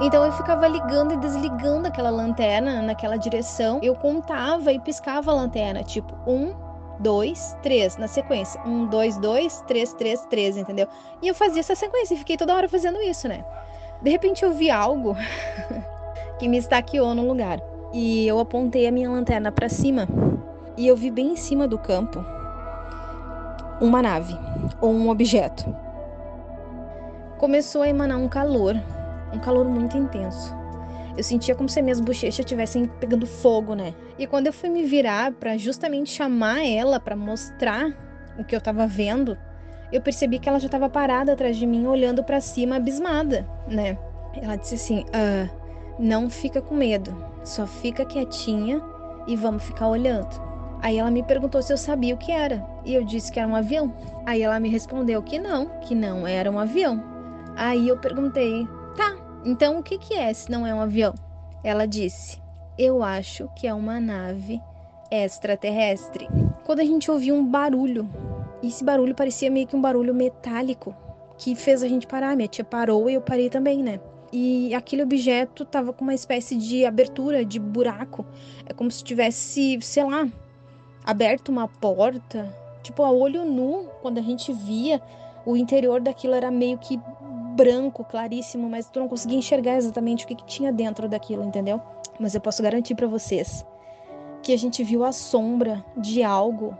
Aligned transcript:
Então 0.00 0.24
eu 0.24 0.32
ficava 0.32 0.66
ligando 0.66 1.12
e 1.12 1.16
desligando 1.18 1.86
aquela 1.86 2.08
lanterna 2.08 2.80
naquela 2.80 3.16
direção. 3.16 3.80
Eu 3.82 3.94
contava 3.94 4.72
e 4.72 4.80
piscava 4.80 5.30
a 5.30 5.34
lanterna, 5.34 5.82
tipo, 5.82 6.16
um, 6.26 6.54
dois, 6.98 7.54
três, 7.62 7.96
na 7.98 8.08
sequência. 8.08 8.60
Um, 8.64 8.86
dois, 8.86 9.18
dois, 9.18 9.62
três, 9.66 9.92
três, 9.92 10.24
três, 10.26 10.56
entendeu? 10.56 10.88
E 11.20 11.28
eu 11.28 11.34
fazia 11.34 11.60
essa 11.60 11.74
sequência 11.74 12.14
e 12.14 12.18
fiquei 12.18 12.36
toda 12.36 12.54
hora 12.54 12.68
fazendo 12.68 13.00
isso, 13.02 13.28
né? 13.28 13.44
De 14.00 14.10
repente 14.10 14.42
eu 14.42 14.52
vi 14.52 14.70
algo 14.70 15.14
que 16.38 16.48
me 16.48 16.56
estaqueou 16.56 17.14
no 17.14 17.28
lugar. 17.28 17.60
E 17.92 18.26
eu 18.26 18.38
apontei 18.38 18.86
a 18.86 18.92
minha 18.92 19.10
lanterna 19.10 19.52
para 19.52 19.68
cima. 19.68 20.08
E 20.76 20.86
eu 20.86 20.96
vi 20.96 21.10
bem 21.10 21.32
em 21.32 21.36
cima 21.36 21.68
do 21.68 21.76
campo 21.76 22.24
uma 23.80 24.02
nave 24.02 24.36
ou 24.80 24.92
um 24.92 25.10
objeto. 25.10 25.64
Começou 27.38 27.82
a 27.82 27.88
emanar 27.88 28.18
um 28.18 28.28
calor, 28.28 28.76
um 29.32 29.38
calor 29.38 29.68
muito 29.68 29.96
intenso. 29.96 30.54
Eu 31.16 31.24
sentia 31.24 31.54
como 31.54 31.68
se 31.68 31.82
minhas 31.82 32.00
bochechas 32.00 32.38
estivessem 32.38 32.86
pegando 32.86 33.26
fogo, 33.26 33.74
né? 33.74 33.94
E 34.18 34.26
quando 34.26 34.46
eu 34.46 34.52
fui 34.52 34.68
me 34.68 34.84
virar 34.84 35.32
para 35.32 35.56
justamente 35.56 36.10
chamar 36.10 36.64
ela 36.64 37.00
para 37.00 37.16
mostrar 37.16 37.92
o 38.38 38.44
que 38.44 38.54
eu 38.54 38.60
tava 38.60 38.86
vendo, 38.86 39.36
eu 39.92 40.00
percebi 40.00 40.38
que 40.38 40.48
ela 40.48 40.60
já 40.60 40.66
estava 40.66 40.88
parada 40.88 41.32
atrás 41.32 41.56
de 41.56 41.66
mim, 41.66 41.86
olhando 41.86 42.22
para 42.22 42.40
cima, 42.40 42.76
abismada, 42.76 43.46
né? 43.68 43.98
Ela 44.40 44.56
disse 44.56 44.76
assim: 44.76 45.04
ah, 45.12 45.48
não 45.98 46.30
fica 46.30 46.62
com 46.62 46.74
medo, 46.74 47.14
só 47.44 47.66
fica 47.66 48.04
quietinha 48.04 48.80
e 49.26 49.36
vamos 49.36 49.64
ficar 49.64 49.88
olhando. 49.88 50.50
Aí 50.82 50.96
ela 50.96 51.10
me 51.10 51.22
perguntou 51.22 51.60
se 51.60 51.72
eu 51.72 51.76
sabia 51.76 52.14
o 52.14 52.18
que 52.18 52.32
era, 52.32 52.64
e 52.84 52.94
eu 52.94 53.04
disse 53.04 53.30
que 53.30 53.38
era 53.38 53.48
um 53.48 53.54
avião. 53.54 53.92
Aí 54.24 54.42
ela 54.42 54.58
me 54.58 54.68
respondeu 54.68 55.22
que 55.22 55.38
não, 55.38 55.66
que 55.80 55.94
não 55.94 56.26
era 56.26 56.50
um 56.50 56.58
avião. 56.58 57.02
Aí 57.56 57.88
eu 57.88 57.98
perguntei: 57.98 58.66
então 59.44 59.78
o 59.78 59.82
que, 59.82 59.98
que 59.98 60.14
é 60.14 60.32
se 60.32 60.50
não 60.50 60.66
é 60.66 60.74
um 60.74 60.80
avião? 60.80 61.14
Ela 61.62 61.86
disse: 61.86 62.40
eu 62.78 63.02
acho 63.02 63.46
que 63.54 63.66
é 63.66 63.74
uma 63.74 64.00
nave 64.00 64.58
extraterrestre. 65.10 66.26
Quando 66.64 66.80
a 66.80 66.84
gente 66.84 67.10
ouviu 67.10 67.34
um 67.34 67.44
barulho, 67.44 68.08
e 68.62 68.68
esse 68.68 68.82
barulho 68.82 69.14
parecia 69.14 69.50
meio 69.50 69.66
que 69.66 69.76
um 69.76 69.80
barulho 69.82 70.14
metálico, 70.14 70.94
que 71.36 71.54
fez 71.54 71.82
a 71.82 71.88
gente 71.88 72.06
parar. 72.06 72.34
Minha 72.34 72.48
tia 72.48 72.64
parou 72.64 73.10
e 73.10 73.14
eu 73.14 73.20
parei 73.20 73.50
também, 73.50 73.82
né? 73.82 74.00
E 74.32 74.74
aquele 74.74 75.02
objeto 75.02 75.64
tava 75.64 75.92
com 75.92 76.04
uma 76.04 76.14
espécie 76.14 76.56
de 76.56 76.86
abertura, 76.86 77.44
de 77.44 77.58
buraco. 77.58 78.24
É 78.64 78.72
como 78.72 78.90
se 78.90 79.04
tivesse, 79.04 79.78
sei 79.82 80.04
lá, 80.04 80.26
aberto 81.04 81.50
uma 81.50 81.68
porta. 81.68 82.48
Tipo, 82.82 83.02
a 83.02 83.10
olho 83.10 83.44
nu, 83.44 83.88
quando 84.00 84.16
a 84.16 84.22
gente 84.22 84.52
via, 84.54 85.02
o 85.44 85.54
interior 85.54 86.00
daquilo 86.00 86.32
era 86.32 86.50
meio 86.50 86.78
que 86.78 86.98
branco, 87.60 88.02
claríssimo, 88.02 88.70
mas 88.70 88.88
tu 88.88 88.98
não 89.00 89.06
conseguia 89.06 89.38
enxergar 89.38 89.76
exatamente 89.76 90.24
o 90.24 90.28
que, 90.28 90.34
que 90.34 90.46
tinha 90.46 90.72
dentro 90.72 91.06
daquilo, 91.06 91.44
entendeu? 91.44 91.78
Mas 92.18 92.34
eu 92.34 92.40
posso 92.40 92.62
garantir 92.62 92.94
para 92.94 93.06
vocês 93.06 93.66
que 94.42 94.54
a 94.54 94.56
gente 94.56 94.82
viu 94.82 95.04
a 95.04 95.12
sombra 95.12 95.84
de 95.94 96.22
algo 96.22 96.74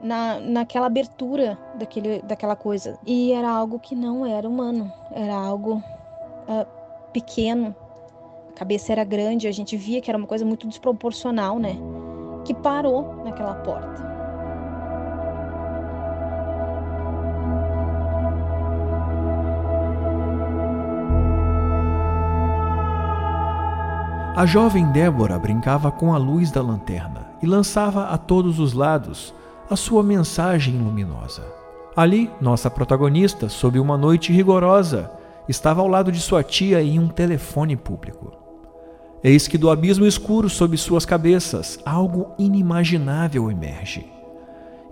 na, 0.00 0.38
naquela 0.38 0.86
abertura 0.86 1.58
daquele, 1.74 2.22
daquela 2.22 2.54
coisa. 2.54 2.96
E 3.04 3.32
era 3.32 3.50
algo 3.50 3.80
que 3.80 3.96
não 3.96 4.24
era 4.24 4.48
humano, 4.48 4.92
era 5.10 5.34
algo 5.34 5.82
uh, 6.46 6.66
pequeno, 7.12 7.74
a 8.50 8.52
cabeça 8.52 8.92
era 8.92 9.02
grande, 9.02 9.48
a 9.48 9.52
gente 9.52 9.76
via 9.76 10.00
que 10.00 10.08
era 10.08 10.16
uma 10.16 10.28
coisa 10.28 10.44
muito 10.44 10.68
desproporcional, 10.68 11.58
né? 11.58 11.76
Que 12.44 12.54
parou 12.54 13.16
naquela 13.24 13.56
porta. 13.56 14.13
A 24.36 24.44
jovem 24.44 24.90
Débora 24.90 25.38
brincava 25.38 25.92
com 25.92 26.12
a 26.12 26.18
luz 26.18 26.50
da 26.50 26.60
lanterna 26.60 27.28
e 27.40 27.46
lançava 27.46 28.06
a 28.06 28.18
todos 28.18 28.58
os 28.58 28.72
lados 28.72 29.32
a 29.70 29.76
sua 29.76 30.02
mensagem 30.02 30.76
luminosa. 30.76 31.44
Ali, 31.94 32.28
nossa 32.40 32.68
protagonista, 32.68 33.48
sob 33.48 33.78
uma 33.78 33.96
noite 33.96 34.32
rigorosa, 34.32 35.08
estava 35.48 35.82
ao 35.82 35.86
lado 35.86 36.10
de 36.10 36.18
sua 36.18 36.42
tia 36.42 36.82
em 36.82 36.98
um 36.98 37.06
telefone 37.06 37.76
público. 37.76 38.32
Eis 39.22 39.46
que 39.46 39.56
do 39.56 39.70
abismo 39.70 40.04
escuro 40.04 40.50
sob 40.50 40.76
suas 40.76 41.06
cabeças 41.06 41.78
algo 41.86 42.32
inimaginável 42.36 43.48
emerge. 43.52 44.04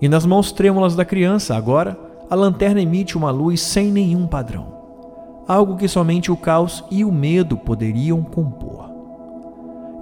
E 0.00 0.08
nas 0.08 0.24
mãos 0.24 0.52
trêmulas 0.52 0.94
da 0.94 1.04
criança, 1.04 1.56
agora, 1.56 1.98
a 2.30 2.36
lanterna 2.36 2.80
emite 2.80 3.18
uma 3.18 3.32
luz 3.32 3.60
sem 3.60 3.90
nenhum 3.90 4.24
padrão. 4.24 4.72
Algo 5.48 5.76
que 5.76 5.88
somente 5.88 6.30
o 6.30 6.36
caos 6.36 6.84
e 6.92 7.04
o 7.04 7.10
medo 7.10 7.56
poderiam 7.56 8.22
compor. 8.22 8.81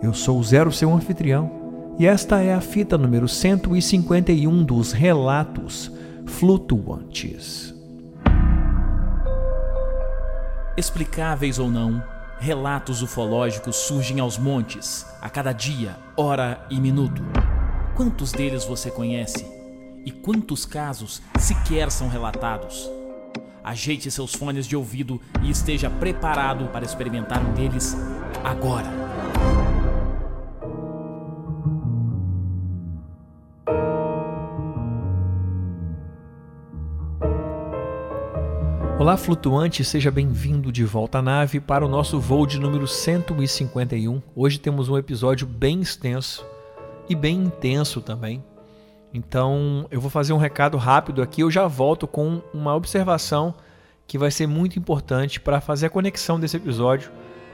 Eu 0.03 0.15
sou 0.15 0.38
o 0.38 0.43
Zero, 0.43 0.72
seu 0.72 0.91
anfitrião, 0.94 1.50
e 1.99 2.06
esta 2.06 2.41
é 2.41 2.55
a 2.55 2.61
fita 2.62 2.97
número 2.97 3.28
151 3.28 4.65
dos 4.65 4.93
Relatos 4.93 5.93
Flutuantes. 6.27 7.75
Explicáveis 10.75 11.59
ou 11.59 11.71
não, 11.71 12.03
relatos 12.39 13.03
ufológicos 13.03 13.77
surgem 13.77 14.21
aos 14.21 14.39
montes, 14.39 15.05
a 15.21 15.28
cada 15.28 15.53
dia, 15.53 15.99
hora 16.16 16.65
e 16.71 16.81
minuto. 16.81 17.22
Quantos 17.94 18.33
deles 18.33 18.65
você 18.65 18.91
conhece? 18.91 19.47
E 20.06 20.10
quantos 20.10 20.65
casos 20.65 21.21
sequer 21.39 21.91
são 21.91 22.09
relatados? 22.09 22.91
Ajeite 23.62 24.10
seus 24.10 24.34
fones 24.34 24.66
de 24.66 24.75
ouvido 24.75 25.21
e 25.43 25.50
esteja 25.50 25.91
preparado 25.91 26.69
para 26.69 26.87
experimentar 26.87 27.44
um 27.44 27.53
deles 27.53 27.94
agora. 28.43 29.00
Olá, 39.00 39.16
flutuante, 39.16 39.83
seja 39.83 40.11
bem-vindo 40.11 40.71
de 40.71 40.84
volta 40.84 41.21
à 41.21 41.22
nave 41.22 41.59
para 41.59 41.87
o 41.87 41.88
nosso 41.88 42.21
voo 42.21 42.47
de 42.47 42.61
número 42.61 42.87
151. 42.87 44.21
Hoje 44.37 44.61
temos 44.61 44.91
um 44.91 44.99
episódio 44.99 45.47
bem 45.47 45.81
extenso 45.81 46.44
e 47.09 47.15
bem 47.15 47.44
intenso 47.44 48.03
também. 48.03 48.44
Então, 49.15 49.87
eu 49.91 50.03
vou 50.03 50.10
fazer 50.10 50.34
um 50.34 50.37
recado 50.37 50.77
rápido 50.77 51.22
aqui, 51.22 51.41
eu 51.41 51.50
já 51.50 51.66
volto 51.66 52.06
com 52.06 52.43
uma 52.53 52.77
observação 52.77 53.55
que 54.06 54.19
vai 54.19 54.31
ser 54.31 54.47
muito 54.47 54.78
importante 54.78 55.41
para 55.41 55.62
fazer 55.62 55.87
a 55.87 55.91
conexão 55.91 56.39
desse 56.39 56.59
episódio 56.59 57.10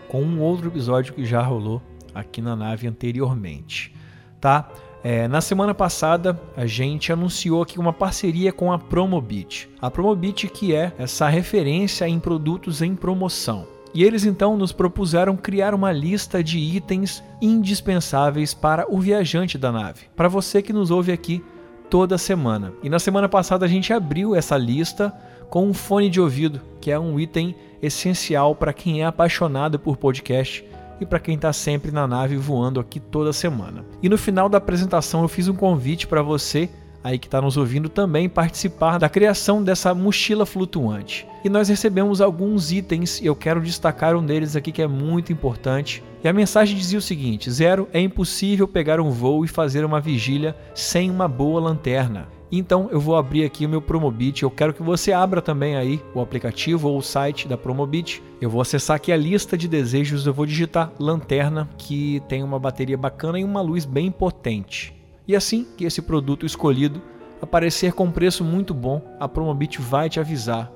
com 0.08 0.24
um 0.24 0.40
outro 0.40 0.66
episódio 0.66 1.14
que 1.14 1.24
já 1.24 1.42
rolou 1.42 1.80
aqui 2.12 2.42
na 2.42 2.56
nave 2.56 2.88
anteriormente, 2.88 3.94
tá? 4.40 4.68
É, 5.08 5.28
na 5.28 5.40
semana 5.40 5.72
passada, 5.72 6.36
a 6.56 6.66
gente 6.66 7.12
anunciou 7.12 7.62
aqui 7.62 7.78
uma 7.78 7.92
parceria 7.92 8.52
com 8.52 8.72
a 8.72 8.78
Promobit. 8.78 9.70
A 9.80 9.88
Promobit 9.88 10.48
que 10.48 10.74
é 10.74 10.92
essa 10.98 11.28
referência 11.28 12.08
em 12.08 12.18
produtos 12.18 12.82
em 12.82 12.92
promoção. 12.96 13.68
E 13.94 14.02
eles 14.02 14.24
então 14.24 14.56
nos 14.56 14.72
propuseram 14.72 15.36
criar 15.36 15.74
uma 15.74 15.92
lista 15.92 16.42
de 16.42 16.58
itens 16.58 17.22
indispensáveis 17.40 18.52
para 18.52 18.84
o 18.92 18.98
viajante 18.98 19.56
da 19.56 19.70
nave, 19.70 20.06
para 20.16 20.26
você 20.26 20.60
que 20.60 20.72
nos 20.72 20.90
ouve 20.90 21.12
aqui 21.12 21.40
toda 21.88 22.18
semana. 22.18 22.72
E 22.82 22.90
na 22.90 22.98
semana 22.98 23.28
passada 23.28 23.64
a 23.64 23.68
gente 23.68 23.92
abriu 23.92 24.34
essa 24.34 24.56
lista 24.56 25.14
com 25.48 25.68
um 25.68 25.72
fone 25.72 26.10
de 26.10 26.20
ouvido, 26.20 26.60
que 26.80 26.90
é 26.90 26.98
um 26.98 27.20
item 27.20 27.54
essencial 27.80 28.56
para 28.56 28.72
quem 28.72 29.02
é 29.02 29.06
apaixonado 29.06 29.78
por 29.78 29.96
podcast 29.96 30.64
e 31.00 31.06
para 31.06 31.20
quem 31.20 31.34
está 31.34 31.52
sempre 31.52 31.90
na 31.90 32.06
nave 32.06 32.36
voando 32.36 32.80
aqui 32.80 32.98
toda 32.98 33.32
semana. 33.32 33.84
E 34.02 34.08
no 34.08 34.18
final 34.18 34.48
da 34.48 34.58
apresentação 34.58 35.22
eu 35.22 35.28
fiz 35.28 35.48
um 35.48 35.54
convite 35.54 36.06
para 36.06 36.22
você 36.22 36.68
aí 37.06 37.20
que 37.20 37.28
está 37.28 37.40
nos 37.40 37.56
ouvindo 37.56 37.88
também 37.88 38.28
participar 38.28 38.98
da 38.98 39.08
criação 39.08 39.62
dessa 39.62 39.94
mochila 39.94 40.44
flutuante. 40.44 41.24
E 41.44 41.48
nós 41.48 41.68
recebemos 41.68 42.20
alguns 42.20 42.72
itens 42.72 43.20
e 43.20 43.26
eu 43.26 43.36
quero 43.36 43.60
destacar 43.60 44.16
um 44.16 44.26
deles 44.26 44.56
aqui 44.56 44.72
que 44.72 44.82
é 44.82 44.88
muito 44.88 45.32
importante. 45.32 46.02
E 46.24 46.28
a 46.28 46.32
mensagem 46.32 46.76
dizia 46.76 46.98
o 46.98 47.02
seguinte: 47.02 47.48
Zero, 47.48 47.88
é 47.92 48.00
impossível 48.00 48.66
pegar 48.66 49.00
um 49.00 49.10
voo 49.10 49.44
e 49.44 49.48
fazer 49.48 49.84
uma 49.84 50.00
vigília 50.00 50.56
sem 50.74 51.08
uma 51.08 51.28
boa 51.28 51.60
lanterna. 51.60 52.26
Então 52.50 52.88
eu 52.92 53.00
vou 53.00 53.16
abrir 53.16 53.44
aqui 53.44 53.66
o 53.66 53.68
meu 53.68 53.82
Promobit. 53.82 54.42
Eu 54.42 54.50
quero 54.50 54.72
que 54.72 54.82
você 54.82 55.12
abra 55.12 55.42
também 55.42 55.76
aí 55.76 56.00
o 56.14 56.20
aplicativo 56.20 56.88
ou 56.88 56.98
o 56.98 57.02
site 57.02 57.48
da 57.48 57.56
Promobit. 57.56 58.22
Eu 58.40 58.48
vou 58.48 58.60
acessar 58.60 58.96
aqui 58.96 59.10
a 59.10 59.16
lista 59.16 59.56
de 59.56 59.66
desejos. 59.66 60.26
Eu 60.26 60.32
vou 60.32 60.46
digitar 60.46 60.92
lanterna 60.98 61.68
que 61.76 62.22
tem 62.28 62.42
uma 62.42 62.58
bateria 62.58 62.96
bacana 62.96 63.38
e 63.38 63.44
uma 63.44 63.60
luz 63.60 63.84
bem 63.84 64.10
potente. 64.10 64.94
E 65.26 65.34
assim 65.34 65.66
que 65.76 65.84
esse 65.84 66.00
produto 66.00 66.46
escolhido 66.46 67.02
aparecer 67.42 67.92
com 67.92 68.10
preço 68.10 68.44
muito 68.44 68.72
bom, 68.72 69.02
a 69.18 69.28
Promobit 69.28 69.80
vai 69.80 70.08
te 70.08 70.20
avisar. 70.20 70.70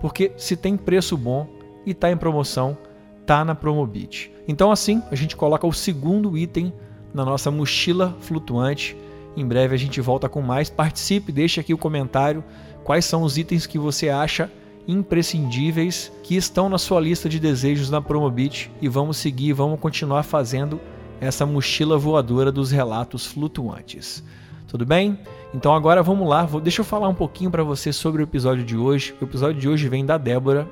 Porque 0.00 0.32
se 0.36 0.56
tem 0.56 0.76
preço 0.76 1.16
bom 1.16 1.48
e 1.84 1.90
está 1.90 2.10
em 2.10 2.16
promoção, 2.16 2.78
tá 3.26 3.44
na 3.44 3.54
Promobit. 3.54 4.30
Então 4.46 4.70
assim 4.70 5.02
a 5.10 5.16
gente 5.16 5.34
coloca 5.34 5.66
o 5.66 5.72
segundo 5.72 6.38
item 6.38 6.72
na 7.12 7.24
nossa 7.24 7.50
mochila 7.50 8.16
flutuante 8.20 8.96
em 9.36 9.46
breve 9.46 9.74
a 9.74 9.78
gente 9.78 10.00
volta 10.00 10.28
com 10.28 10.40
mais. 10.40 10.70
Participe, 10.70 11.30
deixe 11.30 11.60
aqui 11.60 11.74
o 11.74 11.78
comentário 11.78 12.42
quais 12.82 13.04
são 13.04 13.22
os 13.22 13.36
itens 13.36 13.66
que 13.66 13.78
você 13.78 14.08
acha 14.08 14.50
imprescindíveis 14.88 16.12
que 16.22 16.36
estão 16.36 16.68
na 16.68 16.78
sua 16.78 17.00
lista 17.00 17.28
de 17.28 17.40
desejos 17.40 17.90
na 17.90 18.00
Promobit 18.00 18.70
e 18.80 18.88
vamos 18.88 19.16
seguir, 19.16 19.52
vamos 19.52 19.80
continuar 19.80 20.22
fazendo 20.22 20.80
essa 21.20 21.44
mochila 21.44 21.98
voadora 21.98 22.52
dos 22.52 22.70
relatos 22.70 23.26
flutuantes. 23.26 24.22
Tudo 24.68 24.84
bem? 24.84 25.18
Então 25.54 25.74
agora 25.74 26.02
vamos 26.02 26.28
lá, 26.28 26.44
vou, 26.44 26.60
deixa 26.60 26.80
eu 26.80 26.84
falar 26.84 27.08
um 27.08 27.14
pouquinho 27.14 27.50
para 27.50 27.64
você 27.64 27.92
sobre 27.92 28.22
o 28.22 28.24
episódio 28.24 28.64
de 28.64 28.76
hoje. 28.76 29.14
O 29.20 29.24
episódio 29.24 29.60
de 29.60 29.68
hoje 29.68 29.88
vem 29.88 30.04
da 30.04 30.18
Débora 30.18 30.68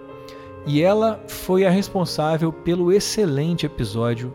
e 0.66 0.81
ela 0.82 1.22
foi 1.28 1.64
a 1.64 1.70
responsável 1.70 2.52
pelo 2.52 2.93
excelente 2.93 3.66
episódio 3.66 4.32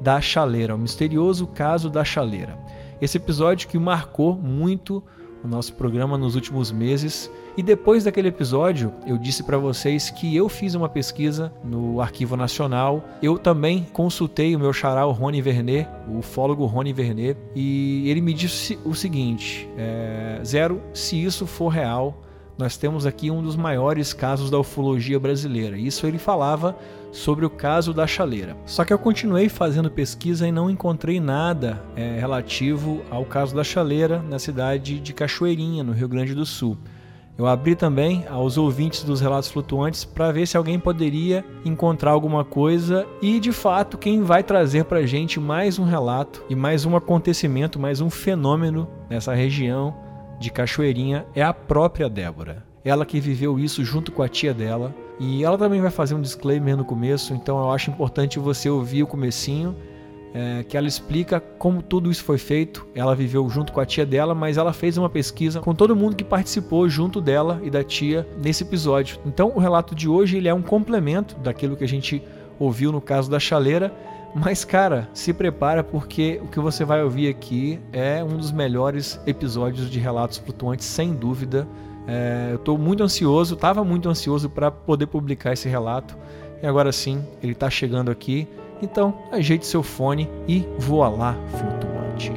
da 0.00 0.20
chaleira, 0.20 0.74
o 0.74 0.78
misterioso 0.78 1.46
caso 1.46 1.88
da 1.88 2.04
chaleira. 2.04 2.58
Esse 3.02 3.16
episódio 3.16 3.66
que 3.66 3.76
marcou 3.80 4.36
muito 4.36 5.02
o 5.42 5.48
nosso 5.48 5.74
programa 5.74 6.16
nos 6.16 6.36
últimos 6.36 6.70
meses. 6.70 7.28
E 7.56 7.62
depois 7.62 8.04
daquele 8.04 8.28
episódio, 8.28 8.94
eu 9.04 9.18
disse 9.18 9.42
para 9.42 9.58
vocês 9.58 10.08
que 10.08 10.36
eu 10.36 10.48
fiz 10.48 10.76
uma 10.76 10.88
pesquisa 10.88 11.52
no 11.64 12.00
Arquivo 12.00 12.36
Nacional. 12.36 13.04
Eu 13.20 13.36
também 13.38 13.84
consultei 13.92 14.54
o 14.54 14.58
meu 14.60 14.72
xará, 14.72 15.04
o 15.04 15.10
Rony 15.10 15.42
Vernet, 15.42 15.88
o 16.08 16.18
ufólogo 16.18 16.64
Rony 16.64 16.92
Vernet, 16.92 17.36
e 17.56 18.08
ele 18.08 18.20
me 18.20 18.32
disse 18.32 18.78
o 18.84 18.94
seguinte: 18.94 19.68
é, 19.76 20.40
Zero, 20.44 20.80
se 20.94 21.20
isso 21.20 21.44
for 21.44 21.70
real, 21.70 22.22
nós 22.58 22.76
temos 22.76 23.06
aqui 23.06 23.30
um 23.30 23.42
dos 23.42 23.56
maiores 23.56 24.12
casos 24.12 24.50
da 24.50 24.58
ufologia 24.58 25.18
brasileira. 25.18 25.76
Isso 25.76 26.06
ele 26.06 26.18
falava 26.18 26.76
sobre 27.10 27.44
o 27.44 27.50
caso 27.50 27.92
da 27.92 28.06
chaleira. 28.06 28.56
Só 28.66 28.84
que 28.84 28.92
eu 28.92 28.98
continuei 28.98 29.48
fazendo 29.48 29.90
pesquisa 29.90 30.46
e 30.46 30.52
não 30.52 30.70
encontrei 30.70 31.20
nada 31.20 31.82
é, 31.96 32.18
relativo 32.18 33.02
ao 33.10 33.24
caso 33.24 33.54
da 33.54 33.64
chaleira 33.64 34.22
na 34.22 34.38
cidade 34.38 35.00
de 35.00 35.12
Cachoeirinha, 35.12 35.82
no 35.82 35.92
Rio 35.92 36.08
Grande 36.08 36.34
do 36.34 36.46
Sul. 36.46 36.76
Eu 37.36 37.46
abri 37.46 37.74
também 37.74 38.26
aos 38.28 38.58
ouvintes 38.58 39.02
dos 39.04 39.20
relatos 39.20 39.50
flutuantes 39.50 40.04
para 40.04 40.30
ver 40.30 40.46
se 40.46 40.56
alguém 40.56 40.78
poderia 40.78 41.42
encontrar 41.64 42.10
alguma 42.10 42.44
coisa 42.44 43.06
e, 43.22 43.40
de 43.40 43.52
fato, 43.52 43.96
quem 43.96 44.22
vai 44.22 44.42
trazer 44.42 44.84
para 44.84 45.06
gente 45.06 45.40
mais 45.40 45.78
um 45.78 45.84
relato 45.84 46.44
e 46.50 46.54
mais 46.54 46.84
um 46.84 46.94
acontecimento, 46.94 47.80
mais 47.80 48.02
um 48.02 48.10
fenômeno 48.10 48.86
nessa 49.08 49.34
região 49.34 50.11
de 50.42 50.50
Cachoeirinha 50.50 51.24
é 51.34 51.42
a 51.42 51.54
própria 51.54 52.10
Débora. 52.10 52.64
Ela 52.84 53.06
que 53.06 53.20
viveu 53.20 53.58
isso 53.58 53.84
junto 53.84 54.10
com 54.10 54.22
a 54.22 54.28
tia 54.28 54.52
dela. 54.52 54.94
E 55.20 55.44
ela 55.44 55.56
também 55.56 55.80
vai 55.80 55.90
fazer 55.90 56.14
um 56.14 56.20
disclaimer 56.20 56.76
no 56.76 56.84
começo, 56.84 57.32
então 57.32 57.58
eu 57.60 57.70
acho 57.70 57.90
importante 57.90 58.40
você 58.40 58.68
ouvir 58.68 59.04
o 59.04 59.06
comecinho, 59.06 59.76
é, 60.34 60.64
que 60.64 60.76
ela 60.76 60.88
explica 60.88 61.38
como 61.38 61.80
tudo 61.80 62.10
isso 62.10 62.24
foi 62.24 62.38
feito. 62.38 62.88
Ela 62.92 63.14
viveu 63.14 63.48
junto 63.48 63.72
com 63.72 63.80
a 63.80 63.86
tia 63.86 64.04
dela, 64.04 64.34
mas 64.34 64.56
ela 64.56 64.72
fez 64.72 64.98
uma 64.98 65.08
pesquisa 65.08 65.60
com 65.60 65.74
todo 65.74 65.94
mundo 65.94 66.16
que 66.16 66.24
participou 66.24 66.88
junto 66.88 67.20
dela 67.20 67.60
e 67.62 67.70
da 67.70 67.84
tia 67.84 68.26
nesse 68.42 68.64
episódio. 68.64 69.20
Então 69.24 69.52
o 69.54 69.60
relato 69.60 69.94
de 69.94 70.08
hoje 70.08 70.38
ele 70.38 70.48
é 70.48 70.54
um 70.54 70.62
complemento 70.62 71.36
daquilo 71.36 71.76
que 71.76 71.84
a 71.84 71.88
gente 71.88 72.20
ouviu 72.58 72.90
no 72.90 73.00
caso 73.00 73.30
da 73.30 73.38
chaleira, 73.38 73.94
mas, 74.34 74.64
cara, 74.64 75.08
se 75.12 75.32
prepara 75.32 75.84
porque 75.84 76.40
o 76.42 76.48
que 76.48 76.58
você 76.58 76.84
vai 76.84 77.02
ouvir 77.02 77.28
aqui 77.28 77.78
é 77.92 78.24
um 78.24 78.36
dos 78.36 78.50
melhores 78.50 79.20
episódios 79.26 79.90
de 79.90 79.98
Relatos 79.98 80.38
Flutuantes, 80.38 80.86
sem 80.86 81.12
dúvida. 81.12 81.68
É, 82.06 82.48
eu 82.52 82.56
estou 82.56 82.78
muito 82.78 83.02
ansioso, 83.02 83.54
estava 83.54 83.84
muito 83.84 84.08
ansioso 84.08 84.48
para 84.48 84.70
poder 84.70 85.06
publicar 85.06 85.52
esse 85.52 85.68
relato. 85.68 86.16
E 86.62 86.66
agora 86.66 86.90
sim, 86.92 87.22
ele 87.42 87.52
está 87.52 87.68
chegando 87.68 88.10
aqui. 88.10 88.48
Então, 88.80 89.14
ajeite 89.30 89.66
seu 89.66 89.82
fone 89.82 90.28
e 90.48 90.66
voa 90.78 91.08
lá, 91.08 91.36
flutuante. 91.50 92.32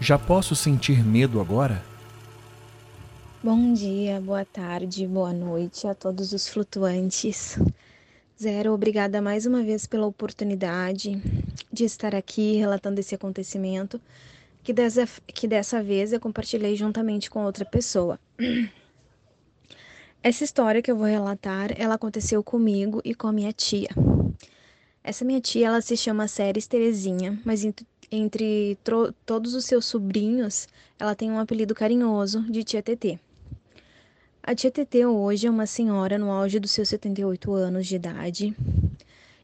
Já 0.00 0.18
posso 0.18 0.54
sentir 0.54 1.02
medo 1.02 1.40
agora? 1.40 1.91
Bom 3.44 3.72
dia, 3.72 4.20
boa 4.20 4.44
tarde, 4.44 5.04
boa 5.04 5.32
noite 5.32 5.88
a 5.88 5.96
todos 5.96 6.32
os 6.32 6.46
flutuantes. 6.46 7.58
Zero, 8.40 8.72
obrigada 8.72 9.20
mais 9.20 9.46
uma 9.46 9.64
vez 9.64 9.84
pela 9.84 10.06
oportunidade 10.06 11.20
de 11.72 11.84
estar 11.84 12.14
aqui 12.14 12.54
relatando 12.54 13.00
esse 13.00 13.16
acontecimento 13.16 14.00
que 14.62 14.72
dessa, 14.72 15.08
que 15.26 15.48
dessa 15.48 15.82
vez 15.82 16.12
eu 16.12 16.20
compartilhei 16.20 16.76
juntamente 16.76 17.28
com 17.28 17.44
outra 17.44 17.64
pessoa. 17.64 18.16
Essa 20.22 20.44
história 20.44 20.80
que 20.80 20.92
eu 20.92 20.96
vou 20.96 21.06
relatar, 21.06 21.74
ela 21.76 21.96
aconteceu 21.96 22.44
comigo 22.44 23.02
e 23.04 23.12
com 23.12 23.26
a 23.26 23.32
minha 23.32 23.52
tia. 23.52 23.90
Essa 25.02 25.24
minha 25.24 25.40
tia, 25.40 25.66
ela 25.66 25.80
se 25.80 25.96
chama 25.96 26.28
Séries 26.28 26.68
Terezinha, 26.68 27.36
mas 27.44 27.64
entre, 27.64 27.84
entre 28.08 28.78
todos 29.26 29.52
os 29.52 29.64
seus 29.64 29.84
sobrinhos, 29.84 30.68
ela 30.96 31.16
tem 31.16 31.28
um 31.28 31.40
apelido 31.40 31.74
carinhoso 31.74 32.40
de 32.42 32.62
Tia 32.62 32.80
TT. 32.80 33.18
A 34.44 34.56
tia 34.56 34.72
Tetê 34.72 35.06
hoje 35.06 35.46
é 35.46 35.50
uma 35.50 35.66
senhora 35.66 36.18
no 36.18 36.32
auge 36.32 36.58
dos 36.58 36.72
seus 36.72 36.88
78 36.88 37.54
anos 37.54 37.86
de 37.86 37.94
idade. 37.94 38.52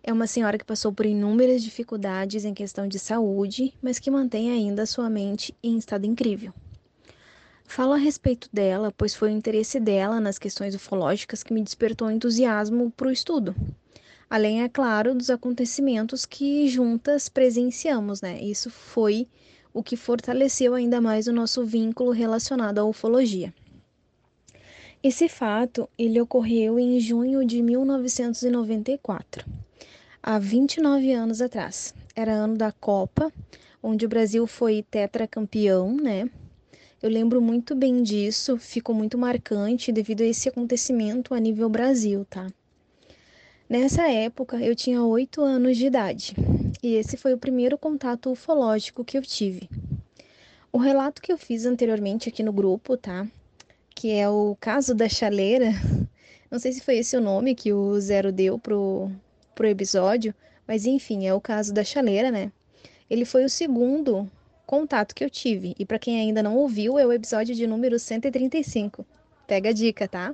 É 0.02 0.12
uma 0.12 0.26
senhora 0.26 0.58
que 0.58 0.64
passou 0.64 0.92
por 0.92 1.06
inúmeras 1.06 1.62
dificuldades 1.62 2.44
em 2.44 2.52
questão 2.52 2.88
de 2.88 2.98
saúde, 2.98 3.72
mas 3.80 4.00
que 4.00 4.10
mantém 4.10 4.50
ainda 4.50 4.84
sua 4.86 5.08
mente 5.08 5.54
em 5.62 5.78
estado 5.78 6.04
incrível. 6.04 6.52
Falo 7.64 7.92
a 7.92 7.96
respeito 7.96 8.48
dela, 8.52 8.92
pois 8.98 9.14
foi 9.14 9.28
o 9.28 9.36
interesse 9.36 9.78
dela 9.78 10.20
nas 10.20 10.36
questões 10.36 10.74
ufológicas 10.74 11.44
que 11.44 11.54
me 11.54 11.62
despertou 11.62 12.10
entusiasmo 12.10 12.90
para 12.90 13.06
o 13.06 13.12
estudo. 13.12 13.54
Além, 14.28 14.64
é 14.64 14.68
claro, 14.68 15.14
dos 15.14 15.30
acontecimentos 15.30 16.26
que 16.26 16.66
juntas 16.66 17.28
presenciamos, 17.28 18.20
né? 18.20 18.42
Isso 18.42 18.68
foi 18.68 19.28
o 19.72 19.80
que 19.80 19.96
fortaleceu 19.96 20.74
ainda 20.74 21.00
mais 21.00 21.28
o 21.28 21.32
nosso 21.32 21.64
vínculo 21.64 22.10
relacionado 22.10 22.80
à 22.80 22.84
ufologia. 22.84 23.54
Esse 25.00 25.28
fato 25.28 25.88
ele 25.96 26.20
ocorreu 26.20 26.76
em 26.76 26.98
junho 26.98 27.44
de 27.46 27.62
1994, 27.62 29.46
há 30.20 30.40
29 30.40 31.12
anos 31.12 31.40
atrás. 31.40 31.94
Era 32.16 32.32
ano 32.32 32.56
da 32.56 32.72
Copa, 32.72 33.32
onde 33.80 34.04
o 34.04 34.08
Brasil 34.08 34.44
foi 34.44 34.84
tetracampeão, 34.90 35.94
né? 35.94 36.28
Eu 37.00 37.08
lembro 37.08 37.40
muito 37.40 37.76
bem 37.76 38.02
disso, 38.02 38.56
ficou 38.58 38.93
muito 38.93 39.17
marcante 39.17 39.93
devido 39.93 40.22
a 40.22 40.26
esse 40.26 40.48
acontecimento 40.48 41.32
a 41.32 41.38
nível 41.38 41.69
Brasil, 41.69 42.26
tá? 42.28 42.52
Nessa 43.69 44.10
época 44.10 44.56
eu 44.56 44.74
tinha 44.74 45.00
8 45.05 45.40
anos 45.40 45.76
de 45.76 45.86
idade 45.86 46.34
e 46.82 46.94
esse 46.96 47.17
foi 47.17 47.32
o 47.32 47.38
primeiro 47.38 47.78
contato 47.78 48.32
ufológico 48.32 49.05
que 49.05 49.17
eu 49.17 49.22
tive. 49.22 49.70
O 50.72 50.78
relato 50.78 51.22
que 51.22 51.32
eu 51.32 51.38
fiz 51.38 51.67
anteriormente 51.67 52.28
aqui 52.28 52.43
no 52.43 52.52
grupo, 52.52 52.96
tá? 52.96 53.28
Que 53.98 54.12
é 54.12 54.28
o 54.28 54.56
caso 54.60 54.94
da 54.94 55.08
chaleira. 55.08 55.72
Não 56.48 56.60
sei 56.60 56.70
se 56.70 56.81
foi 56.81 56.98
esse 56.98 57.17
o 57.17 57.20
nome 57.20 57.52
que 57.52 57.72
o 57.72 57.98
Zero 58.00 58.31
deu 58.31 58.56
pro, 58.56 59.10
pro 59.56 59.67
episódio, 59.67 60.32
mas 60.69 60.86
enfim, 60.86 61.26
é 61.26 61.34
o 61.34 61.40
caso 61.40 61.74
da 61.74 61.82
chaleira, 61.82 62.31
né? 62.31 62.52
Ele 63.10 63.24
foi 63.24 63.44
o 63.44 63.50
segundo 63.50 64.31
contato 64.64 65.17
que 65.17 65.24
eu 65.24 65.28
tive. 65.28 65.74
E 65.76 65.84
para 65.84 65.98
quem 65.98 66.20
ainda 66.20 66.44
não 66.44 66.56
ouviu, 66.56 66.96
é 66.96 67.05
o 67.05 67.12
episódio 67.12 67.56
de 67.56 67.67
número 67.67 67.98
135. 67.98 69.05
Pega 69.48 69.70
a 69.70 69.72
dica, 69.72 70.06
tá? 70.06 70.32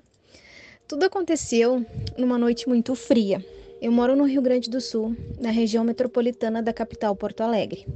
Tudo 0.87 1.07
aconteceu 1.07 1.87
numa 2.19 2.37
noite 2.37 2.69
muito 2.69 2.95
fria. 2.95 3.43
Eu 3.81 3.91
moro 3.91 4.15
no 4.15 4.25
Rio 4.25 4.43
Grande 4.43 4.69
do 4.69 4.79
Sul, 4.79 5.17
na 5.41 5.51
região 5.51 5.85
metropolitana 5.85 6.63
da 6.63 6.75
capital 6.75 7.17
Porto 7.17 7.41
Alegre. 7.41 7.87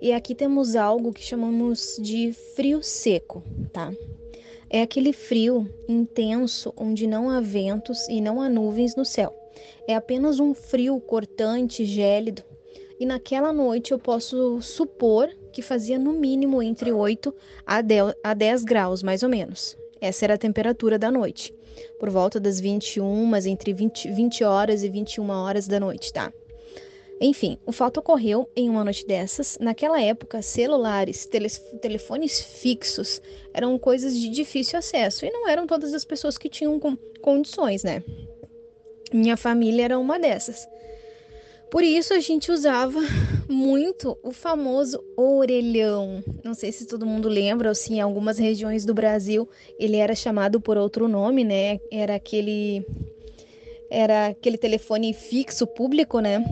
E 0.00 0.14
aqui 0.14 0.34
temos 0.34 0.74
algo 0.74 1.12
que 1.12 1.22
chamamos 1.22 1.98
de 2.00 2.32
frio 2.56 2.82
seco, 2.82 3.42
tá? 3.70 3.92
É 4.70 4.82
aquele 4.82 5.12
frio 5.12 5.68
intenso 5.88 6.72
onde 6.76 7.06
não 7.06 7.30
há 7.30 7.40
ventos 7.40 8.08
e 8.08 8.20
não 8.20 8.40
há 8.40 8.48
nuvens 8.48 8.96
no 8.96 9.04
céu. 9.04 9.34
É 9.86 9.94
apenas 9.94 10.40
um 10.40 10.54
frio 10.54 11.00
cortante, 11.00 11.84
gélido. 11.84 12.42
E 12.98 13.06
naquela 13.06 13.52
noite 13.52 13.92
eu 13.92 13.98
posso 13.98 14.60
supor 14.62 15.28
que 15.52 15.62
fazia 15.62 15.98
no 15.98 16.12
mínimo 16.12 16.62
entre 16.62 16.92
8 16.92 17.34
a 17.66 18.34
10 18.34 18.64
graus, 18.64 19.02
mais 19.02 19.22
ou 19.22 19.28
menos. 19.28 19.76
Essa 20.00 20.24
era 20.24 20.34
a 20.34 20.38
temperatura 20.38 20.98
da 20.98 21.10
noite. 21.10 21.54
Por 21.98 22.10
volta 22.10 22.38
das 22.38 22.60
21, 22.60 23.36
entre 23.46 23.72
20, 23.72 24.10
20 24.10 24.44
horas 24.44 24.82
e 24.82 24.88
21 24.88 25.30
horas 25.30 25.66
da 25.66 25.80
noite, 25.80 26.12
tá? 26.12 26.32
Enfim, 27.20 27.58
o 27.64 27.72
fato 27.72 28.00
ocorreu 28.00 28.48
em 28.56 28.68
uma 28.68 28.84
noite 28.84 29.06
dessas. 29.06 29.56
Naquela 29.60 30.00
época, 30.00 30.42
celulares, 30.42 31.26
tele 31.26 31.48
telefones 31.80 32.40
fixos 32.40 33.22
eram 33.52 33.78
coisas 33.78 34.18
de 34.18 34.28
difícil 34.28 34.78
acesso 34.78 35.24
e 35.24 35.30
não 35.30 35.48
eram 35.48 35.66
todas 35.66 35.94
as 35.94 36.04
pessoas 36.04 36.36
que 36.36 36.48
tinham 36.48 36.78
condições, 37.22 37.84
né? 37.84 38.02
Minha 39.12 39.36
família 39.36 39.84
era 39.84 39.98
uma 39.98 40.18
dessas. 40.18 40.66
Por 41.70 41.82
isso 41.82 42.14
a 42.14 42.20
gente 42.20 42.50
usava 42.50 43.00
muito 43.48 44.18
o 44.22 44.32
famoso 44.32 45.02
orelhão. 45.16 46.22
Não 46.44 46.54
sei 46.54 46.72
se 46.72 46.86
todo 46.86 47.06
mundo 47.06 47.28
lembra, 47.28 47.68
ou 47.68 47.74
se 47.74 47.94
em 47.94 48.00
algumas 48.00 48.38
regiões 48.38 48.84
do 48.84 48.92
Brasil 48.92 49.48
ele 49.78 49.96
era 49.96 50.14
chamado 50.14 50.60
por 50.60 50.76
outro 50.76 51.08
nome, 51.08 51.44
né? 51.44 51.78
Era 51.90 52.16
aquele 52.16 52.84
era 53.90 54.26
aquele 54.26 54.58
telefone 54.58 55.12
fixo 55.12 55.66
público, 55.66 56.18
né? 56.18 56.44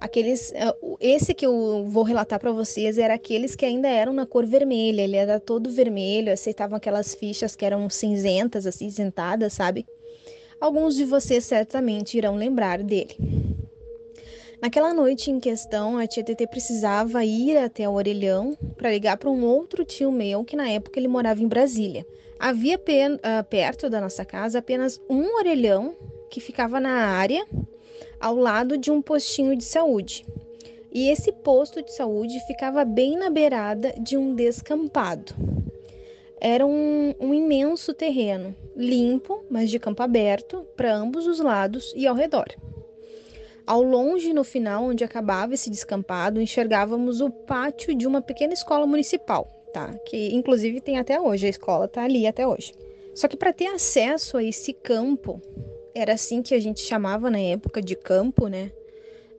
Aqueles, 0.00 0.52
eh, 0.52 0.74
esse 1.00 1.32
que 1.32 1.46
eu 1.46 1.86
vou 1.88 2.02
relatar 2.02 2.38
para 2.38 2.52
vocês 2.52 2.98
era 2.98 3.14
aqueles 3.14 3.56
que 3.56 3.64
ainda 3.64 3.88
eram 3.88 4.12
na 4.12 4.26
cor 4.26 4.44
vermelha. 4.44 5.02
Ele 5.02 5.16
era 5.16 5.40
todo 5.40 5.70
vermelho, 5.70 6.32
aceitavam 6.32 6.76
aquelas 6.76 7.14
fichas 7.14 7.56
que 7.56 7.64
eram 7.64 7.88
cinzentas, 7.88 8.66
acinzentadas, 8.66 9.54
sabe? 9.54 9.86
Alguns 10.60 10.94
de 10.94 11.04
vocês 11.04 11.44
certamente 11.44 12.16
irão 12.16 12.36
lembrar 12.36 12.82
dele. 12.82 13.16
Naquela 14.60 14.94
noite 14.94 15.30
em 15.30 15.38
questão, 15.38 15.98
a 15.98 16.06
tia 16.06 16.24
TT 16.24 16.46
precisava 16.46 17.24
ir 17.24 17.58
até 17.58 17.88
o 17.88 17.92
orelhão 17.92 18.56
para 18.76 18.90
ligar 18.90 19.18
para 19.18 19.30
um 19.30 19.44
outro 19.44 19.84
tio 19.84 20.10
meu 20.10 20.44
que 20.44 20.56
na 20.56 20.68
época 20.68 20.98
ele 20.98 21.08
morava 21.08 21.42
em 21.42 21.48
Brasília. 21.48 22.06
Havia 22.38 22.76
uh, 22.76 23.44
perto 23.48 23.88
da 23.90 24.00
nossa 24.00 24.24
casa 24.24 24.58
apenas 24.58 25.00
um 25.08 25.36
orelhão 25.36 25.94
que 26.30 26.40
ficava 26.40 26.80
na 26.80 26.90
área 26.90 27.46
ao 28.20 28.36
lado 28.36 28.76
de 28.76 28.90
um 28.90 29.02
postinho 29.02 29.56
de 29.56 29.64
saúde. 29.64 30.26
E 30.92 31.10
esse 31.10 31.30
posto 31.30 31.82
de 31.82 31.92
saúde 31.92 32.40
ficava 32.46 32.84
bem 32.84 33.18
na 33.18 33.28
beirada 33.28 33.94
de 33.98 34.16
um 34.16 34.34
descampado. 34.34 35.34
Era 36.40 36.66
um, 36.66 37.14
um 37.18 37.34
imenso 37.34 37.94
terreno, 37.94 38.54
limpo, 38.74 39.44
mas 39.50 39.70
de 39.70 39.78
campo 39.78 40.02
aberto, 40.02 40.66
para 40.76 40.94
ambos 40.94 41.26
os 41.26 41.40
lados 41.40 41.92
e 41.96 42.06
ao 42.06 42.14
redor. 42.14 42.46
Ao 43.66 43.82
longe, 43.82 44.32
no 44.32 44.44
final, 44.44 44.84
onde 44.84 45.02
acabava 45.02 45.54
esse 45.54 45.68
descampado, 45.68 46.40
enxergávamos 46.40 47.20
o 47.20 47.30
pátio 47.30 47.94
de 47.94 48.06
uma 48.06 48.22
pequena 48.22 48.52
escola 48.52 48.86
municipal, 48.86 49.50
tá? 49.72 49.92
Que 50.06 50.34
inclusive 50.34 50.80
tem 50.80 50.98
até 50.98 51.20
hoje, 51.20 51.46
a 51.46 51.50
escola 51.50 51.88
tá 51.88 52.04
ali 52.04 52.26
até 52.26 52.46
hoje. 52.46 52.72
Só 53.14 53.26
que 53.26 53.36
para 53.36 53.52
ter 53.52 53.66
acesso 53.66 54.36
a 54.36 54.44
esse 54.44 54.72
campo, 54.72 55.40
era 55.96 56.12
assim 56.12 56.42
que 56.42 56.54
a 56.54 56.60
gente 56.60 56.80
chamava 56.80 57.30
na 57.30 57.38
época 57.38 57.80
de 57.80 57.96
campo, 57.96 58.48
né? 58.48 58.70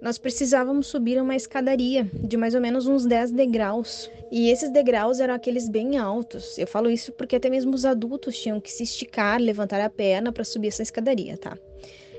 Nós 0.02 0.18
precisávamos 0.18 0.88
subir 0.88 1.22
uma 1.22 1.36
escadaria 1.36 2.10
de 2.12 2.36
mais 2.36 2.56
ou 2.56 2.62
menos 2.62 2.88
uns 2.88 3.06
10 3.06 3.32
degraus. 3.32 4.10
E 4.32 4.50
esses 4.50 4.72
degraus 4.72 5.20
eram 5.20 5.36
aqueles 5.36 5.70
bem 5.70 5.98
altos. 5.98 6.58
Eu 6.58 6.66
falo 6.66 6.90
isso 6.90 7.12
porque 7.12 7.36
até 7.36 7.50
mesmo 7.50 7.76
os 7.76 7.86
adultos 7.86 8.40
tinham 8.40 8.60
que 8.60 8.72
se 8.72 8.84
esticar, 8.84 9.40
levantar 9.40 9.80
a 9.82 9.90
perna 9.90 10.32
para 10.32 10.44
subir 10.44 10.70
essa 10.70 10.82
escadaria, 10.82 11.38
tá? 11.38 11.58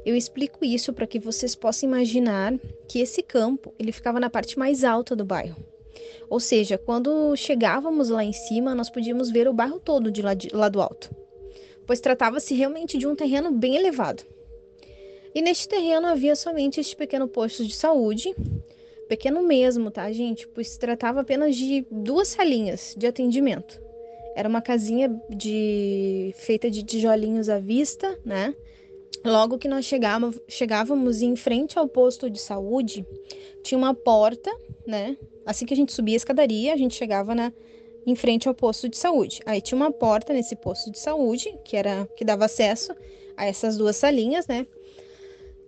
Eu 0.06 0.16
explico 0.16 0.64
isso 0.64 0.92
para 0.92 1.06
que 1.06 1.18
vocês 1.18 1.56
possam 1.56 1.88
imaginar 1.88 2.54
que 2.88 3.00
esse 3.00 3.22
campo, 3.22 3.74
ele 3.76 3.90
ficava 3.90 4.20
na 4.20 4.30
parte 4.30 4.56
mais 4.56 4.84
alta 4.84 5.16
do 5.16 5.24
bairro. 5.24 5.56
Ou 6.30 6.38
seja, 6.38 6.78
quando 6.78 7.34
chegávamos 7.36 8.08
lá 8.08 8.22
em 8.22 8.32
cima, 8.32 8.74
nós 8.74 8.88
podíamos 8.88 9.30
ver 9.30 9.48
o 9.48 9.52
bairro 9.52 9.80
todo 9.80 10.10
de 10.10 10.22
lá, 10.22 10.34
de, 10.34 10.48
lá 10.52 10.68
do 10.68 10.80
alto 10.80 11.10
pois 11.88 12.00
tratava-se 12.00 12.54
realmente 12.54 12.98
de 12.98 13.06
um 13.06 13.16
terreno 13.16 13.50
bem 13.50 13.74
elevado. 13.74 14.22
E 15.34 15.40
neste 15.40 15.66
terreno 15.66 16.06
havia 16.06 16.36
somente 16.36 16.78
este 16.78 16.94
pequeno 16.94 17.26
posto 17.26 17.64
de 17.64 17.74
saúde, 17.74 18.34
pequeno 19.08 19.42
mesmo, 19.42 19.90
tá, 19.90 20.12
gente? 20.12 20.46
Pois 20.46 20.68
se 20.68 20.78
tratava 20.78 21.22
apenas 21.22 21.56
de 21.56 21.86
duas 21.90 22.28
salinhas 22.28 22.94
de 22.94 23.06
atendimento. 23.06 23.80
Era 24.36 24.46
uma 24.46 24.60
casinha 24.60 25.08
de 25.30 26.34
feita 26.36 26.70
de 26.70 26.82
tijolinhos 26.82 27.48
à 27.48 27.58
vista, 27.58 28.18
né? 28.22 28.54
Logo 29.24 29.56
que 29.56 29.66
nós 29.66 29.86
chegávamos, 29.86 30.38
chegávamos 30.46 31.22
em 31.22 31.34
frente 31.36 31.78
ao 31.78 31.88
posto 31.88 32.28
de 32.28 32.38
saúde, 32.38 33.06
tinha 33.62 33.78
uma 33.78 33.94
porta, 33.94 34.54
né? 34.86 35.16
Assim 35.46 35.64
que 35.64 35.72
a 35.72 35.76
gente 35.76 35.92
subia 35.94 36.16
a 36.16 36.18
escadaria, 36.18 36.74
a 36.74 36.76
gente 36.76 36.94
chegava 36.94 37.34
na, 37.34 37.50
em 38.10 38.16
frente 38.16 38.48
ao 38.48 38.54
posto 38.54 38.88
de 38.88 38.96
saúde. 38.96 39.40
Aí 39.44 39.60
tinha 39.60 39.76
uma 39.76 39.92
porta 39.92 40.32
nesse 40.32 40.56
posto 40.56 40.90
de 40.90 40.98
saúde, 40.98 41.54
que 41.64 41.76
era 41.76 42.08
que 42.16 42.24
dava 42.24 42.46
acesso 42.46 42.94
a 43.36 43.46
essas 43.46 43.76
duas 43.76 43.96
salinhas, 43.96 44.46
né? 44.46 44.66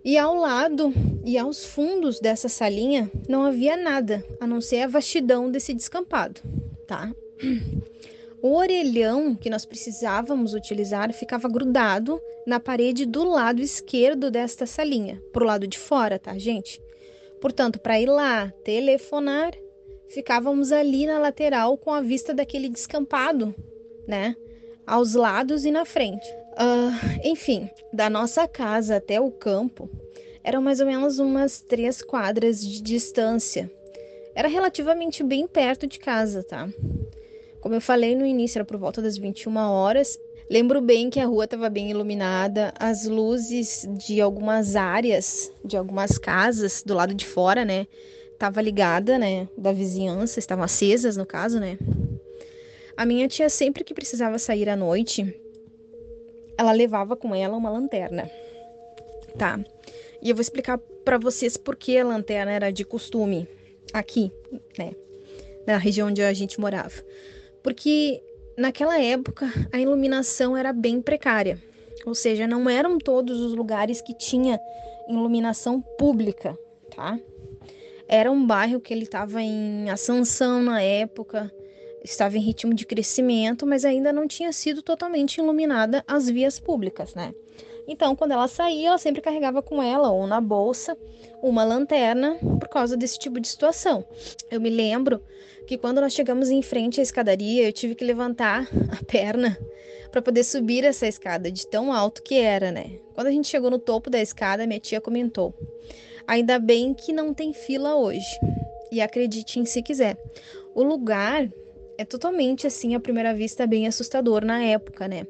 E 0.03 0.17
ao 0.17 0.33
lado 0.33 0.91
e 1.23 1.37
aos 1.37 1.63
fundos 1.63 2.19
dessa 2.19 2.49
salinha 2.49 3.11
não 3.29 3.43
havia 3.43 3.77
nada, 3.77 4.25
a 4.39 4.47
não 4.47 4.59
ser 4.59 4.81
a 4.81 4.87
vastidão 4.87 5.51
desse 5.51 5.73
descampado, 5.73 6.41
tá? 6.87 7.13
O 8.41 8.55
orelhão 8.55 9.35
que 9.35 9.51
nós 9.51 9.65
precisávamos 9.65 10.55
utilizar 10.55 11.13
ficava 11.13 11.47
grudado 11.47 12.19
na 12.47 12.59
parede 12.59 13.05
do 13.05 13.23
lado 13.23 13.61
esquerdo 13.61 14.31
desta 14.31 14.65
salinha, 14.65 15.21
pro 15.31 15.45
lado 15.45 15.67
de 15.67 15.77
fora, 15.77 16.17
tá, 16.17 16.35
gente? 16.39 16.81
Portanto, 17.39 17.79
para 17.79 17.99
ir 17.99 18.07
lá 18.07 18.51
telefonar, 18.63 19.53
ficávamos 20.13 20.71
ali 20.71 21.05
na 21.05 21.17
lateral 21.17 21.77
com 21.77 21.91
a 21.91 22.01
vista 22.01 22.33
daquele 22.33 22.69
descampado, 22.69 23.55
né? 24.07 24.35
Aos 24.85 25.13
lados 25.15 25.65
e 25.65 25.71
na 25.71 25.85
frente. 25.85 26.27
Uh, 26.53 27.21
enfim, 27.23 27.69
da 27.93 28.09
nossa 28.09 28.47
casa 28.47 28.97
até 28.97 29.19
o 29.19 29.31
campo 29.31 29.89
eram 30.43 30.61
mais 30.61 30.79
ou 30.79 30.85
menos 30.85 31.19
umas 31.19 31.61
três 31.61 32.01
quadras 32.01 32.61
de 32.61 32.81
distância. 32.81 33.71
Era 34.35 34.47
relativamente 34.47 35.23
bem 35.23 35.47
perto 35.47 35.87
de 35.87 35.99
casa, 35.99 36.43
tá? 36.43 36.67
Como 37.61 37.75
eu 37.75 37.81
falei 37.81 38.15
no 38.15 38.25
início, 38.25 38.57
era 38.57 38.65
por 38.65 38.77
volta 38.77 39.01
das 39.01 39.17
21 39.17 39.55
horas. 39.57 40.17
Lembro 40.49 40.81
bem 40.81 41.09
que 41.09 41.19
a 41.19 41.25
rua 41.25 41.45
estava 41.45 41.69
bem 41.69 41.91
iluminada, 41.91 42.73
as 42.77 43.05
luzes 43.05 43.87
de 44.05 44.19
algumas 44.19 44.75
áreas, 44.75 45.51
de 45.63 45.77
algumas 45.77 46.17
casas 46.17 46.83
do 46.83 46.93
lado 46.93 47.13
de 47.13 47.25
fora, 47.25 47.63
né? 47.63 47.87
Estava 48.41 48.59
ligada, 48.59 49.19
né, 49.19 49.47
da 49.55 49.71
vizinhança, 49.71 50.39
estavam 50.39 50.63
acesas 50.63 51.15
no 51.15 51.27
caso, 51.27 51.59
né? 51.59 51.77
A 52.97 53.05
minha 53.05 53.27
tia 53.27 53.47
sempre 53.49 53.83
que 53.83 53.93
precisava 53.93 54.39
sair 54.39 54.67
à 54.67 54.75
noite, 54.75 55.39
ela 56.57 56.71
levava 56.71 57.15
com 57.15 57.35
ela 57.35 57.55
uma 57.55 57.69
lanterna. 57.69 58.29
Tá? 59.37 59.59
E 60.23 60.29
eu 60.29 60.35
vou 60.35 60.41
explicar 60.41 60.79
para 61.05 61.19
vocês 61.19 61.55
por 61.55 61.75
que 61.75 61.99
a 61.99 62.03
lanterna 62.03 62.51
era 62.51 62.71
de 62.71 62.83
costume 62.83 63.47
aqui, 63.93 64.31
né, 64.75 64.95
na 65.67 65.77
região 65.77 66.07
onde 66.07 66.23
a 66.23 66.33
gente 66.33 66.59
morava. 66.59 66.95
Porque 67.61 68.23
naquela 68.57 68.99
época 68.99 69.45
a 69.71 69.79
iluminação 69.79 70.57
era 70.57 70.73
bem 70.73 70.99
precária. 70.99 71.61
Ou 72.07 72.15
seja, 72.15 72.47
não 72.47 72.67
eram 72.67 72.97
todos 72.97 73.39
os 73.39 73.53
lugares 73.53 74.01
que 74.01 74.17
tinha 74.17 74.59
iluminação 75.07 75.79
pública, 75.79 76.57
tá? 76.95 77.19
Era 78.13 78.29
um 78.29 78.45
bairro 78.45 78.81
que 78.81 78.93
ele 78.93 79.03
estava 79.03 79.41
em 79.41 79.89
ascensão 79.89 80.61
na 80.61 80.81
época, 80.81 81.49
estava 82.03 82.37
em 82.37 82.41
ritmo 82.41 82.73
de 82.73 82.85
crescimento, 82.85 83.65
mas 83.65 83.85
ainda 83.85 84.11
não 84.11 84.27
tinha 84.27 84.51
sido 84.51 84.81
totalmente 84.81 85.37
iluminada 85.37 86.03
as 86.05 86.29
vias 86.29 86.59
públicas, 86.59 87.15
né? 87.15 87.33
Então, 87.87 88.13
quando 88.13 88.31
ela 88.31 88.49
saía, 88.49 88.89
ela 88.89 88.97
sempre 88.97 89.21
carregava 89.21 89.61
com 89.61 89.81
ela 89.81 90.11
ou 90.11 90.27
na 90.27 90.41
bolsa 90.41 90.97
uma 91.41 91.63
lanterna 91.63 92.37
por 92.59 92.67
causa 92.67 92.97
desse 92.97 93.17
tipo 93.17 93.39
de 93.39 93.47
situação. 93.47 94.05
Eu 94.51 94.59
me 94.59 94.69
lembro 94.69 95.23
que 95.65 95.77
quando 95.77 96.01
nós 96.01 96.11
chegamos 96.11 96.49
em 96.49 96.61
frente 96.61 96.99
à 96.99 97.03
escadaria, 97.03 97.65
eu 97.65 97.71
tive 97.71 97.95
que 97.95 98.03
levantar 98.03 98.67
a 98.91 99.05
perna 99.05 99.57
para 100.11 100.21
poder 100.21 100.43
subir 100.43 100.83
essa 100.83 101.07
escada 101.07 101.49
de 101.49 101.65
tão 101.65 101.93
alto 101.93 102.21
que 102.21 102.35
era, 102.35 102.73
né? 102.73 102.99
Quando 103.13 103.27
a 103.27 103.31
gente 103.31 103.47
chegou 103.47 103.71
no 103.71 103.79
topo 103.79 104.09
da 104.09 104.19
escada, 104.19 104.67
minha 104.67 104.81
tia 104.81 104.99
comentou: 104.99 105.53
Ainda 106.27 106.59
bem 106.59 106.93
que 106.93 107.11
não 107.11 107.33
tem 107.33 107.53
fila 107.53 107.95
hoje. 107.95 108.39
E 108.91 109.01
acredite 109.01 109.59
em 109.59 109.65
se 109.65 109.81
quiser. 109.81 110.17
O 110.75 110.83
lugar 110.83 111.49
é 111.97 112.05
totalmente 112.05 112.65
assim, 112.65 112.95
à 112.95 112.99
primeira 112.99 113.33
vista, 113.33 113.67
bem 113.67 113.87
assustador 113.87 114.43
na 114.43 114.63
época, 114.63 115.07
né? 115.07 115.25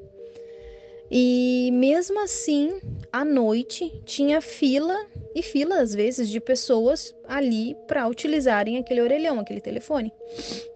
E 1.14 1.70
mesmo 1.74 2.22
assim, 2.22 2.80
à 3.12 3.26
noite 3.26 3.92
tinha 4.06 4.40
fila 4.40 4.98
e 5.36 5.44
fila 5.44 5.82
às 5.82 5.94
vezes 5.94 6.30
de 6.30 6.40
pessoas 6.40 7.14
ali 7.26 7.76
para 7.86 8.08
utilizarem 8.08 8.78
aquele 8.78 9.02
orelhão, 9.02 9.38
aquele 9.38 9.60
telefone, 9.60 10.14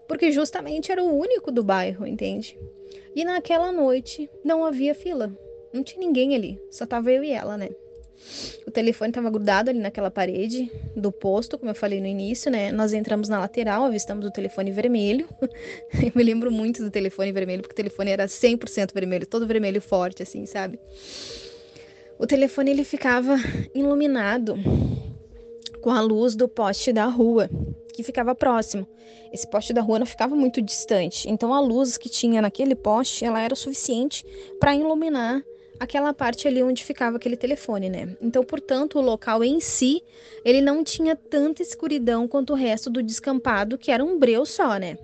porque 0.09 0.33
justamente 0.33 0.91
era 0.91 1.01
o 1.01 1.17
único 1.17 1.51
do 1.51 1.63
bairro, 1.63 2.05
entende? 2.05 2.59
E 3.15 3.23
naquela 3.23 3.71
noite 3.71 4.29
não 4.43 4.65
havia 4.65 4.93
fila, 4.93 5.33
não 5.71 5.81
tinha 5.81 6.05
ninguém 6.05 6.35
ali, 6.35 6.59
só 6.69 6.85
tava 6.85 7.09
eu 7.13 7.23
e 7.23 7.31
ela, 7.31 7.55
né? 7.55 7.69
O 8.65 8.71
telefone 8.71 9.09
estava 9.09 9.29
grudado 9.29 9.69
ali 9.69 9.79
naquela 9.79 10.09
parede 10.09 10.71
do 10.95 11.11
posto, 11.11 11.57
como 11.57 11.71
eu 11.71 11.75
falei 11.75 11.99
no 11.99 12.07
início, 12.07 12.51
né? 12.51 12.71
Nós 12.71 12.93
entramos 12.93 13.29
na 13.29 13.39
lateral, 13.39 13.83
avistamos 13.83 14.25
o 14.25 14.31
telefone 14.31 14.71
vermelho. 14.71 15.27
eu 15.93 16.11
me 16.15 16.23
lembro 16.23 16.51
muito 16.51 16.83
do 16.83 16.89
telefone 16.89 17.31
vermelho, 17.31 17.61
porque 17.61 17.73
o 17.73 17.75
telefone 17.75 18.11
era 18.11 18.25
100% 18.25 18.93
vermelho, 18.93 19.25
todo 19.25 19.47
vermelho 19.47 19.81
forte, 19.81 20.23
assim, 20.23 20.45
sabe? 20.45 20.79
O 22.17 22.25
telefone 22.25 22.71
ele 22.71 22.83
ficava 22.83 23.37
iluminado 23.73 24.55
com 25.81 25.91
a 25.91 26.01
luz 26.01 26.35
do 26.35 26.47
poste 26.47 26.91
da 26.91 27.05
rua, 27.05 27.49
que 27.93 28.03
ficava 28.03 28.33
próximo. 28.33 28.87
Esse 29.31 29.47
poste 29.47 29.73
da 29.73 29.81
rua 29.81 29.99
não 29.99 30.05
ficava 30.05 30.35
muito 30.35 30.61
distante, 30.61 31.29
então 31.29 31.53
a 31.53 31.59
luz 31.59 31.97
que 31.97 32.09
tinha 32.09 32.41
naquele 32.41 32.73
poste, 32.73 33.25
ela 33.25 33.41
era 33.41 33.53
o 33.53 33.57
suficiente 33.57 34.25
para 34.59 34.75
iluminar 34.75 35.43
aquela 35.79 36.13
parte 36.13 36.47
ali 36.47 36.61
onde 36.63 36.83
ficava 36.83 37.17
aquele 37.17 37.37
telefone, 37.37 37.89
né? 37.89 38.15
Então, 38.21 38.43
portanto, 38.43 38.97
o 38.97 39.01
local 39.01 39.43
em 39.43 39.59
si, 39.59 40.01
ele 40.43 40.61
não 40.61 40.83
tinha 40.83 41.15
tanta 41.15 41.61
escuridão 41.61 42.27
quanto 42.27 42.53
o 42.53 42.55
resto 42.55 42.89
do 42.89 43.03
descampado, 43.03 43.77
que 43.77 43.91
era 43.91 44.03
um 44.03 44.17
breu 44.17 44.45
só, 44.45 44.77
né? 44.77 44.97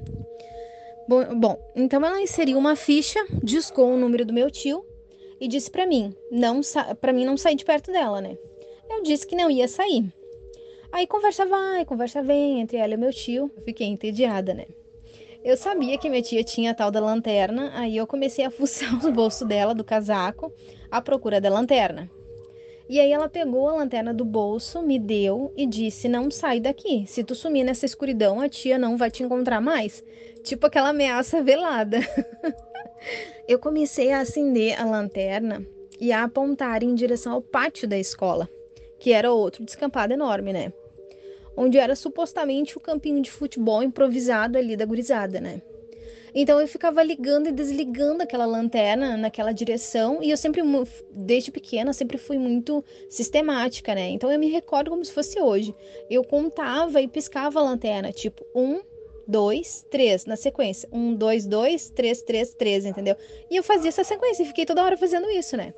Bom, 1.08 1.36
bom 1.36 1.72
então 1.76 2.04
ela 2.06 2.22
inseriu 2.22 2.58
uma 2.58 2.76
ficha, 2.76 3.20
discou 3.44 3.94
o 3.94 3.98
número 3.98 4.26
do 4.26 4.34
meu 4.34 4.50
tio 4.50 4.86
e 5.40 5.48
disse 5.48 5.70
para 5.70 5.86
mim, 5.86 6.16
não 6.32 6.62
para 7.00 7.12
mim 7.12 7.26
não 7.26 7.36
sair 7.36 7.56
de 7.56 7.66
perto 7.66 7.92
dela, 7.92 8.22
né? 8.22 8.38
Eu 8.90 9.02
disse 9.04 9.26
que 9.26 9.36
não 9.36 9.50
ia 9.50 9.68
sair. 9.68 10.06
Aí 10.92 11.08
conversa 11.08 11.46
vai, 11.46 11.86
conversa 11.86 12.22
vem 12.22 12.60
entre 12.60 12.78
ela 12.78 12.94
e 12.94 12.98
meu 12.98 13.14
tio. 13.14 13.50
Eu 13.56 13.64
fiquei 13.64 13.88
entediada, 13.88 14.54
né? 14.54 14.66
Eu 15.44 15.58
sabia 15.58 15.98
que 15.98 16.08
minha 16.08 16.22
tia 16.22 16.44
tinha 16.44 16.70
a 16.70 16.74
tal 16.74 16.92
da 16.92 17.00
lanterna, 17.00 17.72
aí 17.74 17.98
eu 17.98 18.06
comecei 18.06 18.46
a 18.46 18.52
fuçar 18.52 18.94
os 19.04 19.12
bolsos 19.12 19.48
dela 19.48 19.74
do 19.74 19.84
casaco 19.84 20.54
à 20.92 21.02
procura 21.02 21.42
da 21.42 21.50
lanterna. 21.50 22.10
E 22.88 23.00
aí 23.00 23.12
ela 23.12 23.28
pegou 23.28 23.68
a 23.68 23.74
lanterna 23.74 24.14
do 24.14 24.24
bolso, 24.24 24.84
me 24.84 25.00
deu 25.00 25.52
e 25.58 25.66
disse: 25.66 26.08
"Não 26.08 26.30
sai 26.30 26.60
daqui. 26.60 27.06
Se 27.08 27.24
tu 27.24 27.34
sumir 27.34 27.64
nessa 27.64 27.86
escuridão, 27.86 28.40
a 28.40 28.50
tia 28.50 28.78
não 28.78 28.98
vai 28.98 29.10
te 29.10 29.24
encontrar 29.24 29.62
mais." 29.62 30.04
Tipo 30.44 30.68
aquela 30.68 30.90
ameaça 30.90 31.42
velada. 31.42 32.00
eu 33.48 33.58
comecei 33.58 34.12
a 34.12 34.22
acender 34.22 34.80
a 34.80 34.86
lanterna 34.86 35.66
e 36.00 36.12
a 36.12 36.24
apontar 36.24 36.84
em 36.84 36.94
direção 36.94 37.34
ao 37.34 37.42
pátio 37.42 37.88
da 37.88 37.98
escola, 37.98 38.50
que 39.00 39.12
era 39.12 39.32
outro 39.32 39.64
descampado 39.64 40.14
enorme, 40.14 40.52
né? 40.52 40.74
Onde 41.56 41.78
era 41.78 41.96
supostamente 41.96 42.78
o 42.78 42.82
campinho 42.82 43.22
de 43.22 43.32
futebol 43.32 43.84
improvisado 43.84 44.58
ali 44.58 44.76
da 44.76 44.86
gurizada, 44.86 45.40
né? 45.40 45.62
Então 46.34 46.62
eu 46.62 46.68
ficava 46.68 47.04
ligando 47.04 47.48
e 47.48 47.52
desligando 47.52 48.24
aquela 48.24 48.46
lanterna 48.46 49.18
naquela 49.18 49.52
direção 49.52 50.24
e 50.24 50.32
eu 50.32 50.38
sempre, 50.38 50.62
desde 51.12 51.52
pequena, 51.52 51.92
sempre 51.92 52.18
fui 52.18 52.38
muito 52.38 52.84
sistemática, 53.10 53.94
né? 53.94 54.10
Então 54.10 54.32
eu 54.32 54.40
me 54.40 54.50
recordo 54.50 54.90
como 54.90 55.04
se 55.04 55.12
fosse 55.12 55.40
hoje. 55.42 55.76
Eu 56.10 56.24
contava 56.24 57.02
e 57.02 57.08
piscava 57.08 57.60
a 57.60 57.64
lanterna, 57.64 58.14
tipo, 58.14 58.46
um, 58.56 58.82
dois, 59.28 59.86
três, 59.92 60.26
na 60.26 60.38
sequência. 60.38 60.88
Um, 60.92 61.14
dois, 61.14 61.46
dois, 61.46 61.90
três, 61.90 62.22
três, 62.22 62.54
três, 62.54 62.86
entendeu? 62.86 63.16
E 63.50 63.58
eu 63.58 63.64
fazia 63.64 63.90
essa 63.90 64.04
sequência 64.04 64.44
e 64.44 64.46
fiquei 64.46 64.66
toda 64.66 64.84
hora 64.84 64.98
fazendo 64.98 65.30
isso, 65.30 65.58
né? 65.58 65.74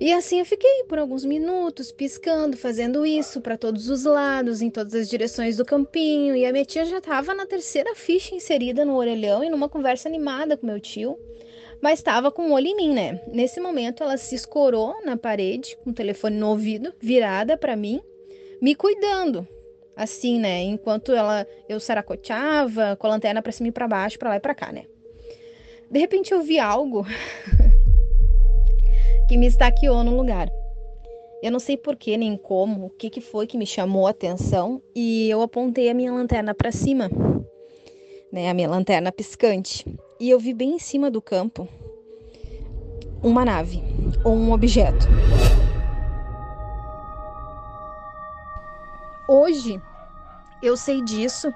E 0.00 0.12
assim 0.12 0.40
eu 0.40 0.44
fiquei 0.44 0.84
por 0.88 0.98
alguns 0.98 1.24
minutos 1.24 1.92
piscando, 1.92 2.56
fazendo 2.56 3.06
isso 3.06 3.40
para 3.40 3.56
todos 3.56 3.88
os 3.88 4.04
lados, 4.04 4.60
em 4.60 4.68
todas 4.68 4.94
as 4.94 5.08
direções 5.08 5.56
do 5.56 5.64
campinho. 5.64 6.34
E 6.34 6.44
a 6.44 6.52
minha 6.52 6.64
tia 6.64 6.84
já 6.84 6.98
estava 6.98 7.34
na 7.34 7.46
terceira 7.46 7.94
ficha 7.94 8.34
inserida 8.34 8.84
no 8.84 8.96
orelhão 8.96 9.44
e 9.44 9.50
numa 9.50 9.68
conversa 9.68 10.08
animada 10.08 10.56
com 10.56 10.66
meu 10.66 10.80
tio, 10.80 11.16
mas 11.80 11.98
estava 11.98 12.32
com 12.32 12.42
o 12.42 12.48
um 12.48 12.52
olho 12.52 12.66
em 12.66 12.76
mim, 12.76 12.92
né? 12.92 13.22
Nesse 13.28 13.60
momento 13.60 14.02
ela 14.02 14.16
se 14.16 14.34
escorou 14.34 14.96
na 15.04 15.16
parede, 15.16 15.76
com 15.84 15.90
o 15.90 15.94
telefone 15.94 16.36
no 16.36 16.48
ouvido, 16.48 16.92
virada 17.00 17.56
para 17.56 17.76
mim, 17.76 18.00
me 18.60 18.74
cuidando. 18.74 19.46
Assim, 19.94 20.40
né? 20.40 20.62
Enquanto 20.62 21.12
ela 21.12 21.46
eu 21.68 21.78
saracoteava 21.78 22.96
com 22.96 23.06
a 23.06 23.10
lanterna 23.10 23.42
para 23.42 23.52
cima 23.52 23.68
e 23.68 23.72
para 23.72 23.86
baixo, 23.86 24.18
para 24.18 24.30
lá 24.30 24.36
e 24.36 24.40
para 24.40 24.54
cá, 24.54 24.72
né? 24.72 24.86
De 25.90 25.98
repente 25.98 26.32
eu 26.32 26.40
vi 26.40 26.58
algo 26.58 27.06
que 29.32 29.38
me 29.38 29.46
estaqueou 29.46 30.04
no 30.04 30.14
lugar. 30.14 30.50
Eu 31.42 31.50
não 31.50 31.58
sei 31.58 31.74
porquê 31.74 32.18
nem 32.18 32.36
como, 32.36 32.84
o 32.84 32.90
que, 32.90 33.08
que 33.08 33.22
foi 33.22 33.46
que 33.46 33.56
me 33.56 33.64
chamou 33.64 34.06
a 34.06 34.10
atenção 34.10 34.82
e 34.94 35.26
eu 35.30 35.40
apontei 35.40 35.88
a 35.88 35.94
minha 35.94 36.12
lanterna 36.12 36.54
para 36.54 36.70
cima, 36.70 37.10
né, 38.30 38.50
a 38.50 38.52
minha 38.52 38.68
lanterna 38.68 39.10
piscante, 39.10 39.86
e 40.20 40.28
eu 40.28 40.38
vi 40.38 40.52
bem 40.52 40.74
em 40.74 40.78
cima 40.78 41.10
do 41.10 41.22
campo 41.22 41.66
uma 43.22 43.42
nave 43.42 43.82
ou 44.22 44.34
um 44.34 44.52
objeto. 44.52 45.08
Hoje 49.26 49.80
eu 50.62 50.76
sei 50.76 51.00
disso, 51.00 51.50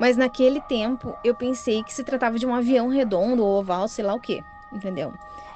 mas 0.00 0.16
naquele 0.16 0.62
tempo 0.62 1.14
eu 1.22 1.34
pensei 1.34 1.84
que 1.84 1.92
se 1.92 2.02
tratava 2.02 2.38
de 2.38 2.46
um 2.46 2.54
avião 2.54 2.88
redondo 2.88 3.44
ou 3.44 3.60
oval, 3.60 3.86
sei 3.86 4.02
lá 4.02 4.14
o 4.14 4.20
que, 4.20 4.42
entendeu? 4.72 5.12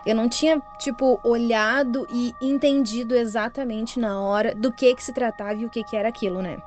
Eu 0.06 0.14
não 0.14 0.28
tinha, 0.28 0.62
tipo, 0.78 1.18
olhado 1.24 2.06
e 2.08 2.32
entendido 2.40 3.16
exatamente 3.16 3.98
na 3.98 4.20
hora 4.20 4.54
do 4.54 4.72
que 4.72 4.94
que 4.94 5.02
se 5.02 5.12
tratava 5.12 5.54
e 5.54 5.66
o 5.66 5.70
que 5.70 5.82
que 5.82 5.96
era 5.96 6.08
aquilo, 6.08 6.40
né? 6.40 6.62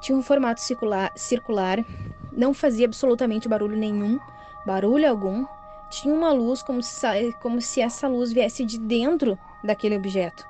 Tinha 0.00 0.16
um 0.16 0.22
formato 0.22 0.60
circular, 0.60 1.12
circular 1.16 1.84
não 2.30 2.54
fazia 2.54 2.86
absolutamente 2.86 3.48
barulho 3.48 3.76
nenhum, 3.76 4.18
barulho 4.64 5.10
algum. 5.10 5.44
Tinha 5.90 6.14
uma 6.14 6.32
luz 6.32 6.62
como 6.62 6.80
se, 6.82 7.32
como 7.40 7.60
se 7.60 7.80
essa 7.80 8.06
luz 8.06 8.32
viesse 8.32 8.64
de 8.64 8.78
dentro 8.78 9.36
daquele 9.62 9.96
objeto. 9.96 10.46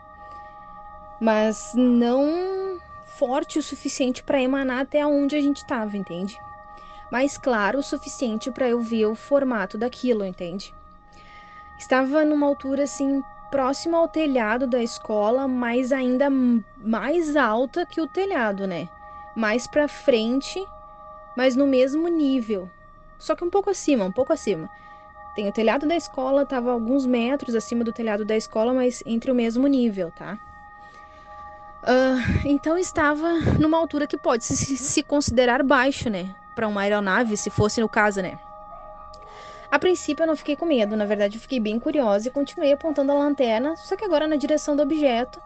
Mas 1.18 1.72
não 1.74 2.78
forte 3.18 3.58
o 3.58 3.62
suficiente 3.62 4.22
para 4.22 4.40
emanar 4.40 4.82
até 4.82 5.06
onde 5.06 5.34
a 5.34 5.40
gente 5.40 5.58
estava, 5.58 5.96
entende? 5.96 6.36
Mas 7.10 7.38
claro 7.38 7.78
o 7.78 7.82
suficiente 7.82 8.50
para 8.50 8.68
eu 8.68 8.80
ver 8.80 9.06
o 9.06 9.14
formato 9.14 9.78
daquilo, 9.78 10.24
entende? 10.24 10.74
Estava 11.82 12.24
numa 12.24 12.46
altura 12.46 12.84
assim 12.84 13.24
próxima 13.50 13.98
ao 13.98 14.06
telhado 14.06 14.68
da 14.68 14.80
escola, 14.80 15.48
mas 15.48 15.90
ainda 15.90 16.30
mais 16.76 17.34
alta 17.34 17.84
que 17.84 18.00
o 18.00 18.06
telhado, 18.06 18.68
né? 18.68 18.88
Mais 19.34 19.66
para 19.66 19.88
frente, 19.88 20.64
mas 21.36 21.56
no 21.56 21.66
mesmo 21.66 22.06
nível. 22.06 22.70
Só 23.18 23.34
que 23.34 23.44
um 23.44 23.50
pouco 23.50 23.68
acima, 23.68 24.04
um 24.04 24.12
pouco 24.12 24.32
acima. 24.32 24.70
Tem 25.34 25.48
o 25.48 25.52
telhado 25.52 25.84
da 25.84 25.96
escola, 25.96 26.44
estava 26.44 26.70
alguns 26.70 27.04
metros 27.04 27.52
acima 27.52 27.82
do 27.82 27.92
telhado 27.92 28.24
da 28.24 28.36
escola, 28.36 28.72
mas 28.72 29.02
entre 29.04 29.32
o 29.32 29.34
mesmo 29.34 29.66
nível, 29.66 30.12
tá? 30.12 30.38
Uh, 31.82 32.46
então 32.46 32.78
estava 32.78 33.40
numa 33.58 33.76
altura 33.76 34.06
que 34.06 34.16
pode 34.16 34.44
se, 34.44 34.76
se 34.76 35.02
considerar 35.02 35.64
baixo, 35.64 36.08
né? 36.08 36.32
Para 36.54 36.68
uma 36.68 36.82
aeronave, 36.82 37.36
se 37.36 37.50
fosse 37.50 37.80
no 37.80 37.88
caso, 37.88 38.22
né? 38.22 38.38
A 39.72 39.78
princípio 39.78 40.24
eu 40.24 40.26
não 40.26 40.36
fiquei 40.36 40.54
com 40.54 40.66
medo, 40.66 40.98
na 40.98 41.06
verdade 41.06 41.38
eu 41.38 41.40
fiquei 41.40 41.58
bem 41.58 41.80
curiosa 41.80 42.28
e 42.28 42.30
continuei 42.30 42.74
apontando 42.74 43.10
a 43.10 43.14
lanterna, 43.14 43.74
só 43.74 43.96
que 43.96 44.04
agora 44.04 44.28
na 44.28 44.36
direção 44.36 44.76
do 44.76 44.82
objeto, 44.82 45.40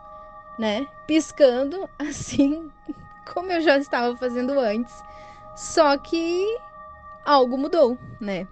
né? 0.58 0.88
Piscando 1.06 1.88
assim 1.96 2.68
como 3.32 3.52
eu 3.52 3.60
já 3.60 3.78
estava 3.78 4.16
fazendo 4.16 4.58
antes. 4.58 4.92
Só 5.54 5.96
que 5.96 6.44
algo 7.24 7.56
mudou, 7.56 7.96
né? 8.20 8.48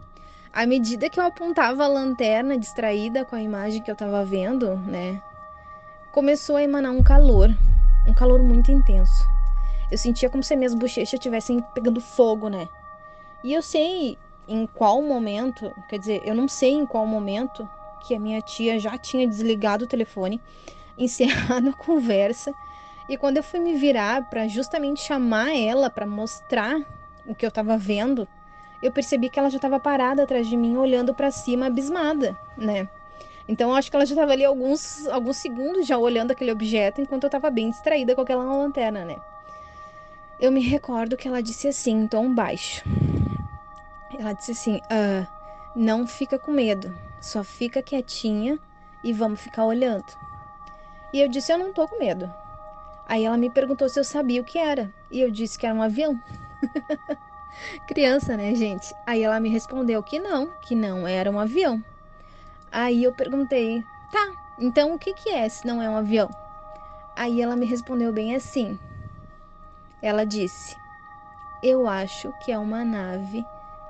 À 0.52 0.64
medida 0.64 1.10
que 1.10 1.18
eu 1.18 1.24
apontava 1.24 1.82
a 1.82 1.88
lanterna 1.88 2.56
distraída 2.56 3.24
com 3.24 3.34
a 3.34 3.42
imagem 3.42 3.82
que 3.82 3.90
eu 3.90 3.94
estava 3.94 4.24
vendo, 4.24 4.76
né? 4.76 5.20
Começou 6.12 6.54
a 6.54 6.62
emanar 6.62 6.92
um 6.92 7.02
calor, 7.02 7.50
um 8.06 8.14
calor 8.14 8.40
muito 8.40 8.70
intenso. 8.70 9.28
Eu 9.90 9.98
sentia 9.98 10.30
como 10.30 10.44
se 10.44 10.54
minhas 10.54 10.72
bochechas 10.72 11.14
estivessem 11.14 11.60
pegando 11.74 12.00
fogo, 12.00 12.48
né? 12.48 12.68
E 13.42 13.52
eu 13.52 13.60
sei 13.60 14.16
em 14.48 14.66
qual 14.66 15.02
momento, 15.02 15.72
quer 15.88 15.98
dizer, 15.98 16.22
eu 16.24 16.34
não 16.34 16.48
sei 16.48 16.72
em 16.72 16.86
qual 16.86 17.06
momento 17.06 17.68
que 18.00 18.14
a 18.14 18.20
minha 18.20 18.40
tia 18.42 18.78
já 18.78 18.98
tinha 18.98 19.26
desligado 19.26 19.84
o 19.84 19.88
telefone, 19.88 20.40
encerrado 20.98 21.70
a 21.70 21.72
conversa, 21.72 22.52
e 23.08 23.16
quando 23.16 23.36
eu 23.36 23.42
fui 23.42 23.60
me 23.60 23.74
virar 23.74 24.28
para 24.30 24.48
justamente 24.48 25.02
chamar 25.02 25.54
ela 25.54 25.90
para 25.90 26.06
mostrar 26.06 26.80
o 27.26 27.34
que 27.34 27.44
eu 27.44 27.48
estava 27.48 27.76
vendo, 27.76 28.26
eu 28.82 28.92
percebi 28.92 29.28
que 29.28 29.38
ela 29.38 29.50
já 29.50 29.56
estava 29.56 29.80
parada 29.80 30.22
atrás 30.22 30.46
de 30.46 30.56
mim, 30.56 30.76
olhando 30.76 31.14
para 31.14 31.30
cima, 31.30 31.66
abismada, 31.66 32.36
né? 32.56 32.88
Então 33.46 33.74
acho 33.74 33.90
que 33.90 33.96
ela 33.96 34.06
já 34.06 34.14
estava 34.14 34.32
ali 34.32 34.44
alguns, 34.44 35.06
alguns 35.08 35.36
segundos 35.36 35.86
já 35.86 35.98
olhando 35.98 36.30
aquele 36.30 36.50
objeto, 36.50 37.00
enquanto 37.00 37.24
eu 37.24 37.28
estava 37.28 37.50
bem 37.50 37.70
distraída 37.70 38.14
com 38.14 38.22
aquela 38.22 38.44
lanterna, 38.44 39.04
né? 39.04 39.16
Eu 40.40 40.50
me 40.50 40.60
recordo 40.60 41.16
que 41.16 41.28
ela 41.28 41.42
disse 41.42 41.68
assim, 41.68 41.92
em 41.92 42.06
tom 42.06 42.34
baixo: 42.34 42.82
ela 44.18 44.32
disse 44.32 44.52
assim: 44.52 44.80
ah, 44.90 45.26
não 45.74 46.06
fica 46.06 46.38
com 46.38 46.52
medo, 46.52 46.96
só 47.20 47.42
fica 47.42 47.82
quietinha 47.82 48.58
e 49.02 49.12
vamos 49.12 49.40
ficar 49.40 49.64
olhando. 49.64 50.04
E 51.12 51.20
eu 51.20 51.28
disse: 51.28 51.52
eu 51.52 51.58
não 51.58 51.72
tô 51.72 51.86
com 51.88 51.98
medo. 51.98 52.32
Aí 53.06 53.24
ela 53.24 53.36
me 53.36 53.50
perguntou 53.50 53.88
se 53.88 54.00
eu 54.00 54.04
sabia 54.04 54.40
o 54.40 54.44
que 54.44 54.58
era. 54.58 54.92
E 55.10 55.20
eu 55.20 55.30
disse 55.30 55.58
que 55.58 55.66
era 55.66 55.74
um 55.74 55.82
avião. 55.82 56.18
Criança, 57.86 58.36
né, 58.36 58.54
gente? 58.54 58.94
Aí 59.06 59.22
ela 59.22 59.38
me 59.38 59.48
respondeu 59.48 60.02
que 60.02 60.18
não, 60.18 60.50
que 60.62 60.74
não 60.74 61.06
era 61.06 61.30
um 61.30 61.38
avião. 61.38 61.84
Aí 62.72 63.04
eu 63.04 63.12
perguntei: 63.12 63.84
tá, 64.10 64.32
então 64.58 64.94
o 64.94 64.98
que, 64.98 65.12
que 65.12 65.28
é 65.30 65.48
se 65.48 65.66
não 65.66 65.82
é 65.82 65.88
um 65.88 65.96
avião? 65.96 66.28
Aí 67.16 67.40
ela 67.40 67.54
me 67.54 67.66
respondeu 67.66 68.12
bem 68.12 68.34
assim. 68.34 68.78
Ela 70.02 70.24
disse: 70.24 70.76
Eu 71.62 71.86
acho 71.86 72.32
que 72.44 72.50
é 72.50 72.58
uma 72.58 72.84
nave 72.84 73.44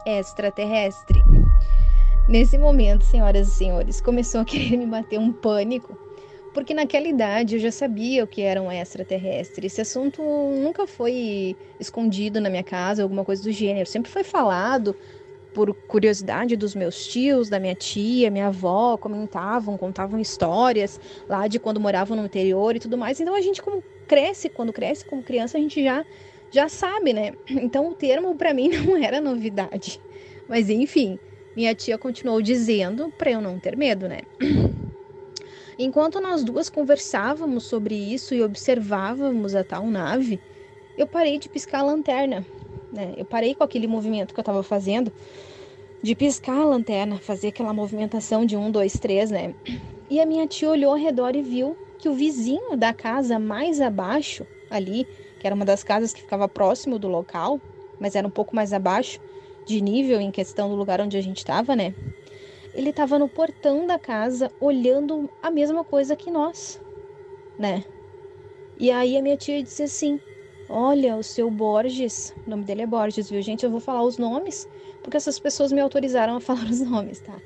extraterrestre. 0.07 1.23
Nesse 2.29 2.57
momento, 2.57 3.05
senhoras 3.05 3.49
e 3.49 3.51
senhores, 3.51 4.01
começou 4.01 4.41
a 4.41 4.45
querer 4.45 4.77
me 4.77 4.87
bater 4.87 5.19
um 5.19 5.31
pânico, 5.31 5.97
porque 6.55 6.73
naquela 6.73 7.07
idade 7.07 7.57
eu 7.57 7.61
já 7.61 7.71
sabia 7.71 8.25
o 8.25 8.27
que 8.27 8.41
era 8.41 8.63
um 8.63 8.73
extraterrestre. 8.73 9.67
Esse 9.67 9.81
assunto 9.81 10.23
nunca 10.23 10.87
foi 10.87 11.57
escondido 11.79 12.41
na 12.41 12.49
minha 12.49 12.63
casa, 12.63 13.03
alguma 13.03 13.25
coisa 13.25 13.43
do 13.43 13.53
gênero. 13.53 13.87
Sempre 13.87 14.11
foi 14.11 14.25
falado 14.25 14.97
por 15.53 15.73
curiosidade 15.73 16.57
dos 16.57 16.75
meus 16.75 17.07
tios, 17.07 17.49
da 17.49 17.61
minha 17.61 17.75
tia, 17.75 18.31
minha 18.31 18.49
avó, 18.49 18.97
comentavam, 18.97 19.79
contavam 19.79 20.19
histórias 20.19 21.01
lá 21.29 21.47
de 21.47 21.59
quando 21.59 21.79
moravam 21.79 22.17
no 22.17 22.25
interior 22.25 22.75
e 22.75 22.81
tudo 22.81 22.99
mais. 22.99 23.21
Então 23.21 23.35
a 23.35 23.41
gente 23.41 23.63
como 23.63 23.83
cresce, 24.07 24.49
quando 24.49 24.73
cresce 24.73 25.05
como 25.05 25.23
criança, 25.23 25.57
a 25.57 25.61
gente 25.61 25.83
já 25.83 26.05
já 26.55 26.69
sabe, 26.69 27.13
né? 27.13 27.33
Então 27.51 27.89
o 27.89 27.95
termo 27.95 28.37
para 28.37 28.55
mim 28.55 28.69
não 28.87 28.97
era 28.97 29.21
novidade. 29.21 30.01
Mas 30.49 30.71
enfim, 30.71 31.19
minha 31.57 31.75
tia 31.75 31.99
continuou 31.99 32.41
dizendo 32.41 33.13
para 33.19 33.33
eu 33.33 33.41
não 33.41 33.59
ter 33.59 33.77
medo, 33.77 34.09
né? 34.09 34.21
Enquanto 35.77 36.21
nós 36.21 36.45
duas 36.45 36.71
conversávamos 36.71 37.65
sobre 37.65 37.97
isso 37.97 38.33
e 38.33 38.43
observávamos 38.43 39.57
a 39.57 39.65
tal 39.65 39.89
nave, 39.89 40.41
eu 40.97 41.05
parei 41.05 41.37
de 41.37 41.49
piscar 41.49 41.81
a 41.81 41.83
lanterna. 41.83 42.47
Né? 42.93 43.15
Eu 43.17 43.25
parei 43.25 43.57
com 43.57 43.65
aquele 43.65 43.89
movimento 43.89 44.33
que 44.33 44.39
eu 44.39 44.43
estava 44.43 44.63
fazendo 44.63 45.13
de 46.01 46.15
piscar 46.15 46.61
a 46.61 46.65
lanterna, 46.65 47.19
fazer 47.19 47.49
aquela 47.49 47.73
movimentação 47.73 48.47
de 48.47 48.57
um, 48.57 48.71
dois, 48.71 48.93
três, 48.93 49.33
né? 49.33 49.53
E 50.09 50.21
a 50.21 50.27
minha 50.27 50.47
tia 50.47 50.71
olhou 50.71 50.93
ao 50.93 50.99
redor 50.99 51.35
e 51.35 51.43
viu 51.43 51.77
que 51.99 52.09
o 52.09 52.15
vizinho 52.15 52.77
da 52.77 52.93
casa 52.93 53.39
mais 53.39 53.81
abaixo, 53.81 54.47
ali, 54.71 55.09
que 55.45 55.49
era 55.49 55.55
uma 55.55 55.67
das 55.67 55.85
casas 55.85 56.15
que 56.15 56.23
ficava 56.23 56.49
próximo 56.49 56.99
do 56.99 57.07
local, 57.07 57.61
mas 57.99 58.15
era 58.15 58.27
um 58.27 58.31
pouco 58.31 58.57
mais 58.57 58.73
abaixo 58.73 59.21
de 59.63 59.79
nível 59.83 60.19
em 60.19 60.33
questão 60.33 60.71
do 60.71 60.75
lugar 60.75 61.03
onde 61.03 61.19
a 61.19 61.21
gente 61.21 61.37
estava, 61.39 61.77
né? 61.77 61.95
Ele 62.73 62.91
estava 62.91 63.19
no 63.19 63.29
portão 63.29 63.87
da 63.87 63.99
casa 63.99 64.55
olhando 64.61 65.31
a 65.43 65.51
mesma 65.51 65.85
coisa 65.85 66.17
que 66.17 66.31
nós, 66.31 66.81
né? 67.59 67.85
E 68.77 68.91
aí 68.91 69.17
a 69.17 69.23
minha 69.23 69.37
tia 69.37 69.63
disse 69.63 69.83
assim: 69.85 70.21
Olha, 70.69 71.17
o 71.17 71.23
seu 71.23 71.51
Borges, 71.51 72.35
o 72.47 72.51
nome 72.51 72.65
dele 72.65 72.83
é 72.83 72.87
Borges, 72.87 73.29
viu, 73.31 73.43
gente? 73.43 73.65
Eu 73.65 73.71
vou 73.71 73.81
falar 73.81 74.03
os 74.05 74.19
nomes, 74.19 74.69
porque 75.03 75.17
essas 75.19 75.41
pessoas 75.41 75.73
me 75.73 75.81
autorizaram 75.81 76.37
a 76.37 76.41
falar 76.43 76.65
os 76.71 76.81
nomes, 76.81 77.21
tá? 77.21 77.43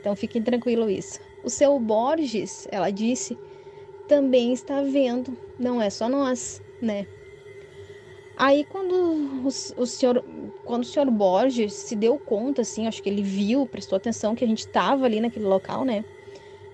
Então 0.00 0.16
fiquem 0.16 0.42
tranquilo 0.42 0.90
isso. 0.90 1.20
O 1.42 1.50
seu 1.50 1.78
Borges, 1.80 2.66
ela 2.70 2.90
disse, 2.90 3.40
também 4.06 4.52
está 4.52 4.82
vendo, 4.82 5.38
não 5.58 5.80
é 5.82 5.90
só 5.90 6.08
nós, 6.08 6.62
né? 6.80 7.08
Aí 8.40 8.64
quando 8.70 8.92
o, 8.92 9.48
o 9.48 9.86
senhor, 9.86 10.24
quando 10.64 10.84
o 10.84 10.86
senhor 10.86 11.10
Borges 11.10 11.72
se 11.72 11.96
deu 11.96 12.16
conta, 12.16 12.62
assim, 12.62 12.86
acho 12.86 13.02
que 13.02 13.08
ele 13.08 13.20
viu, 13.20 13.66
prestou 13.66 13.96
atenção 13.96 14.36
que 14.36 14.44
a 14.44 14.46
gente 14.46 14.60
estava 14.60 15.04
ali 15.04 15.20
naquele 15.20 15.44
local, 15.44 15.84
né? 15.84 16.04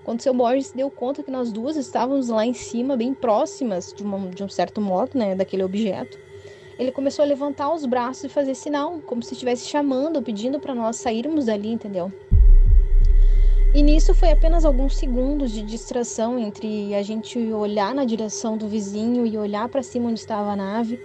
Quando 0.03 0.19
o 0.19 0.21
seu 0.21 0.31
Borges 0.31 0.67
se 0.67 0.77
deu 0.77 0.91
conta 0.91 1.23
que 1.23 1.31
nós 1.31 1.51
duas 1.51 1.75
estávamos 1.75 2.29
lá 2.29 2.45
em 2.45 2.53
cima, 2.53 2.95
bem 2.95 3.15
próximas, 3.15 3.91
de, 3.91 4.03
uma, 4.03 4.29
de 4.29 4.43
um 4.43 4.47
certo 4.47 4.79
modo, 4.79 5.17
né, 5.17 5.33
daquele 5.33 5.63
objeto, 5.63 6.19
ele 6.77 6.91
começou 6.91 7.23
a 7.23 7.27
levantar 7.27 7.73
os 7.73 7.83
braços 7.83 8.25
e 8.25 8.29
fazer 8.29 8.53
sinal, 8.53 8.99
como 8.99 9.23
se 9.23 9.33
estivesse 9.33 9.67
chamando, 9.67 10.21
pedindo 10.21 10.59
para 10.59 10.75
nós 10.75 10.97
sairmos 10.97 11.45
dali, 11.45 11.69
entendeu? 11.71 12.13
E 13.73 13.81
nisso 13.81 14.13
foi 14.13 14.29
apenas 14.29 14.65
alguns 14.65 14.95
segundos 14.95 15.51
de 15.51 15.63
distração 15.63 16.37
entre 16.37 16.93
a 16.93 17.01
gente 17.01 17.39
olhar 17.39 17.95
na 17.95 18.05
direção 18.05 18.55
do 18.55 18.67
vizinho 18.67 19.25
e 19.25 19.35
olhar 19.35 19.67
para 19.67 19.81
cima 19.81 20.09
onde 20.09 20.19
estava 20.19 20.51
a 20.51 20.55
nave 20.55 20.99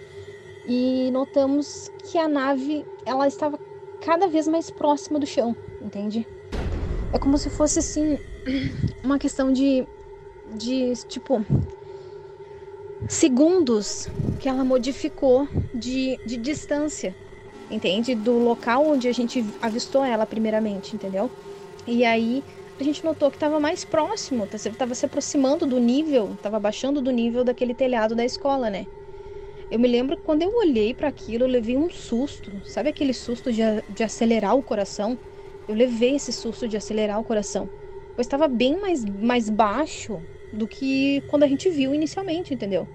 e 0.64 1.10
notamos 1.12 1.90
que 2.04 2.18
a 2.18 2.28
nave 2.28 2.86
ela 3.04 3.26
estava 3.26 3.58
cada 4.00 4.28
vez 4.28 4.46
mais 4.48 4.70
próxima 4.70 5.18
do 5.18 5.26
chão, 5.26 5.56
entende? 5.80 6.26
É 7.12 7.18
como 7.18 7.38
se 7.38 7.50
fosse 7.50 7.78
assim 7.78 8.18
uma 9.02 9.18
questão 9.18 9.52
de 9.52 9.86
de 10.44 10.92
tipo 11.08 11.44
segundos 13.08 14.08
que 14.38 14.48
ela 14.48 14.64
modificou 14.64 15.48
de, 15.72 16.18
de 16.24 16.36
distância, 16.36 17.16
entende? 17.70 18.14
Do 18.14 18.38
local 18.38 18.86
onde 18.86 19.08
a 19.08 19.12
gente 19.12 19.44
avistou 19.60 20.04
ela 20.04 20.26
primeiramente, 20.26 20.94
entendeu? 20.94 21.30
E 21.86 22.04
aí 22.04 22.44
a 22.78 22.84
gente 22.84 23.04
notou 23.04 23.30
que 23.30 23.36
estava 23.36 23.60
mais 23.60 23.84
próximo, 23.84 24.48
estava 24.52 24.94
se 24.94 25.06
aproximando 25.06 25.66
do 25.66 25.78
nível, 25.78 26.34
estava 26.34 26.58
baixando 26.60 27.00
do 27.02 27.10
nível 27.10 27.44
daquele 27.44 27.74
telhado 27.74 28.14
da 28.14 28.24
escola, 28.24 28.70
né? 28.70 28.86
Eu 29.70 29.78
me 29.78 29.88
lembro 29.88 30.16
que 30.16 30.22
quando 30.22 30.42
eu 30.42 30.50
olhei 30.56 30.94
para 30.94 31.08
aquilo, 31.08 31.44
eu 31.44 31.48
levei 31.48 31.76
um 31.76 31.88
susto. 31.90 32.60
Sabe 32.64 32.88
aquele 32.90 33.14
susto 33.14 33.52
de, 33.52 33.60
de 33.88 34.02
acelerar 34.02 34.56
o 34.56 34.62
coração? 34.62 35.18
Eu 35.66 35.74
levei 35.74 36.16
esse 36.16 36.32
susto 36.32 36.66
de 36.68 36.76
acelerar 36.76 37.20
o 37.20 37.24
coração. 37.24 37.70
Pois 38.14 38.26
estava 38.26 38.48
bem 38.48 38.80
mais, 38.80 39.04
mais 39.04 39.48
baixo 39.48 40.26
do 40.52 40.66
que 40.66 41.22
quando 41.22 41.44
a 41.44 41.48
gente 41.48 41.70
viu 41.70 41.94
inicialmente, 41.94 42.52
entendeu? 42.52 42.90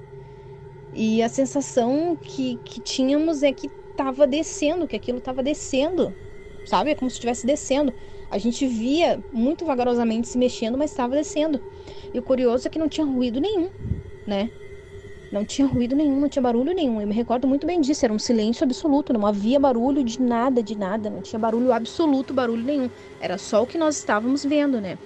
E 0.92 1.22
a 1.22 1.30
sensação 1.30 2.18
que, 2.18 2.60
que 2.60 2.82
tínhamos 2.82 3.44
é 3.44 3.54
que 3.54 3.72
estava 3.92 4.26
descendo, 4.28 4.88
que 4.88 4.96
aquilo 4.96 5.18
estava 5.20 5.44
descendo, 5.44 6.16
sabe? 6.64 6.92
É 6.92 6.96
como 6.96 7.10
se 7.10 7.16
estivesse 7.16 7.46
descendo. 7.46 7.94
A 8.30 8.38
gente 8.38 8.66
via 8.68 9.24
muito 9.32 9.66
vagarosamente 9.66 10.28
se 10.28 10.38
mexendo, 10.38 10.78
mas 10.78 10.92
estava 10.92 11.16
descendo. 11.16 11.64
E 12.14 12.20
o 12.20 12.24
curioso 12.24 12.68
é 12.68 12.72
que 12.72 12.80
não 12.80 12.90
tinha 12.90 13.06
ruído 13.06 13.40
nenhum, 13.42 13.72
né? 14.26 14.52
Não 15.36 15.44
tinha 15.44 15.68
ruído 15.68 15.98
nenhum, 15.98 16.18
não 16.18 16.30
tinha 16.30 16.42
barulho 16.42 16.74
nenhum. 16.74 17.02
Eu 17.02 17.08
me 17.08 17.14
recordo 17.14 17.46
muito 17.46 17.68
bem 17.68 17.82
disso, 17.82 18.06
era 18.06 18.14
um 18.14 18.18
silêncio 18.18 18.64
absoluto, 18.64 19.12
não 19.12 19.28
havia 19.28 19.60
barulho 19.60 20.02
de 20.02 20.22
nada, 20.22 20.64
de 20.64 20.78
nada, 20.78 21.10
não 21.10 21.22
tinha 21.22 21.38
barulho 21.38 21.74
absoluto, 21.74 22.34
barulho 22.34 22.64
nenhum. 22.64 22.90
Era 23.20 23.38
só 23.38 23.62
o 23.62 23.68
que 23.68 23.78
nós 23.78 23.98
estávamos 23.98 24.46
vendo, 24.46 24.80
né? 24.80 24.98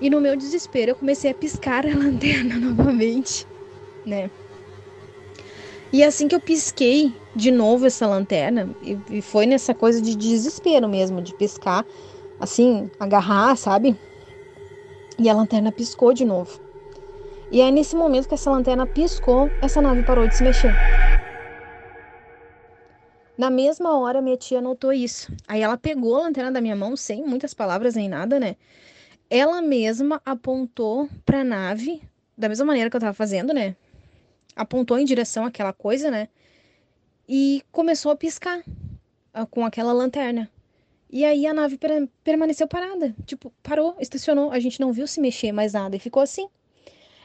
E 0.00 0.08
no 0.08 0.20
meu 0.20 0.36
desespero 0.36 0.92
eu 0.92 0.94
comecei 0.94 1.32
a 1.32 1.34
piscar 1.34 1.84
a 1.84 1.88
lanterna 1.98 2.60
novamente, 2.60 3.44
né? 4.06 4.30
E 5.92 6.04
assim 6.04 6.28
que 6.28 6.34
eu 6.36 6.40
pisquei 6.40 7.12
de 7.34 7.50
novo 7.50 7.86
essa 7.86 8.06
lanterna, 8.06 8.70
e 9.10 9.20
foi 9.20 9.46
nessa 9.46 9.74
coisa 9.74 10.00
de 10.00 10.14
desespero 10.14 10.88
mesmo, 10.88 11.20
de 11.20 11.34
piscar, 11.34 11.84
assim, 12.38 12.88
agarrar, 13.00 13.56
sabe? 13.56 13.96
E 15.18 15.28
a 15.28 15.34
lanterna 15.34 15.72
piscou 15.72 16.14
de 16.14 16.24
novo. 16.24 16.69
E 17.50 17.60
é 17.60 17.70
nesse 17.70 17.96
momento 17.96 18.28
que 18.28 18.34
essa 18.34 18.50
lanterna 18.50 18.86
piscou, 18.86 19.52
essa 19.60 19.82
nave 19.82 20.02
parou 20.02 20.26
de 20.26 20.34
se 20.36 20.42
mexer. 20.42 20.78
Na 23.36 23.50
mesma 23.50 23.98
hora, 23.98 24.20
minha 24.20 24.36
tia 24.36 24.60
notou 24.60 24.92
isso. 24.92 25.32
Aí 25.48 25.62
ela 25.62 25.76
pegou 25.78 26.16
a 26.16 26.20
lanterna 26.22 26.52
da 26.52 26.60
minha 26.60 26.76
mão, 26.76 26.96
sem 26.96 27.24
muitas 27.24 27.54
palavras 27.54 27.94
nem 27.94 28.08
nada, 28.08 28.38
né? 28.38 28.56
Ela 29.30 29.62
mesma 29.62 30.20
apontou 30.24 31.08
para 31.24 31.40
a 31.40 31.44
nave, 31.44 32.02
da 32.36 32.48
mesma 32.48 32.66
maneira 32.66 32.90
que 32.90 32.96
eu 32.96 32.98
estava 32.98 33.14
fazendo, 33.14 33.52
né? 33.54 33.76
Apontou 34.56 34.98
em 34.98 35.04
direção 35.04 35.44
àquela 35.44 35.72
coisa, 35.72 36.10
né? 36.10 36.28
E 37.28 37.62
começou 37.72 38.12
a 38.12 38.16
piscar 38.16 38.62
ah, 39.32 39.46
com 39.46 39.64
aquela 39.64 39.92
lanterna. 39.92 40.50
E 41.10 41.24
aí 41.24 41.46
a 41.46 41.54
nave 41.54 41.78
permaneceu 42.24 42.68
parada. 42.68 43.14
Tipo, 43.26 43.52
parou, 43.62 43.96
estacionou. 44.00 44.50
A 44.52 44.60
gente 44.60 44.80
não 44.80 44.92
viu 44.92 45.06
se 45.06 45.20
mexer 45.20 45.52
mais 45.52 45.72
nada. 45.74 45.96
E 45.96 46.00
ficou 46.00 46.22
assim. 46.22 46.48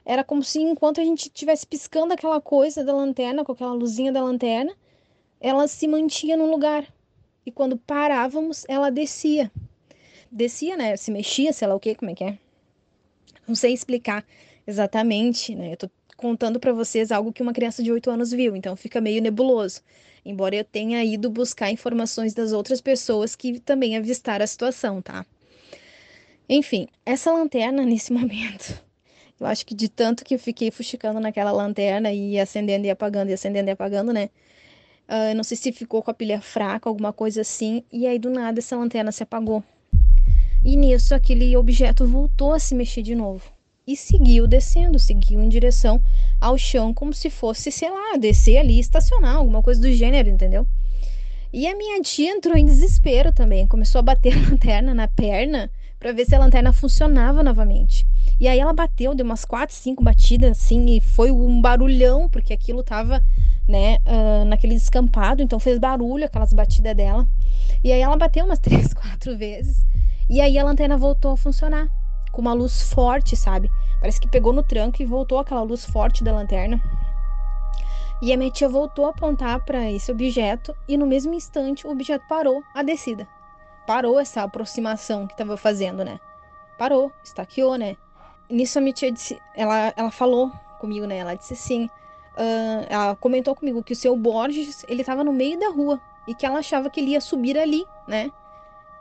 Era 0.06 0.24
como 0.24 0.44
se 0.44 0.62
enquanto 0.62 1.02
a 1.02 1.04
gente 1.04 1.24
estivesse 1.24 1.66
piscando 1.66 2.14
aquela 2.14 2.40
coisa 2.40 2.84
da 2.84 2.94
lanterna, 2.94 3.44
com 3.44 3.52
aquela 3.52 3.74
luzinha 3.74 4.12
da 4.12 4.24
lanterna, 4.24 4.72
ela 5.42 5.68
se 5.68 5.88
mantinha 5.88 6.38
no 6.38 6.50
lugar. 6.50 6.86
E 7.44 7.52
quando 7.52 7.76
parávamos, 7.76 8.66
ela 8.68 8.92
descia. 8.92 9.52
Descia, 10.32 10.78
né? 10.78 10.96
Se 10.96 11.10
mexia, 11.12 11.52
sei 11.52 11.68
lá 11.68 11.74
o 11.74 11.80
que, 11.80 11.96
como 11.96 12.12
é 12.12 12.14
que 12.14 12.24
é. 12.24 12.38
Não 13.48 13.56
sei 13.56 13.74
explicar 13.74 14.24
exatamente, 14.68 15.56
né? 15.56 15.74
Eu 15.74 15.78
tô 15.78 15.90
contando 16.16 16.60
para 16.60 16.72
vocês 16.72 17.12
algo 17.12 17.34
que 17.34 17.42
uma 17.42 17.54
criança 17.54 17.82
de 17.82 17.92
8 17.92 18.10
anos 18.10 18.32
viu, 18.32 18.56
então 18.56 18.76
fica 18.76 19.02
meio 19.02 19.22
nebuloso. 19.22 19.82
Embora 20.24 20.56
eu 20.56 20.64
tenha 20.64 21.04
ido 21.04 21.30
buscar 21.30 21.72
informações 21.72 22.34
das 22.34 22.52
outras 22.52 22.80
pessoas 22.80 23.36
que 23.36 23.60
também 23.60 23.98
avistaram 23.98 24.44
a 24.44 24.48
situação, 24.48 25.02
tá? 25.02 25.26
Enfim, 26.48 26.88
essa 27.06 27.32
lanterna 27.32 27.84
nesse 27.84 28.14
momento 28.14 28.85
eu 29.40 29.48
acho 29.48 29.66
que 29.66 29.76
de 29.76 29.90
tanto 29.90 30.24
que 30.24 30.36
eu 30.36 30.40
fiquei 30.40 30.72
fuxicando 30.72 31.20
naquela 31.20 31.52
lanterna 31.52 32.12
e 32.12 32.40
acendendo 32.40 32.86
e 32.86 32.90
apagando 32.90 33.30
e 33.30 33.34
acendendo 33.34 33.70
e 33.70 33.72
apagando, 33.72 34.14
né? 34.14 34.30
Uh, 35.08 35.36
não 35.36 35.44
sei 35.44 35.58
se 35.58 35.72
ficou 35.72 36.02
com 36.02 36.10
a 36.10 36.14
pilha 36.14 36.42
fraca, 36.42 36.90
alguma 36.90 37.12
coisa 37.12 37.42
assim. 37.42 37.84
E 37.92 38.08
aí 38.08 38.18
do 38.18 38.30
nada 38.30 38.60
essa 38.60 38.78
lanterna 38.78 39.12
se 39.12 39.24
apagou. 39.24 39.64
E 40.64 40.76
nisso 40.76 41.14
aquele 41.14 41.56
objeto 41.56 42.08
voltou 42.08 42.54
a 42.54 42.60
se 42.60 42.74
mexer 42.74 43.04
de 43.04 43.14
novo. 43.14 43.52
E 43.86 43.96
seguiu 43.96 44.48
descendo, 44.48 44.98
seguiu 44.98 45.44
em 45.44 45.50
direção 45.50 46.02
ao 46.42 46.58
chão, 46.58 46.92
como 46.92 47.14
se 47.14 47.30
fosse, 47.30 47.72
sei 47.72 47.92
lá, 47.92 48.18
descer 48.18 48.58
ali, 48.58 48.80
estacionar, 48.80 49.36
alguma 49.36 49.62
coisa 49.62 49.80
do 49.80 49.92
gênero, 49.92 50.28
entendeu? 50.28 50.66
E 51.54 51.68
a 51.68 51.76
minha 51.76 52.02
tia 52.02 52.32
entrou 52.32 52.58
em 52.58 52.66
desespero 52.66 53.32
também, 53.32 53.68
começou 53.68 54.00
a 54.00 54.02
bater 54.02 54.34
a 54.34 54.42
lanterna 54.50 54.94
na 54.94 55.08
perna 55.08 55.70
para 56.06 56.14
ver 56.14 56.28
se 56.28 56.36
a 56.36 56.40
lanterna 56.40 56.72
funcionava 56.72 57.42
novamente. 57.42 58.06
E 58.40 58.48
aí 58.48 58.60
ela 58.60 58.72
bateu, 58.72 59.16
deu 59.16 59.26
umas 59.26 59.44
quatro, 59.44 59.76
cinco 59.76 60.04
batidas 60.04 60.52
assim, 60.52 60.86
e 60.98 61.02
foi 61.02 61.32
um 61.32 61.60
barulhão, 61.60 62.30
porque 62.30 62.54
aquilo 62.54 62.84
tava, 62.84 63.24
né, 63.68 63.98
uh, 64.06 64.46
naquele 64.46 64.76
descampado, 64.76 65.42
então 65.42 65.60
fez 65.60 65.80
barulho 65.80 66.24
aquelas 66.24 66.54
batidas 66.54 66.96
dela. 66.96 67.28
E 67.84 67.92
aí 67.92 68.02
ela 68.02 68.16
bateu 68.16 68.46
umas 68.46 68.60
três, 68.62 68.94
quatro 68.94 69.36
vezes. 69.36 69.84
E 70.30 70.40
aí 70.40 70.60
a 70.60 70.64
lanterna 70.64 70.96
voltou 70.96 71.32
a 71.32 71.38
funcionar, 71.38 71.90
com 72.32 72.40
uma 72.40 72.54
luz 72.54 72.84
forte, 72.84 73.36
sabe? 73.36 73.72
Parece 74.00 74.22
que 74.22 74.28
pegou 74.28 74.54
no 74.54 74.62
tranco 74.62 75.02
e 75.02 75.06
voltou 75.08 75.40
aquela 75.40 75.64
luz 75.64 75.86
forte 75.86 76.24
da 76.24 76.32
lanterna. 76.32 76.80
E 78.22 78.32
a 78.32 78.38
minha 78.38 78.52
tia 78.52 78.70
voltou 78.70 79.08
a 79.08 79.10
apontar 79.10 79.66
para 79.66 79.90
esse 79.92 80.12
objeto 80.12 80.72
e 80.88 80.98
no 80.98 81.08
mesmo 81.08 81.34
instante 81.34 81.88
o 81.88 81.90
objeto 81.90 82.24
parou 82.30 82.62
a 82.76 82.84
descida. 82.84 83.28
Parou 83.86 84.20
essa 84.20 84.44
aproximação 84.44 85.28
que 85.28 85.34
estava 85.34 85.58
fazendo, 85.58 86.04
né? 86.04 86.20
Parou, 86.78 87.12
estaqueou, 87.24 87.76
né? 87.76 87.96
nisso 88.50 88.78
a 88.78 88.82
minha 88.82 88.94
tia 88.94 89.12
disse, 89.12 89.40
ela, 89.56 89.94
ela 89.96 90.12
falou 90.12 90.52
comigo, 90.80 91.06
né? 91.06 91.18
Ela 91.18 91.36
disse 91.36 91.54
assim, 91.54 91.86
uh, 91.86 92.86
ela 92.90 93.16
comentou 93.16 93.56
comigo 93.56 93.84
que 93.84 93.94
o 93.94 93.96
seu 93.96 94.16
Borges, 94.16 94.86
ele 94.88 95.04
tava 95.04 95.24
no 95.24 95.34
meio 95.34 95.60
da 95.60 95.70
rua 95.70 96.00
e 96.28 96.34
que 96.34 96.46
ela 96.46 96.60
achava 96.60 96.90
que 96.90 97.00
ele 97.00 97.12
ia 97.12 97.22
subir 97.22 97.58
ali, 97.58 97.86
né? 98.08 98.32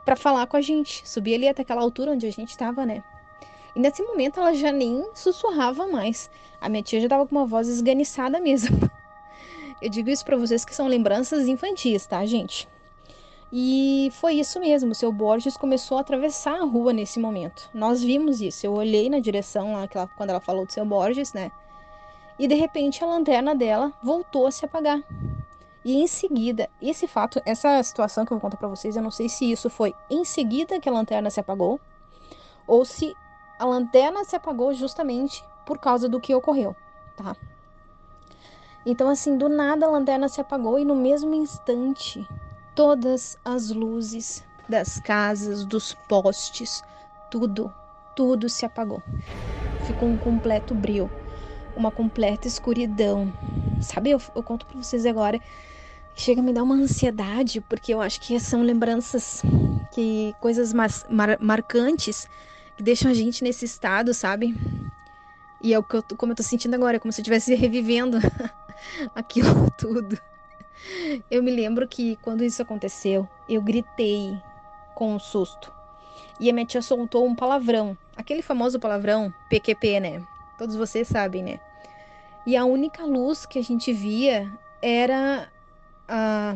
Para 0.03 0.15
falar 0.15 0.47
com 0.47 0.57
a 0.57 0.61
gente, 0.61 1.07
subir 1.07 1.35
ali 1.35 1.47
até 1.47 1.61
aquela 1.61 1.81
altura 1.81 2.11
onde 2.11 2.27
a 2.27 2.31
gente 2.31 2.57
tava, 2.57 2.85
né? 2.85 3.03
E 3.75 3.79
nesse 3.79 4.01
momento 4.03 4.39
ela 4.39 4.53
já 4.53 4.71
nem 4.71 5.05
sussurrava 5.13 5.87
mais. 5.87 6.29
A 6.61 6.69
minha 6.69 6.83
tia 6.83 7.01
já 7.01 7.09
tava 7.09 7.27
com 7.27 7.35
uma 7.35 7.45
voz 7.45 7.67
esganiçada 7.67 8.39
mesmo. 8.39 8.77
Eu 9.81 9.89
digo 9.89 10.09
isso 10.09 10.23
para 10.23 10.37
vocês 10.37 10.63
que 10.63 10.73
são 10.73 10.87
lembranças 10.87 11.47
infantis, 11.47 12.05
tá, 12.05 12.25
gente? 12.25 12.67
E 13.57 14.11
foi 14.11 14.33
isso 14.33 14.59
mesmo, 14.59 14.91
o 14.91 14.95
seu 14.95 15.13
Borges 15.13 15.55
começou 15.55 15.97
a 15.97 16.01
atravessar 16.01 16.59
a 16.59 16.65
rua 16.65 16.91
nesse 16.91 17.21
momento. 17.21 17.69
Nós 17.73 18.03
vimos 18.03 18.41
isso. 18.41 18.65
Eu 18.65 18.73
olhei 18.73 19.09
na 19.09 19.19
direção 19.19 19.71
lá 19.71 19.87
ela, 19.89 20.09
quando 20.17 20.31
ela 20.31 20.41
falou 20.41 20.65
do 20.65 20.73
seu 20.73 20.85
Borges, 20.85 21.31
né? 21.31 21.49
E 22.37 22.49
de 22.49 22.55
repente 22.55 23.01
a 23.01 23.07
lanterna 23.07 23.55
dela 23.55 23.93
voltou 24.03 24.45
a 24.45 24.51
se 24.51 24.65
apagar. 24.65 25.01
E 25.85 25.95
em 25.95 26.05
seguida, 26.05 26.69
esse 26.81 27.07
fato, 27.07 27.41
essa 27.45 27.81
situação 27.81 28.25
que 28.25 28.33
eu 28.33 28.35
vou 28.35 28.41
contar 28.41 28.57
para 28.57 28.67
vocês, 28.67 28.97
eu 28.97 29.01
não 29.01 29.09
sei 29.09 29.29
se 29.29 29.49
isso 29.49 29.69
foi 29.69 29.95
em 30.09 30.25
seguida 30.25 30.77
que 30.77 30.89
a 30.89 30.91
lanterna 30.91 31.29
se 31.29 31.39
apagou 31.39 31.79
ou 32.67 32.83
se 32.83 33.15
a 33.57 33.63
lanterna 33.63 34.25
se 34.25 34.35
apagou 34.35 34.73
justamente 34.73 35.41
por 35.65 35.77
causa 35.77 36.09
do 36.09 36.19
que 36.19 36.35
ocorreu, 36.35 36.75
tá? 37.15 37.33
Então, 38.85 39.07
assim, 39.07 39.37
do 39.37 39.47
nada 39.47 39.85
a 39.85 39.91
lanterna 39.91 40.27
se 40.27 40.41
apagou 40.41 40.77
e 40.77 40.83
no 40.83 40.93
mesmo 40.93 41.33
instante 41.33 42.27
todas 42.75 43.37
as 43.43 43.71
luzes 43.71 44.43
das 44.67 44.99
casas, 44.99 45.65
dos 45.65 45.95
postes, 46.07 46.83
tudo, 47.31 47.73
tudo 48.15 48.49
se 48.49 48.65
apagou. 48.65 49.01
Ficou 49.85 50.09
um 50.09 50.17
completo 50.17 50.75
brilho, 50.75 51.09
uma 51.75 51.91
completa 51.91 52.47
escuridão. 52.47 53.33
Sabe, 53.81 54.11
eu, 54.11 54.21
eu 54.35 54.43
conto 54.43 54.65
para 54.65 54.77
vocês 54.81 55.05
agora, 55.05 55.39
chega 56.15 56.41
a 56.41 56.43
me 56.43 56.53
dar 56.53 56.63
uma 56.63 56.75
ansiedade, 56.75 57.61
porque 57.61 57.93
eu 57.93 58.01
acho 58.01 58.19
que 58.19 58.39
são 58.39 58.61
lembranças 58.61 59.41
que 59.93 60.33
coisas 60.41 60.73
mar, 60.73 60.89
mar, 61.09 61.37
marcantes 61.39 62.27
que 62.75 62.83
deixam 62.83 63.09
a 63.09 63.13
gente 63.13 63.43
nesse 63.43 63.63
estado, 63.63 64.13
sabe? 64.13 64.53
E 65.61 65.73
é 65.73 65.79
o 65.79 65.83
que 65.83 65.95
eu, 65.95 66.03
como 66.17 66.33
eu 66.33 66.35
tô 66.35 66.43
sentindo 66.43 66.75
agora, 66.75 66.97
é 66.97 66.99
como 66.99 67.11
se 67.11 67.21
eu 67.21 67.23
estivesse 67.23 67.55
revivendo 67.55 68.17
aquilo 69.15 69.71
tudo. 69.77 70.19
Eu 71.29 71.41
me 71.43 71.51
lembro 71.51 71.87
que 71.87 72.17
quando 72.17 72.43
isso 72.43 72.61
aconteceu, 72.61 73.27
eu 73.47 73.61
gritei 73.61 74.37
com 74.93 75.13
um 75.13 75.19
susto. 75.19 75.71
E 76.39 76.49
a 76.49 76.53
minha 76.53 76.65
tia 76.65 76.81
soltou 76.81 77.25
um 77.25 77.35
palavrão, 77.35 77.97
aquele 78.15 78.41
famoso 78.41 78.79
palavrão 78.79 79.33
PQP, 79.49 79.99
né? 79.99 80.27
Todos 80.57 80.75
vocês 80.75 81.07
sabem, 81.07 81.43
né? 81.43 81.59
E 82.45 82.55
a 82.55 82.65
única 82.65 83.03
luz 83.05 83.45
que 83.45 83.57
a 83.57 83.63
gente 83.63 83.91
via 83.91 84.51
era 84.81 85.49
a, 86.07 86.55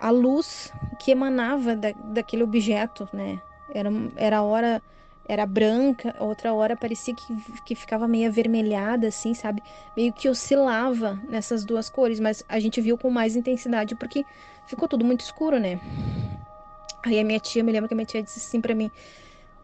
a 0.00 0.10
luz 0.10 0.72
que 0.98 1.10
emanava 1.10 1.76
da, 1.76 1.92
daquele 1.92 2.42
objeto, 2.42 3.08
né? 3.12 3.40
Era, 3.72 3.90
era 4.16 4.38
a 4.38 4.42
hora 4.42 4.82
era 5.28 5.46
branca, 5.46 6.14
outra 6.18 6.52
hora 6.52 6.76
parecia 6.76 7.14
que, 7.14 7.36
que 7.64 7.74
ficava 7.74 8.08
meio 8.08 8.28
avermelhada, 8.28 9.08
assim, 9.08 9.32
sabe? 9.34 9.62
Meio 9.96 10.12
que 10.12 10.28
oscilava 10.28 11.20
nessas 11.28 11.64
duas 11.64 11.88
cores, 11.88 12.18
mas 12.18 12.44
a 12.48 12.58
gente 12.58 12.80
viu 12.80 12.98
com 12.98 13.10
mais 13.10 13.36
intensidade 13.36 13.94
porque 13.94 14.24
ficou 14.66 14.88
tudo 14.88 15.04
muito 15.04 15.20
escuro, 15.20 15.58
né? 15.58 15.80
Aí 17.04 17.18
a 17.18 17.24
minha 17.24 17.38
tia, 17.38 17.62
me 17.62 17.72
lembra 17.72 17.88
que 17.88 17.94
a 17.94 17.96
minha 17.96 18.06
tia 18.06 18.22
disse 18.22 18.40
assim 18.40 18.60
para 18.60 18.74
mim: 18.74 18.90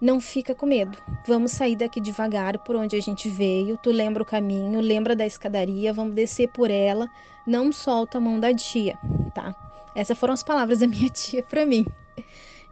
Não 0.01 0.21
fica 0.21 0.55
com 0.55 0.67
medo, 0.67 0.97
vamos 1.27 1.53
sair 1.53 1.77
daqui 1.77 2.01
devagar 2.01 2.59
por 2.59 2.77
onde 2.77 2.97
a 2.97 3.01
gente 3.01 3.29
veio. 3.29 3.77
Tu 3.83 3.91
lembra 3.91 4.23
o 4.23 4.27
caminho, 4.27 4.81
lembra 4.81 5.15
da 5.17 5.27
escadaria, 5.27 5.93
vamos 5.93 6.15
descer 6.15 6.49
por 6.49 6.71
ela, 6.71 7.09
não 7.47 7.73
solta 7.73 8.19
a 8.19 8.21
mão 8.21 8.39
da 8.41 8.55
tia, 8.55 8.97
tá? 9.35 9.55
Essas 9.95 10.19
foram 10.19 10.35
as 10.35 10.43
palavras 10.43 10.79
da 10.79 10.87
minha 10.87 11.09
tia 11.11 11.43
para 11.43 11.67
mim. 11.67 11.85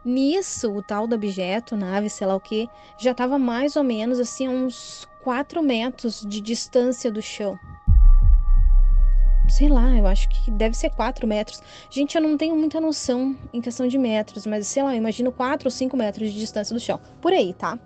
Nisso, 0.05 0.71
o 0.71 0.83
tal 0.83 1.07
do 1.07 1.15
objeto, 1.15 1.75
nave, 1.75 2.11
sei 2.11 2.27
lá 2.27 2.35
o 2.35 2.39
que, 2.39 2.69
já 2.95 3.09
estava 3.09 3.39
mais 3.39 3.75
ou 3.75 3.83
menos 3.83 4.19
assim 4.19 4.47
uns 4.47 5.07
4 5.23 5.63
metros 5.63 6.21
de 6.21 6.39
distância 6.39 7.11
do 7.11 7.23
chão. 7.23 7.57
Sei 9.49 9.67
lá, 9.67 9.97
eu 9.97 10.05
acho 10.05 10.29
que 10.29 10.51
deve 10.51 10.77
ser 10.77 10.91
4 10.91 11.25
metros. 11.25 11.59
Gente, 11.89 12.15
eu 12.15 12.21
não 12.21 12.37
tenho 12.37 12.55
muita 12.55 12.79
noção 12.79 13.35
em 13.51 13.59
questão 13.59 13.87
de 13.87 13.97
metros, 13.97 14.45
mas 14.45 14.67
sei 14.67 14.83
lá, 14.83 14.93
eu 14.93 14.97
imagino 14.99 15.31
4 15.31 15.67
ou 15.67 15.71
5 15.71 15.97
metros 15.97 16.31
de 16.31 16.39
distância 16.39 16.75
do 16.75 16.79
chão. 16.79 16.99
Por 17.19 17.33
aí, 17.33 17.51
tá? 17.53 17.79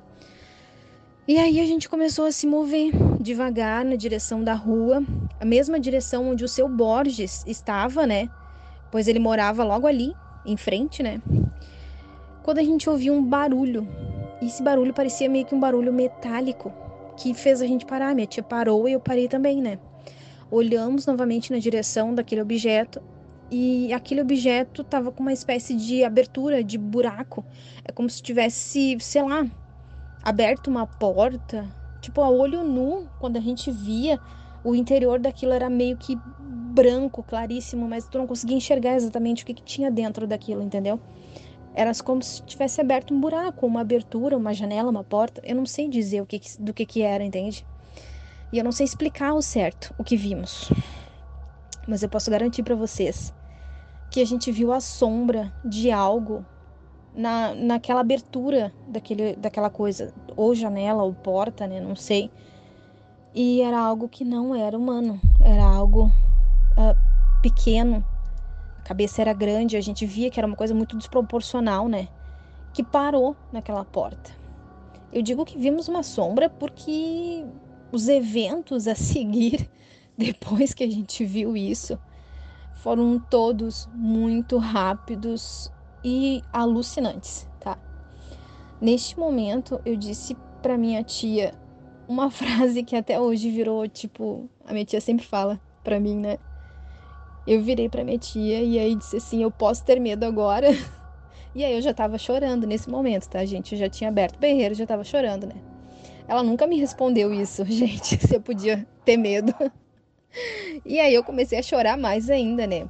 E 1.26 1.38
aí 1.38 1.62
a 1.62 1.66
gente 1.66 1.88
começou 1.88 2.26
a 2.26 2.34
se 2.34 2.46
mover 2.46 2.92
devagar 3.22 3.86
na 3.86 3.96
direção 3.96 4.44
da 4.44 4.56
rua, 4.56 5.02
a 5.40 5.46
mesma 5.46 5.80
direção 5.80 6.30
onde 6.30 6.44
o 6.44 6.50
seu 6.50 6.68
Borges 6.68 7.46
estava, 7.48 8.06
né? 8.06 8.30
Pois 8.92 9.08
ele 9.08 9.20
morava 9.20 9.64
logo 9.64 9.88
ali, 9.88 10.14
em 10.46 10.58
frente, 10.58 11.02
né? 11.02 11.22
Quando 12.50 12.58
a 12.58 12.64
gente 12.64 12.90
ouviu 12.90 13.14
um 13.14 13.24
barulho. 13.24 13.88
E 14.42 14.48
esse 14.48 14.64
barulho 14.64 14.92
parecia 14.92 15.30
meio 15.30 15.46
que 15.46 15.54
um 15.54 15.60
barulho 15.60 15.94
metálico 15.94 16.74
que 17.16 17.32
fez 17.36 17.62
a 17.62 17.68
gente 17.68 17.86
parar. 17.86 18.16
Minha 18.16 18.26
tia 18.26 18.42
parou 18.42 18.90
e 18.90 18.94
eu 18.94 19.00
parei 19.00 19.28
também, 19.28 19.62
né? 19.62 19.78
Olhamos 20.50 21.06
novamente 21.06 21.52
na 21.54 21.60
direção 21.60 22.16
daquele 22.16 22.42
objeto 22.42 23.04
e 23.52 23.94
aquele 23.94 24.22
objeto 24.22 24.84
tava 24.84 25.12
com 25.12 25.22
uma 25.22 25.32
espécie 25.32 25.76
de 25.76 26.04
abertura, 26.04 26.64
de 26.64 26.76
buraco. 26.76 27.46
É 27.86 27.92
como 27.92 28.10
se 28.10 28.20
tivesse, 28.20 28.98
sei 29.00 29.22
lá, 29.22 29.46
aberto 30.24 30.70
uma 30.70 30.88
porta. 30.88 31.68
Tipo, 32.02 32.20
a 32.22 32.32
olho 32.32 32.64
nu, 32.64 33.08
quando 33.20 33.38
a 33.38 33.42
gente 33.42 33.70
via, 33.70 34.20
o 34.64 34.74
interior 34.74 35.20
daquilo 35.20 35.54
era 35.54 35.70
meio 35.70 35.98
que 35.98 36.18
branco, 36.74 37.22
claríssimo, 37.22 37.88
mas 37.88 38.08
tu 38.08 38.18
não 38.18 38.26
conseguia 38.26 38.58
enxergar 38.58 38.96
exatamente 38.96 39.44
o 39.44 39.46
que, 39.46 39.54
que 39.54 39.64
tinha 39.64 39.92
dentro 39.92 40.26
daquilo, 40.26 40.64
entendeu? 40.64 41.00
Era 41.74 41.92
como 42.04 42.22
se 42.22 42.42
tivesse 42.44 42.82
aberto 42.82 43.14
um 43.14 43.20
buraco, 43.22 43.66
uma 43.66 43.82
abertura, 43.82 44.36
uma 44.36 44.54
janela, 44.54 44.90
uma 44.90 45.04
porta. 45.04 45.42
Eu 45.46 45.56
não 45.56 45.66
sei 45.66 45.88
dizer 45.88 46.22
o 46.22 46.26
que, 46.26 46.42
do 46.60 46.74
que, 46.74 46.86
que 46.86 47.02
era, 47.02 47.24
entende? 47.24 47.66
E 48.52 48.58
eu 48.58 48.64
não 48.64 48.72
sei 48.72 48.86
explicar 48.86 49.34
o 49.34 49.42
certo 49.42 49.94
o 49.98 50.04
que 50.04 50.18
vimos. 50.18 50.70
Mas 51.88 52.04
eu 52.04 52.10
posso 52.10 52.32
garantir 52.32 52.64
para 52.64 52.76
vocês 52.76 53.34
que 54.10 54.22
a 54.22 54.26
gente 54.26 54.52
viu 54.52 54.72
a 54.72 54.80
sombra 54.80 55.54
de 55.64 55.92
algo 55.92 56.44
na, 57.14 57.54
naquela 57.54 58.02
abertura 58.02 58.74
daquele, 58.88 59.36
daquela 59.36 59.70
coisa, 59.70 60.14
ou 60.36 60.56
janela 60.56 61.04
ou 61.04 61.14
porta, 61.14 61.68
né? 61.68 61.80
Não 61.80 61.96
sei. 61.96 62.32
E 63.34 63.62
era 63.62 63.80
algo 63.80 64.10
que 64.10 64.26
não 64.26 64.56
era 64.56 64.78
humano, 64.78 65.22
era 65.40 65.64
algo 65.64 66.06
uh, 66.06 67.42
pequeno, 67.42 68.04
cabeça 68.90 69.22
era 69.22 69.34
grande, 69.34 69.78
a 69.78 69.82
gente 69.82 70.04
via 70.04 70.32
que 70.32 70.40
era 70.40 70.48
uma 70.48 70.56
coisa 70.56 70.74
muito 70.74 70.98
desproporcional, 70.98 71.88
né? 71.88 72.08
Que 72.74 72.84
parou 72.84 73.36
naquela 73.54 73.86
porta. 73.86 74.32
Eu 75.14 75.22
digo 75.22 75.46
que 75.46 75.60
vimos 75.60 75.88
uma 75.88 76.02
sombra 76.02 76.50
porque 76.50 77.46
os 77.92 78.08
eventos 78.10 78.88
a 78.88 78.96
seguir, 78.98 79.70
depois 80.18 80.74
que 80.74 80.84
a 80.84 80.90
gente 80.90 81.24
viu 81.24 81.56
isso, 81.56 82.00
foram 82.78 83.20
todos 83.20 83.88
muito 83.94 84.58
rápidos 84.58 85.72
e 86.04 86.42
alucinantes, 86.52 87.48
tá? 87.60 87.78
Neste 88.82 89.20
momento, 89.20 89.80
eu 89.86 89.96
disse 89.96 90.36
para 90.64 90.80
minha 90.80 91.04
tia 91.04 91.54
uma 92.08 92.32
frase 92.34 92.82
que 92.82 92.96
até 92.96 93.20
hoje 93.22 93.52
virou 93.52 93.88
tipo, 93.88 94.50
a 94.66 94.74
minha 94.74 94.84
tia 94.84 95.00
sempre 95.00 95.28
fala 95.28 95.62
para 95.84 96.00
mim, 96.00 96.18
né? 96.18 96.40
Eu 97.46 97.62
virei 97.62 97.90
para 97.90 98.04
minha 98.04 98.18
tia 98.18 98.62
e 98.62 98.78
aí 98.78 98.96
disse 98.96 99.18
assim: 99.18 99.44
Eu 99.44 99.52
posso 99.52 99.84
ter 99.84 100.00
medo 100.00 100.26
agora? 100.26 100.68
E 101.56 101.66
aí 101.66 101.74
eu 101.74 101.82
já 101.82 101.92
tava 101.92 102.16
chorando 102.20 102.68
nesse 102.68 102.88
momento, 102.88 103.28
tá, 103.28 103.44
gente? 103.44 103.74
Eu 103.74 103.80
já 103.80 103.90
tinha 103.90 104.08
aberto 104.08 104.36
o 104.36 104.40
berreiro, 104.40 104.76
já 104.76 104.86
tava 104.86 105.04
chorando, 105.04 105.48
né? 105.48 105.56
Ela 106.28 106.44
nunca 106.44 106.68
me 106.68 106.80
respondeu 106.80 107.34
isso, 107.34 107.66
gente, 107.68 108.20
se 108.20 108.36
eu 108.36 108.40
podia 108.40 108.88
ter 109.04 109.18
medo. 109.18 109.52
E 110.86 111.00
aí 111.00 111.14
eu 111.14 111.24
comecei 111.24 111.58
a 111.58 111.64
chorar 111.64 111.98
mais 111.98 112.30
ainda, 112.30 112.68
né? 112.68 112.88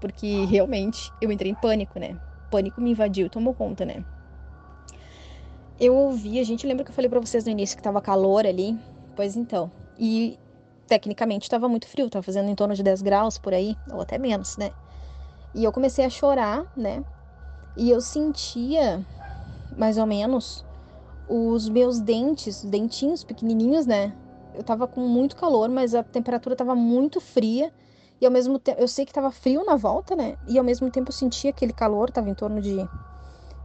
Porque 0.00 0.44
realmente 0.46 1.12
eu 1.20 1.30
entrei 1.30 1.52
em 1.52 1.54
pânico, 1.54 2.00
né? 2.00 2.16
Pânico 2.50 2.80
me 2.80 2.90
invadiu, 2.90 3.30
tomou 3.30 3.54
conta, 3.54 3.84
né? 3.84 4.04
Eu 5.78 5.94
ouvi, 5.94 6.40
a 6.40 6.44
gente 6.44 6.66
lembra 6.66 6.84
que 6.84 6.90
eu 6.90 6.94
falei 6.94 7.08
para 7.08 7.20
vocês 7.20 7.44
no 7.44 7.50
início 7.50 7.76
que 7.76 7.82
tava 7.82 8.00
calor 8.00 8.46
ali? 8.46 8.76
Pois 9.14 9.36
então. 9.36 9.70
E 9.98 10.38
tecnicamente 10.92 11.44
estava 11.44 11.70
muito 11.70 11.88
frio, 11.88 12.04
estava 12.04 12.22
fazendo 12.22 12.50
em 12.50 12.54
torno 12.54 12.74
de 12.74 12.82
10 12.82 13.00
graus 13.00 13.38
por 13.38 13.54
aí, 13.54 13.78
ou 13.90 14.02
até 14.02 14.18
menos, 14.18 14.58
né? 14.58 14.72
E 15.54 15.64
eu 15.64 15.72
comecei 15.72 16.04
a 16.04 16.10
chorar, 16.10 16.66
né? 16.76 17.02
E 17.74 17.88
eu 17.88 17.98
sentia, 18.02 19.02
mais 19.74 19.96
ou 19.96 20.04
menos, 20.04 20.62
os 21.26 21.66
meus 21.66 21.98
dentes, 21.98 22.62
dentinhos 22.62 23.24
pequenininhos, 23.24 23.86
né? 23.86 24.12
Eu 24.54 24.62
tava 24.62 24.86
com 24.86 25.00
muito 25.00 25.34
calor, 25.34 25.70
mas 25.70 25.94
a 25.94 26.02
temperatura 26.02 26.54
tava 26.54 26.74
muito 26.74 27.20
fria. 27.20 27.72
E 28.20 28.26
ao 28.26 28.30
mesmo 28.30 28.58
tempo, 28.58 28.78
eu 28.78 28.86
sei 28.86 29.06
que 29.06 29.14
tava 29.14 29.30
frio 29.30 29.64
na 29.64 29.76
volta, 29.76 30.14
né? 30.14 30.36
E 30.46 30.58
ao 30.58 30.64
mesmo 30.64 30.90
tempo 30.90 31.08
eu 31.08 31.14
sentia 31.14 31.48
aquele 31.48 31.72
calor, 31.72 32.10
tava 32.10 32.28
em 32.28 32.34
torno 32.34 32.60
de. 32.60 32.86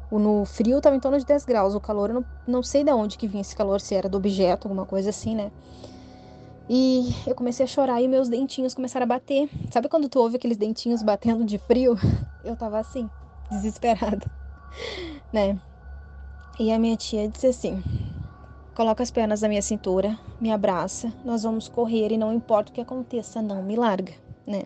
No 0.10 0.46
frio 0.46 0.80
tava 0.80 0.96
em 0.96 1.00
torno 1.02 1.20
de 1.20 1.26
10 1.26 1.44
graus. 1.44 1.76
O 1.76 1.82
calor, 1.82 2.10
eu 2.10 2.16
não, 2.16 2.26
não 2.48 2.64
sei 2.64 2.86
de 2.86 2.92
onde 2.94 3.18
que 3.18 3.28
vinha 3.28 3.42
esse 3.42 3.54
calor, 3.54 3.82
se 3.82 3.96
era 3.96 4.08
do 4.08 4.18
objeto, 4.18 4.70
alguma 4.70 4.86
coisa 4.86 5.10
assim, 5.10 5.36
né? 5.36 5.52
E 6.70 7.16
eu 7.26 7.34
comecei 7.34 7.64
a 7.64 7.68
chorar 7.68 8.02
e 8.02 8.08
meus 8.10 8.28
dentinhos 8.28 8.74
começaram 8.74 9.06
a 9.06 9.08
bater. 9.08 9.50
Sabe 9.72 9.88
quando 9.88 10.10
tu 10.10 10.20
ouve 10.20 10.36
aqueles 10.36 10.58
dentinhos 10.58 11.02
batendo 11.02 11.46
de 11.46 11.58
frio? 11.58 11.96
Eu 12.44 12.56
tava 12.56 12.80
assim, 12.80 13.10
desesperada, 13.50 14.26
né? 15.32 15.58
E 16.60 16.72
a 16.72 16.80
minha 16.80 16.96
tia 16.96 17.28
disse 17.28 17.48
assim: 17.48 17.84
coloca 18.74 19.04
as 19.04 19.12
pernas 19.12 19.42
na 19.42 19.50
minha 19.50 19.62
cintura, 19.62 20.18
me 20.40 20.52
abraça, 20.52 21.14
nós 21.26 21.44
vamos 21.44 21.68
correr 21.68 22.12
e 22.12 22.18
não 22.18 22.34
importa 22.34 22.72
o 22.72 22.74
que 22.74 22.80
aconteça, 22.80 23.42
não 23.42 23.62
me 23.64 23.76
larga, 23.76 24.14
né? 24.46 24.64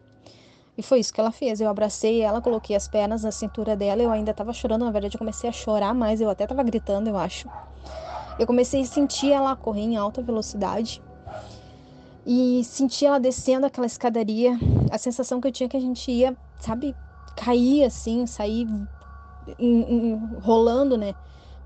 E 0.78 0.84
foi 0.84 1.00
isso 1.00 1.14
que 1.14 1.20
ela 1.20 1.32
fez. 1.32 1.60
Eu 1.60 1.70
abracei 1.70 2.22
ela, 2.22 2.42
coloquei 2.42 2.76
as 2.76 2.88
pernas 2.88 3.24
na 3.24 3.32
cintura 3.32 3.76
dela. 3.76 4.02
Eu 4.02 4.10
ainda 4.10 4.34
tava 4.34 4.54
chorando, 4.54 4.86
na 4.86 4.92
verdade, 4.92 5.16
eu 5.16 5.20
comecei 5.20 5.50
a 5.50 5.54
chorar 5.54 5.94
mais. 5.94 6.22
Eu 6.22 6.30
até 6.30 6.48
tava 6.48 6.64
gritando, 6.64 7.10
eu 7.10 7.18
acho. 7.18 7.50
Eu 8.40 8.48
comecei 8.48 8.82
a 8.82 8.86
sentir 8.86 9.32
ela 9.32 9.56
correr 9.56 9.82
em 9.82 9.98
alta 9.98 10.22
velocidade 10.22 11.02
e 12.26 12.64
senti 12.64 13.06
ela 13.06 13.20
descendo 13.20 13.66
aquela 13.66 13.88
escadaria. 13.88 14.58
A 14.92 14.98
sensação 14.98 15.42
que 15.42 15.48
eu 15.48 15.52
tinha 15.52 15.70
que 15.70 15.78
a 15.78 15.82
gente 15.82 16.12
ia, 16.12 16.36
sabe, 16.60 16.96
cair 17.36 17.84
assim, 17.84 18.26
sair 18.26 18.68
em, 19.58 19.82
em, 19.82 20.16
rolando, 20.42 20.98
né? 20.98 21.16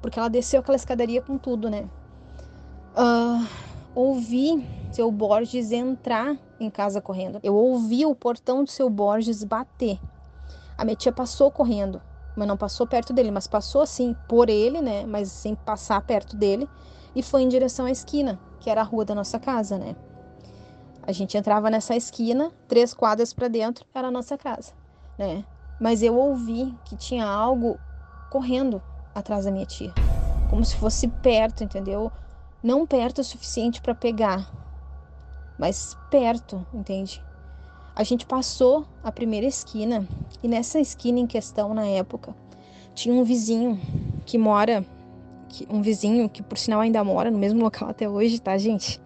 Porque 0.01 0.19
ela 0.19 0.29
desceu 0.29 0.59
aquela 0.59 0.75
escadaria 0.75 1.21
com 1.21 1.37
tudo, 1.37 1.69
né? 1.69 1.89
Uh, 2.95 3.45
ouvi 3.93 4.65
seu 4.91 5.11
Borges 5.11 5.71
entrar 5.71 6.37
em 6.59 6.69
casa 6.69 7.01
correndo. 7.01 7.39
Eu 7.43 7.55
ouvi 7.55 8.05
o 8.05 8.15
portão 8.15 8.63
do 8.63 8.69
seu 8.69 8.89
Borges 8.89 9.43
bater. 9.43 9.99
A 10.77 10.85
minha 10.85 10.95
tia 10.95 11.11
passou 11.11 11.51
correndo, 11.51 12.01
mas 12.35 12.47
não 12.47 12.55
passou 12.55 12.87
perto 12.87 13.11
dele, 13.11 13.31
mas 13.31 13.47
passou 13.47 13.81
assim 13.81 14.15
por 14.27 14.49
ele, 14.49 14.81
né? 14.81 15.05
Mas 15.05 15.29
sem 15.31 15.55
passar 15.55 16.01
perto 16.01 16.35
dele 16.35 16.69
e 17.13 17.21
foi 17.21 17.41
em 17.41 17.49
direção 17.49 17.85
à 17.85 17.91
esquina, 17.91 18.39
que 18.59 18.69
era 18.69 18.81
a 18.81 18.83
rua 18.83 19.03
da 19.03 19.15
nossa 19.15 19.39
casa, 19.39 19.77
né? 19.77 19.95
A 21.07 21.11
gente 21.11 21.37
entrava 21.37 21.69
nessa 21.69 21.95
esquina, 21.95 22.51
três 22.67 22.93
quadras 22.93 23.31
para 23.31 23.47
dentro 23.47 23.85
era 23.93 24.07
a 24.07 24.11
nossa 24.11 24.37
casa, 24.37 24.73
né? 25.17 25.45
Mas 25.79 26.01
eu 26.01 26.17
ouvi 26.17 26.73
que 26.85 26.95
tinha 26.95 27.25
algo 27.25 27.79
correndo 28.31 28.81
atrás 29.13 29.45
da 29.45 29.51
minha 29.51 29.65
tia, 29.65 29.93
como 30.49 30.65
se 30.65 30.75
fosse 30.75 31.07
perto, 31.07 31.63
entendeu? 31.63 32.11
Não 32.63 32.87
perto 32.87 33.19
o 33.19 33.23
suficiente 33.23 33.81
para 33.81 33.93
pegar, 33.93 34.49
mas 35.59 35.95
perto, 36.09 36.65
entende? 36.73 37.23
A 37.95 38.03
gente 38.03 38.25
passou 38.25 38.85
a 39.03 39.11
primeira 39.11 39.45
esquina 39.45 40.07
e 40.41 40.47
nessa 40.47 40.79
esquina 40.79 41.19
em 41.19 41.27
questão 41.27 41.73
na 41.73 41.85
época 41.85 42.35
tinha 42.95 43.13
um 43.13 43.23
vizinho 43.23 43.79
que 44.25 44.37
mora, 44.37 44.83
um 45.69 45.81
vizinho 45.81 46.27
que 46.27 46.41
por 46.41 46.57
sinal 46.57 46.81
ainda 46.81 47.03
mora 47.03 47.29
no 47.29 47.37
mesmo 47.37 47.61
local 47.61 47.89
até 47.89 48.09
hoje, 48.09 48.41
tá, 48.41 48.57
gente? 48.57 48.99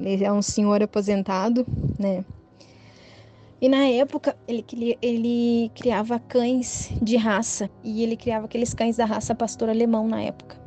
Ele 0.00 0.24
é 0.24 0.32
um 0.32 0.42
senhor 0.42 0.82
aposentado, 0.82 1.66
né? 1.98 2.24
E 3.60 3.68
na 3.68 3.86
época 3.86 4.34
ele, 4.48 4.96
ele 5.02 5.70
criava 5.74 6.18
cães 6.18 6.90
de 7.02 7.16
raça 7.16 7.68
e 7.84 8.02
ele 8.02 8.16
criava 8.16 8.46
aqueles 8.46 8.72
cães 8.72 8.96
da 8.96 9.04
raça 9.04 9.34
pastor 9.34 9.68
alemão 9.68 10.08
na 10.08 10.22
época. 10.22 10.58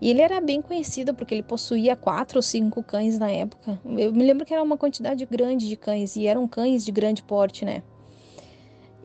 E 0.00 0.08
ele 0.08 0.22
era 0.22 0.40
bem 0.40 0.62
conhecido 0.62 1.12
porque 1.12 1.34
ele 1.34 1.42
possuía 1.42 1.94
quatro 1.94 2.38
ou 2.38 2.42
cinco 2.42 2.82
cães 2.82 3.18
na 3.18 3.30
época. 3.30 3.78
Eu 3.84 4.12
me 4.14 4.24
lembro 4.24 4.46
que 4.46 4.54
era 4.54 4.62
uma 4.62 4.78
quantidade 4.78 5.26
grande 5.26 5.68
de 5.68 5.76
cães 5.76 6.16
e 6.16 6.26
eram 6.26 6.48
cães 6.48 6.82
de 6.82 6.90
grande 6.90 7.22
porte, 7.22 7.66
né? 7.66 7.82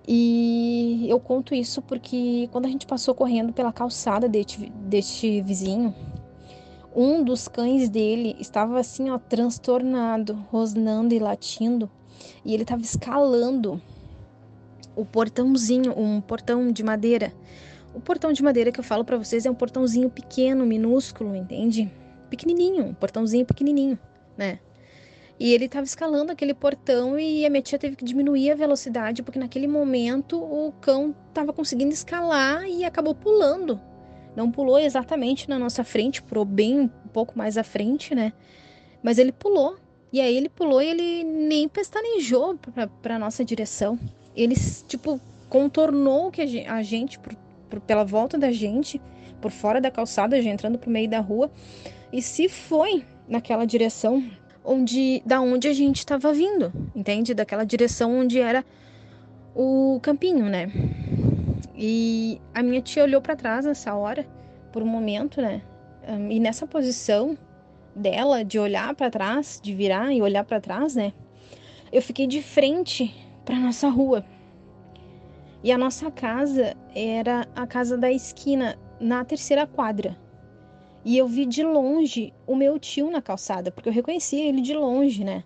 E 0.08 1.06
eu 1.10 1.20
conto 1.20 1.54
isso 1.54 1.82
porque 1.82 2.48
quando 2.52 2.66
a 2.66 2.70
gente 2.70 2.86
passou 2.86 3.14
correndo 3.14 3.52
pela 3.52 3.74
calçada 3.74 4.30
deste, 4.30 4.70
deste 4.70 5.42
vizinho, 5.42 5.94
um 6.96 7.24
dos 7.24 7.48
cães 7.48 7.90
dele 7.90 8.36
estava 8.40 8.80
assim, 8.80 9.10
ó, 9.10 9.18
transtornado, 9.20 10.34
rosnando 10.50 11.14
e 11.14 11.20
latindo, 11.20 11.90
e 12.44 12.54
ele 12.54 12.64
estava 12.64 12.82
escalando 12.82 13.82
o 14.96 15.04
portãozinho, 15.06 15.94
um 16.00 16.22
portão 16.22 16.72
de 16.72 16.84
madeira. 16.84 17.34
O 17.94 18.00
portão 18.00 18.32
de 18.32 18.42
madeira 18.42 18.72
que 18.72 18.80
eu 18.80 18.84
falo 18.84 19.04
para 19.04 19.18
vocês 19.18 19.46
é 19.46 19.52
um 19.52 19.56
portãozinho 19.56 20.10
pequeno, 20.10 20.66
minúsculo, 20.66 21.36
entende? 21.36 21.92
Pequenininho, 22.30 22.86
um 22.86 22.94
portãozinho 22.94 23.46
pequenininho, 23.46 24.00
né? 24.38 24.60
E 25.38 25.54
ele 25.54 25.66
estava 25.66 25.84
escalando 25.84 26.32
aquele 26.32 26.54
portão 26.54 27.20
e 27.20 27.46
a 27.46 27.50
minha 27.50 27.62
tia 27.62 27.78
teve 27.78 27.98
que 27.98 28.06
diminuir 28.06 28.52
a 28.52 28.56
velocidade 28.56 29.22
porque 29.22 29.38
naquele 29.38 29.68
momento 29.68 30.42
o 30.42 30.72
cão 30.80 31.14
estava 31.28 31.52
conseguindo 31.52 31.94
escalar 31.94 32.66
e 32.66 32.86
acabou 32.86 33.14
pulando 33.14 33.82
não 34.36 34.52
pulou 34.52 34.78
exatamente 34.78 35.50
na 35.50 35.58
nossa 35.58 35.84
frente, 35.84 36.22
pulou 36.22 36.46
bem 36.46 36.82
um 36.82 36.88
pouco 36.88 37.38
mais 37.38 37.58
à 37.58 37.64
frente, 37.64 38.14
né? 38.14 38.34
Mas 39.02 39.18
ele 39.18 39.32
pulou. 39.32 39.78
E 40.12 40.22
aí 40.22 40.36
ele 40.36 40.50
pulou 40.50 40.82
e 40.82 40.88
ele 40.88 41.24
nem 41.24 41.68
pestanejou 41.68 42.58
para 43.02 43.20
nossa 43.20 43.44
direção. 43.44 44.00
Ele, 44.36 44.56
tipo, 44.88 45.20
contornou 45.50 46.32
que 46.32 46.42
a 46.68 46.84
gente, 46.84 47.20
por, 47.20 47.36
por, 47.70 47.80
pela 47.82 48.04
volta 48.04 48.38
da 48.38 48.52
gente, 48.52 49.02
por 49.42 49.52
fora 49.52 49.80
da 49.80 49.92
calçada, 49.92 50.42
já 50.42 50.50
entrando 50.50 50.78
pro 50.78 50.90
meio 50.90 51.10
da 51.10 51.20
rua, 51.20 51.52
e 52.12 52.22
se 52.22 52.48
foi 52.50 53.04
naquela 53.28 53.66
direção 53.66 54.24
onde 54.64 55.22
da 55.26 55.40
onde 55.40 55.68
a 55.68 55.74
gente 55.74 56.00
estava 56.00 56.34
vindo, 56.34 56.74
entende? 56.96 57.34
Daquela 57.34 57.64
direção 57.64 58.20
onde 58.20 58.40
era 58.40 58.66
o 59.54 60.00
campinho, 60.02 60.46
né? 60.46 60.72
E 61.78 62.42
a 62.54 62.64
minha 62.64 62.82
tia 62.82 63.04
olhou 63.04 63.22
para 63.22 63.36
trás 63.36 63.66
nessa 63.66 63.94
hora, 63.94 64.26
por 64.72 64.82
um 64.82 64.88
momento, 64.88 65.42
né? 65.42 65.62
E 66.30 66.40
nessa 66.40 66.66
posição 66.66 67.38
dela 67.96 68.44
de 68.44 68.60
olhar 68.60 68.94
para 68.96 69.10
trás, 69.10 69.60
de 69.62 69.74
virar 69.74 70.14
e 70.14 70.22
olhar 70.22 70.44
para 70.44 70.62
trás, 70.62 70.96
né? 70.96 71.14
Eu 71.92 72.02
fiquei 72.02 72.28
de 72.28 72.42
frente 72.42 73.14
para 73.44 73.60
nossa 73.60 73.90
rua. 73.90 74.24
E 75.64 75.72
a 75.72 75.78
nossa 75.78 76.12
casa 76.12 76.76
era 76.94 77.48
a 77.56 77.66
casa 77.66 77.98
da 77.98 78.12
esquina, 78.12 78.78
na 79.00 79.26
terceira 79.26 79.66
quadra. 79.66 80.18
E 81.04 81.18
eu 81.18 81.28
vi 81.28 81.46
de 81.46 81.64
longe 81.64 82.34
o 82.48 82.56
meu 82.56 82.80
tio 82.80 83.12
na 83.12 83.22
calçada, 83.22 83.72
porque 83.72 83.90
eu 83.90 83.94
reconhecia 83.94 84.48
ele 84.48 84.62
de 84.62 84.74
longe, 84.74 85.24
né? 85.24 85.44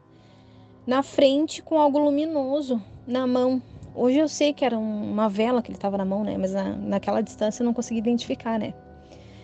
Na 0.85 1.03
frente 1.03 1.61
com 1.61 1.77
algo 1.77 1.99
luminoso 1.99 2.81
na 3.05 3.27
mão, 3.27 3.61
Hoje 3.99 4.17
eu 4.17 4.29
sei 4.29 4.53
que 4.53 4.63
era 4.63 4.77
uma 4.79 5.27
vela 5.27 5.61
que 5.61 5.69
ele 5.69 5.77
estava 5.77 5.97
na 5.97 6.05
mão, 6.05 6.23
né? 6.23 6.37
Mas 6.37 6.53
na, 6.53 6.69
naquela 6.73 7.19
distância 7.19 7.61
eu 7.61 7.65
não 7.65 7.73
consegui 7.73 7.99
identificar, 7.99 8.57
né? 8.57 8.73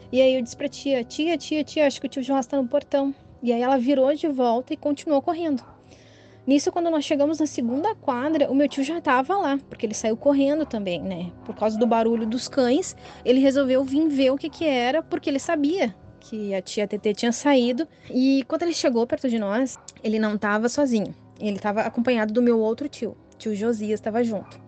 E 0.09 0.21
aí 0.21 0.33
eu 0.33 0.41
disse 0.41 0.55
pra 0.55 0.69
tia, 0.69 1.03
tia, 1.03 1.37
tia, 1.37 1.61
tia, 1.61 1.85
acho 1.85 1.99
que 1.99 2.07
o 2.07 2.09
tio 2.09 2.23
João 2.23 2.39
está 2.39 2.55
no 2.55 2.65
portão. 2.65 3.13
E 3.43 3.51
aí 3.51 3.61
ela 3.61 3.77
virou 3.77 4.15
de 4.15 4.29
volta 4.29 4.73
e 4.73 4.77
continuou 4.77 5.21
correndo. 5.21 5.61
Nisso, 6.47 6.71
quando 6.71 6.89
nós 6.89 7.03
chegamos 7.03 7.37
na 7.37 7.45
segunda 7.45 7.93
quadra, 7.95 8.49
o 8.49 8.55
meu 8.55 8.69
tio 8.69 8.81
já 8.81 8.99
estava 8.99 9.35
lá, 9.35 9.59
porque 9.67 9.85
ele 9.85 9.93
saiu 9.93 10.15
correndo 10.15 10.65
também, 10.65 11.01
né? 11.01 11.33
Por 11.43 11.53
causa 11.53 11.77
do 11.77 11.85
barulho 11.85 12.25
dos 12.25 12.47
cães, 12.47 12.95
ele 13.25 13.41
resolveu 13.41 13.83
vir 13.83 14.07
ver 14.07 14.31
o 14.31 14.37
que 14.37 14.49
que 14.49 14.63
era, 14.63 15.03
porque 15.03 15.29
ele 15.29 15.39
sabia 15.39 15.93
que 16.21 16.55
a 16.55 16.61
tia 16.61 16.87
TT 16.87 17.13
tinha 17.13 17.33
saído. 17.33 17.85
E 18.09 18.45
quando 18.47 18.61
ele 18.61 18.73
chegou 18.73 19.05
perto 19.05 19.27
de 19.27 19.37
nós, 19.37 19.77
ele 20.01 20.17
não 20.17 20.35
estava 20.35 20.69
sozinho. 20.69 21.13
Ele 21.41 21.57
estava 21.57 21.81
acompanhado 21.81 22.31
do 22.31 22.41
meu 22.41 22.57
outro 22.57 22.87
tio 22.87 23.17
tio 23.45 23.55
Josias 23.55 23.99
estava 23.99 24.23
junto. 24.23 24.59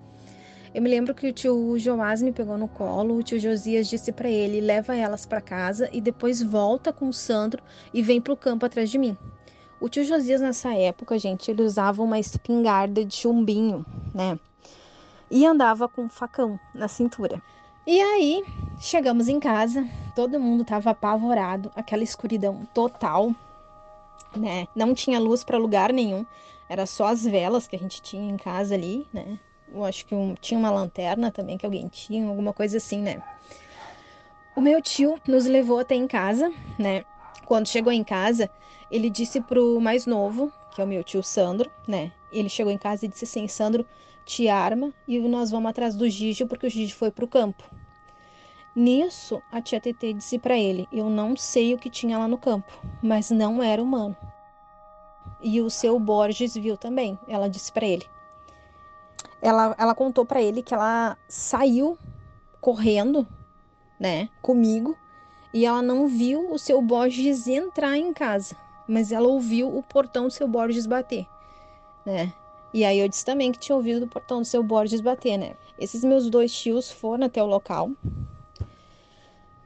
Eu 0.73 0.81
me 0.83 0.89
lembro 0.89 1.15
que 1.15 1.27
o 1.27 1.33
tio 1.33 1.79
Joás 1.79 2.21
me 2.21 2.31
pegou 2.31 2.57
no 2.57 2.67
colo, 2.67 3.17
o 3.17 3.23
tio 3.23 3.39
Josias 3.39 3.89
disse 3.89 4.11
para 4.11 4.29
ele: 4.29 4.61
leva 4.61 4.95
elas 4.95 5.25
para 5.25 5.41
casa 5.41 5.89
e 5.91 5.99
depois 5.99 6.43
volta 6.43 6.93
com 6.93 7.09
o 7.09 7.13
Sandro 7.13 7.63
e 7.91 8.03
vem 8.03 8.21
pro 8.21 8.37
campo 8.37 8.65
atrás 8.65 8.91
de 8.91 8.99
mim. 8.99 9.17
O 9.81 9.89
tio 9.89 10.03
Josias, 10.03 10.41
nessa 10.41 10.73
época, 10.75 11.17
gente, 11.17 11.49
ele 11.49 11.63
usava 11.63 12.03
uma 12.03 12.19
espingarda 12.19 13.03
de 13.03 13.15
chumbinho, 13.15 13.83
né? 14.13 14.39
E 15.31 15.45
andava 15.45 15.87
com 15.87 16.03
um 16.03 16.09
facão 16.09 16.59
na 16.73 16.87
cintura. 16.87 17.41
E 17.85 17.99
aí, 17.99 18.43
chegamos 18.79 19.27
em 19.27 19.39
casa, 19.39 19.87
todo 20.15 20.39
mundo 20.39 20.63
tava 20.63 20.91
apavorado, 20.91 21.71
aquela 21.75 22.03
escuridão 22.03 22.67
total, 22.73 23.33
né? 24.35 24.67
Não 24.75 24.93
tinha 24.93 25.19
luz 25.19 25.43
para 25.43 25.57
lugar 25.57 25.91
nenhum. 25.91 26.25
Era 26.69 26.85
só 26.85 27.07
as 27.07 27.23
velas 27.23 27.67
que 27.67 27.75
a 27.75 27.79
gente 27.79 28.01
tinha 28.01 28.29
em 28.29 28.37
casa 28.37 28.75
ali, 28.75 29.07
né? 29.13 29.39
Eu 29.73 29.83
acho 29.83 30.05
que 30.05 30.15
um, 30.15 30.35
tinha 30.35 30.59
uma 30.59 30.69
lanterna 30.69 31.31
também 31.31 31.57
que 31.57 31.65
alguém 31.65 31.87
tinha, 31.87 32.27
alguma 32.27 32.53
coisa 32.53 32.77
assim, 32.77 33.01
né? 33.01 33.21
O 34.55 34.61
meu 34.61 34.81
tio 34.81 35.19
nos 35.27 35.45
levou 35.45 35.79
até 35.79 35.95
em 35.95 36.07
casa, 36.07 36.51
né? 36.79 37.05
Quando 37.45 37.67
chegou 37.67 37.91
em 37.93 38.03
casa, 38.03 38.49
ele 38.89 39.09
disse 39.09 39.39
pro 39.39 39.79
mais 39.79 40.05
novo, 40.05 40.51
que 40.73 40.81
é 40.81 40.83
o 40.83 40.87
meu 40.87 41.03
tio 41.03 41.21
Sandro, 41.21 41.69
né? 41.87 42.11
Ele 42.31 42.49
chegou 42.49 42.71
em 42.71 42.77
casa 42.77 43.05
e 43.05 43.07
disse 43.07 43.25
assim: 43.25 43.47
Sandro, 43.47 43.85
te 44.25 44.49
arma 44.49 44.93
e 45.07 45.19
nós 45.19 45.51
vamos 45.51 45.69
atrás 45.69 45.95
do 45.95 46.09
Gigi, 46.09 46.45
porque 46.45 46.67
o 46.67 46.69
Gigi 46.69 46.93
foi 46.93 47.11
pro 47.11 47.27
campo. 47.27 47.63
Nisso, 48.75 49.41
a 49.51 49.61
tia 49.61 49.79
TT 49.79 50.13
disse 50.13 50.37
para 50.37 50.57
ele: 50.57 50.87
Eu 50.91 51.09
não 51.09 51.35
sei 51.35 51.73
o 51.73 51.77
que 51.77 51.89
tinha 51.89 52.17
lá 52.17 52.27
no 52.27 52.37
campo, 52.37 52.71
mas 53.01 53.31
não 53.31 53.63
era 53.63 53.81
humano. 53.81 54.15
E 55.41 55.61
o 55.61 55.69
seu 55.69 55.99
Borges 55.99 56.55
viu 56.55 56.77
também. 56.77 57.17
Ela 57.27 57.49
disse 57.49 57.71
para 57.71 57.85
ele. 57.85 58.05
Ela, 59.41 59.75
ela 59.77 59.95
contou 59.95 60.25
para 60.25 60.41
ele 60.41 60.63
que 60.63 60.73
ela 60.73 61.17
saiu 61.27 61.97
correndo, 62.59 63.27
né, 63.99 64.29
comigo, 64.41 64.97
e 65.53 65.65
ela 65.65 65.81
não 65.81 66.07
viu 66.07 66.51
o 66.51 66.57
seu 66.57 66.81
Borges 66.81 67.47
entrar 67.47 67.97
em 67.97 68.13
casa, 68.13 68.55
mas 68.87 69.11
ela 69.11 69.27
ouviu 69.27 69.75
o 69.75 69.83
portão 69.83 70.25
do 70.25 70.31
seu 70.31 70.47
Borges 70.47 70.85
bater, 70.85 71.25
né? 72.05 72.33
E 72.73 72.83
aí 72.83 72.99
eu 72.99 73.07
disse 73.07 73.23
também 73.23 73.51
que 73.51 73.59
tinha 73.59 73.75
ouvido 73.75 74.03
o 74.03 74.09
portão 74.09 74.39
do 74.39 74.45
seu 74.45 74.61
Borges 74.61 75.01
bater, 75.01 75.37
né? 75.37 75.55
Esses 75.79 76.03
meus 76.03 76.29
dois 76.29 76.51
tios 76.51 76.91
foram 76.91 77.25
até 77.25 77.41
o 77.41 77.45
local. 77.45 77.91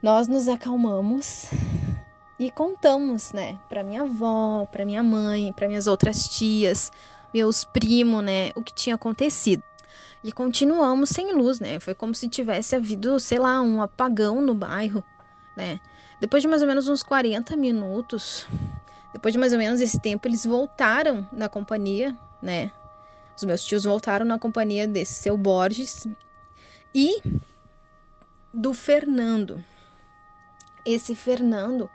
Nós 0.01 0.27
nos 0.27 0.47
acalmamos 0.47 1.49
e 2.41 2.49
contamos, 2.49 3.31
né, 3.33 3.59
para 3.69 3.83
minha 3.83 4.01
avó, 4.01 4.65
para 4.65 4.83
minha 4.83 5.03
mãe, 5.03 5.53
para 5.53 5.67
minhas 5.67 5.85
outras 5.85 6.27
tias, 6.27 6.91
meus 7.31 7.63
primos, 7.63 8.23
né, 8.23 8.49
o 8.55 8.63
que 8.63 8.73
tinha 8.73 8.95
acontecido. 8.95 9.61
E 10.23 10.31
continuamos 10.31 11.11
sem 11.11 11.33
luz, 11.33 11.59
né? 11.59 11.79
Foi 11.79 11.93
como 11.93 12.15
se 12.15 12.27
tivesse 12.27 12.75
havido, 12.75 13.19
sei 13.19 13.37
lá, 13.37 13.61
um 13.61 13.81
apagão 13.81 14.41
no 14.41 14.55
bairro, 14.55 15.03
né? 15.55 15.79
Depois 16.19 16.41
de 16.41 16.47
mais 16.47 16.63
ou 16.63 16.67
menos 16.67 16.87
uns 16.87 17.03
40 17.03 17.55
minutos, 17.55 18.47
depois 19.13 19.33
de 19.33 19.39
mais 19.39 19.53
ou 19.53 19.59
menos 19.59 19.79
esse 19.79 19.99
tempo, 19.99 20.27
eles 20.27 20.43
voltaram 20.43 21.27
na 21.31 21.47
companhia, 21.47 22.15
né? 22.41 22.71
Os 23.35 23.43
meus 23.43 23.63
tios 23.63 23.83
voltaram 23.83 24.25
na 24.25 24.39
companhia 24.39 24.87
desse 24.87 25.13
seu 25.13 25.37
Borges 25.37 26.07
e 26.93 27.21
do 28.51 28.73
Fernando. 28.73 29.63
Esse 30.85 31.15
Fernando 31.15 31.89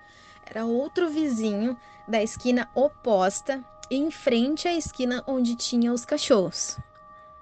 era 0.48 0.64
outro 0.64 1.10
vizinho 1.10 1.76
da 2.08 2.22
esquina 2.22 2.70
oposta, 2.74 3.64
em 3.90 4.10
frente 4.10 4.66
à 4.66 4.74
esquina 4.74 5.22
onde 5.26 5.54
tinha 5.56 5.92
os 5.92 6.04
cachorros 6.04 6.78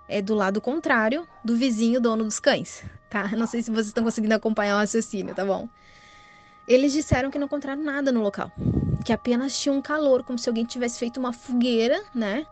é 0.08 0.20
do 0.20 0.34
lado 0.34 0.60
contrário 0.60 1.26
do 1.44 1.56
vizinho 1.56 2.00
dono 2.00 2.24
dos 2.24 2.38
cães, 2.38 2.84
tá? 3.08 3.28
Não 3.36 3.46
sei 3.46 3.62
se 3.62 3.70
vocês 3.70 3.88
estão 3.88 4.04
conseguindo 4.04 4.34
acompanhar 4.34 4.76
o 4.76 4.78
raciocínio, 4.78 5.34
tá 5.34 5.44
bom? 5.44 5.68
Eles 6.66 6.92
disseram 6.92 7.30
que 7.30 7.38
não 7.38 7.46
encontraram 7.46 7.82
nada 7.82 8.10
no 8.10 8.22
local, 8.22 8.50
que 9.04 9.12
apenas 9.12 9.58
tinha 9.58 9.72
um 9.72 9.82
calor, 9.82 10.22
como 10.22 10.38
se 10.38 10.48
alguém 10.48 10.64
tivesse 10.64 10.98
feito 10.98 11.20
uma 11.20 11.32
fogueira, 11.32 12.02
né? 12.14 12.46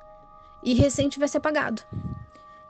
E 0.62 0.74
recém 0.74 1.09
tivesse 1.09 1.36
apagado. 1.36 1.82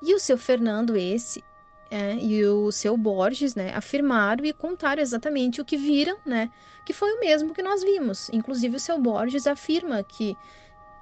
E 0.00 0.14
o 0.14 0.20
seu 0.20 0.38
Fernando, 0.38 0.96
esse, 0.96 1.44
é, 1.92 2.16
e 2.16 2.42
o 2.46 2.72
seu 2.72 2.96
Borges, 2.96 3.54
né, 3.54 3.74
afirmaram 3.74 4.46
e 4.46 4.52
contaram 4.54 5.02
exatamente 5.02 5.60
o 5.60 5.64
que 5.64 5.76
viram, 5.76 6.16
né? 6.24 6.50
Que 6.86 6.94
foi 6.94 7.12
o 7.12 7.20
mesmo 7.20 7.52
que 7.52 7.62
nós 7.62 7.82
vimos. 7.82 8.30
Inclusive, 8.32 8.76
o 8.76 8.80
seu 8.80 8.98
Borges 8.98 9.46
afirma 9.46 10.02
que 10.02 10.34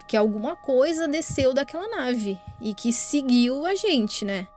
que 0.08 0.16
alguma 0.16 0.56
coisa 0.56 1.06
desceu 1.06 1.54
daquela 1.54 1.86
nave 1.86 2.36
e 2.60 2.74
que 2.74 2.92
seguiu 2.92 3.64
a 3.64 3.76
gente, 3.76 4.24
né? 4.24 4.48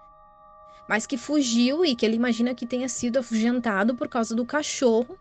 Mas 0.89 1.05
que 1.05 1.15
fugiu 1.15 1.85
e 1.85 1.95
que 1.95 2.03
ele 2.03 2.15
imagina 2.15 2.55
que 2.55 2.65
tenha 2.65 2.89
sido 2.89 3.19
afugentado 3.19 3.93
por 3.93 4.07
causa 4.07 4.33
do 4.33 4.43
cachorro 4.43 5.15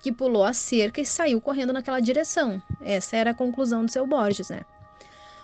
que 0.00 0.10
pulou 0.10 0.44
a 0.44 0.54
cerca 0.54 1.02
e 1.02 1.04
saiu 1.04 1.38
correndo 1.38 1.74
naquela 1.74 2.00
direção. 2.00 2.62
Essa 2.80 3.18
era 3.18 3.32
a 3.32 3.34
conclusão 3.34 3.84
do 3.84 3.90
seu 3.90 4.06
Borges, 4.06 4.48
né? 4.48 4.62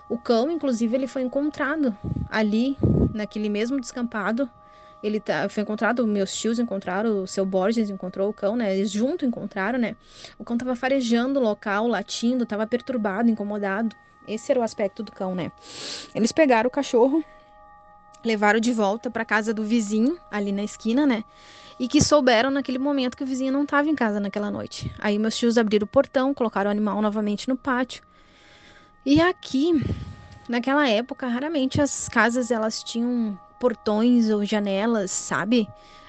O 0.08 0.16
cão, 0.16 0.50
inclusive, 0.50 0.96
ele 0.96 1.06
foi 1.06 1.20
encontrado 1.20 1.94
ali, 2.30 2.78
naquele 3.12 3.50
mesmo 3.50 3.78
descampado. 3.78 4.48
Ele 5.02 5.18
tá, 5.18 5.48
foi 5.48 5.62
encontrado, 5.62 6.06
meus 6.06 6.34
tios 6.34 6.58
encontraram, 6.58 7.22
o 7.22 7.26
seu 7.26 7.46
Borges 7.46 7.88
encontrou 7.88 8.28
o 8.28 8.32
cão, 8.34 8.54
né? 8.54 8.76
Eles 8.76 8.90
junto 8.90 9.24
encontraram, 9.24 9.78
né? 9.78 9.96
O 10.38 10.44
cão 10.44 10.58
tava 10.58 10.76
farejando 10.76 11.40
o 11.40 11.42
local, 11.42 11.86
latindo, 11.86 12.44
tava 12.44 12.66
perturbado, 12.66 13.30
incomodado. 13.30 13.96
Esse 14.28 14.52
era 14.52 14.60
o 14.60 14.62
aspecto 14.62 15.02
do 15.02 15.10
cão, 15.10 15.34
né? 15.34 15.50
Eles 16.14 16.32
pegaram 16.32 16.68
o 16.68 16.70
cachorro, 16.70 17.24
levaram 18.22 18.60
de 18.60 18.72
volta 18.72 19.10
para 19.10 19.24
casa 19.24 19.54
do 19.54 19.64
vizinho, 19.64 20.18
ali 20.30 20.52
na 20.52 20.62
esquina, 20.62 21.06
né? 21.06 21.24
E 21.78 21.88
que 21.88 22.02
souberam 22.02 22.50
naquele 22.50 22.78
momento 22.78 23.16
que 23.16 23.24
o 23.24 23.26
vizinho 23.26 23.52
não 23.52 23.62
estava 23.62 23.88
em 23.88 23.94
casa 23.94 24.20
naquela 24.20 24.50
noite. 24.50 24.92
Aí 24.98 25.18
meus 25.18 25.36
tios 25.36 25.56
abriram 25.56 25.86
o 25.86 25.88
portão, 25.88 26.34
colocaram 26.34 26.68
o 26.68 26.70
animal 26.70 27.00
novamente 27.00 27.48
no 27.48 27.56
pátio. 27.56 28.02
E 29.06 29.18
aqui, 29.18 29.82
naquela 30.46 30.86
época, 30.86 31.26
raramente 31.26 31.80
as 31.80 32.06
casas 32.06 32.50
elas 32.50 32.82
tinham 32.82 33.38
portões 33.60 34.30
ou 34.30 34.44
janelas, 34.44 35.10
sabe? 35.10 35.68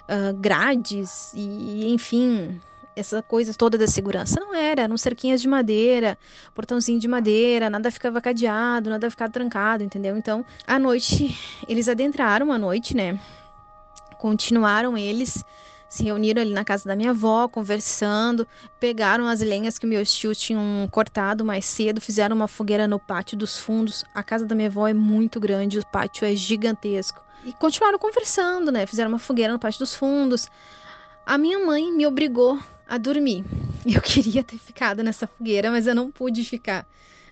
Uh, 0.09 0.33
grades 0.39 1.31
e, 1.35 1.93
enfim, 1.93 2.59
essa 2.95 3.21
coisa 3.21 3.53
toda 3.53 3.77
da 3.77 3.87
segurança. 3.87 4.39
Não 4.39 4.55
era, 4.55 4.83
eram 4.83 4.97
cerquinhas 4.97 5.41
de 5.41 5.47
madeira, 5.47 6.17
portãozinho 6.55 6.99
de 6.99 7.07
madeira, 7.07 7.69
nada 7.69 7.91
ficava 7.91 8.21
cadeado, 8.21 8.89
nada 8.89 9.09
ficava 9.11 9.31
trancado, 9.31 9.83
entendeu? 9.83 10.17
Então, 10.17 10.45
à 10.65 10.79
noite, 10.79 11.37
eles 11.67 11.87
adentraram 11.87 12.51
à 12.51 12.57
noite, 12.57 12.95
né? 12.95 13.19
Continuaram 14.17 14.97
eles, 14.97 15.43
se 15.89 16.03
reuniram 16.03 16.41
ali 16.41 16.53
na 16.53 16.63
casa 16.63 16.87
da 16.87 16.95
minha 16.95 17.09
avó, 17.09 17.47
conversando, 17.47 18.47
pegaram 18.79 19.27
as 19.27 19.41
lenhas 19.41 19.77
que 19.77 19.85
meus 19.85 20.13
tios 20.13 20.37
tinham 20.37 20.87
cortado 20.89 21.43
mais 21.43 21.65
cedo, 21.65 21.99
fizeram 21.99 22.35
uma 22.35 22.47
fogueira 22.47 22.87
no 22.87 22.99
pátio 22.99 23.37
dos 23.37 23.57
fundos. 23.57 24.05
A 24.13 24.23
casa 24.23 24.45
da 24.45 24.55
minha 24.55 24.69
avó 24.69 24.87
é 24.87 24.93
muito 24.93 25.39
grande, 25.39 25.79
o 25.79 25.85
pátio 25.87 26.25
é 26.25 26.35
gigantesco. 26.35 27.21
E 27.43 27.53
continuaram 27.53 27.97
conversando, 27.97 28.71
né? 28.71 28.85
Fizeram 28.85 29.09
uma 29.09 29.19
fogueira 29.19 29.51
no 29.51 29.59
pátio 29.59 29.79
dos 29.79 29.95
fundos. 29.95 30.47
A 31.25 31.37
minha 31.37 31.59
mãe 31.59 31.91
me 31.91 32.05
obrigou 32.05 32.59
a 32.87 32.97
dormir. 32.97 33.43
Eu 33.85 34.01
queria 34.01 34.43
ter 34.43 34.57
ficado 34.57 35.03
nessa 35.03 35.25
fogueira, 35.25 35.71
mas 35.71 35.87
eu 35.87 35.95
não 35.95 36.11
pude 36.11 36.43
ficar 36.43 36.85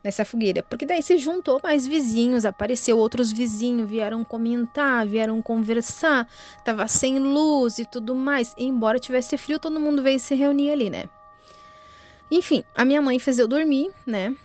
nessa 0.04 0.26
fogueira, 0.26 0.64
porque 0.64 0.86
daí 0.86 1.04
se 1.04 1.18
juntou 1.18 1.60
mais 1.62 1.86
vizinhos, 1.86 2.46
apareceu 2.46 2.98
outros 2.98 3.32
vizinhos, 3.32 3.88
vieram 3.88 4.24
comentar, 4.24 5.06
vieram 5.06 5.42
conversar, 5.42 6.28
tava 6.64 6.88
sem 6.88 7.20
luz 7.20 7.80
e 7.80 7.86
tudo 7.86 8.16
mais. 8.16 8.54
E 8.58 8.66
embora 8.66 8.98
tivesse 8.98 9.38
frio, 9.38 9.60
todo 9.60 9.80
mundo 9.80 10.02
veio 10.02 10.20
se 10.20 10.34
reunir 10.36 10.72
ali, 10.72 10.90
né? 10.90 11.06
Enfim, 12.32 12.64
a 12.76 12.86
minha 12.86 13.02
mãe 13.02 13.20
fez 13.20 13.40
eu 13.40 13.48
dormir, 13.48 13.92
né? 14.06 14.36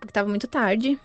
Porque 0.00 0.12
tava 0.12 0.28
muito 0.28 0.48
tarde. 0.48 0.98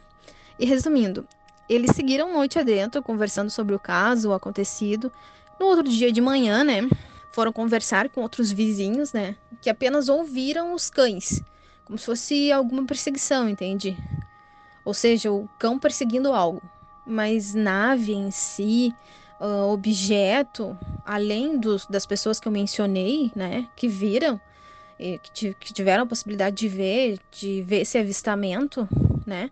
E 0.57 0.65
resumindo, 0.65 1.25
eles 1.69 1.95
seguiram 1.95 2.33
noite 2.33 2.57
adentro 2.57 3.01
conversando 3.03 3.49
sobre 3.49 3.75
o 3.75 3.79
caso, 3.79 4.29
o 4.29 4.33
acontecido. 4.33 5.11
No 5.59 5.67
outro 5.67 5.83
dia 5.83 6.11
de 6.11 6.19
manhã, 6.19 6.63
né? 6.63 6.89
foram 7.31 7.53
conversar 7.53 8.09
com 8.09 8.21
outros 8.21 8.51
vizinhos, 8.51 9.13
né? 9.13 9.35
Que 9.61 9.69
apenas 9.69 10.09
ouviram 10.09 10.73
os 10.73 10.89
cães, 10.89 11.41
como 11.85 11.97
se 11.97 12.05
fosse 12.05 12.51
alguma 12.51 12.85
perseguição, 12.85 13.47
entende? 13.47 13.97
Ou 14.83 14.93
seja, 14.93 15.31
o 15.31 15.47
cão 15.59 15.79
perseguindo 15.79 16.33
algo. 16.33 16.61
Mas 17.05 17.53
nave 17.53 18.13
em 18.13 18.31
si, 18.31 18.93
uh, 19.39 19.71
objeto, 19.71 20.77
além 21.05 21.57
dos, 21.57 21.85
das 21.85 22.05
pessoas 22.05 22.39
que 22.39 22.47
eu 22.47 22.51
mencionei, 22.51 23.31
né? 23.35 23.67
Que 23.75 23.87
viram, 23.87 24.39
que, 25.33 25.53
que 25.53 25.73
tiveram 25.73 26.03
a 26.03 26.07
possibilidade 26.07 26.55
de 26.55 26.67
ver, 26.67 27.19
de 27.31 27.61
ver 27.61 27.81
esse 27.81 27.97
avistamento, 27.97 28.87
né? 29.25 29.49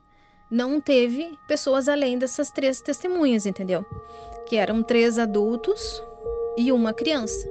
Não 0.50 0.80
teve 0.80 1.38
pessoas 1.48 1.90
além 1.90 2.18
dessas 2.18 2.50
três 2.52 2.80
testemunhas, 2.80 3.46
entendeu? 3.46 3.86
Que 4.46 4.56
eram 4.56 4.82
três 4.82 5.20
adultos 5.20 6.02
e 6.58 6.72
uma 6.72 6.94
criança. 6.94 7.48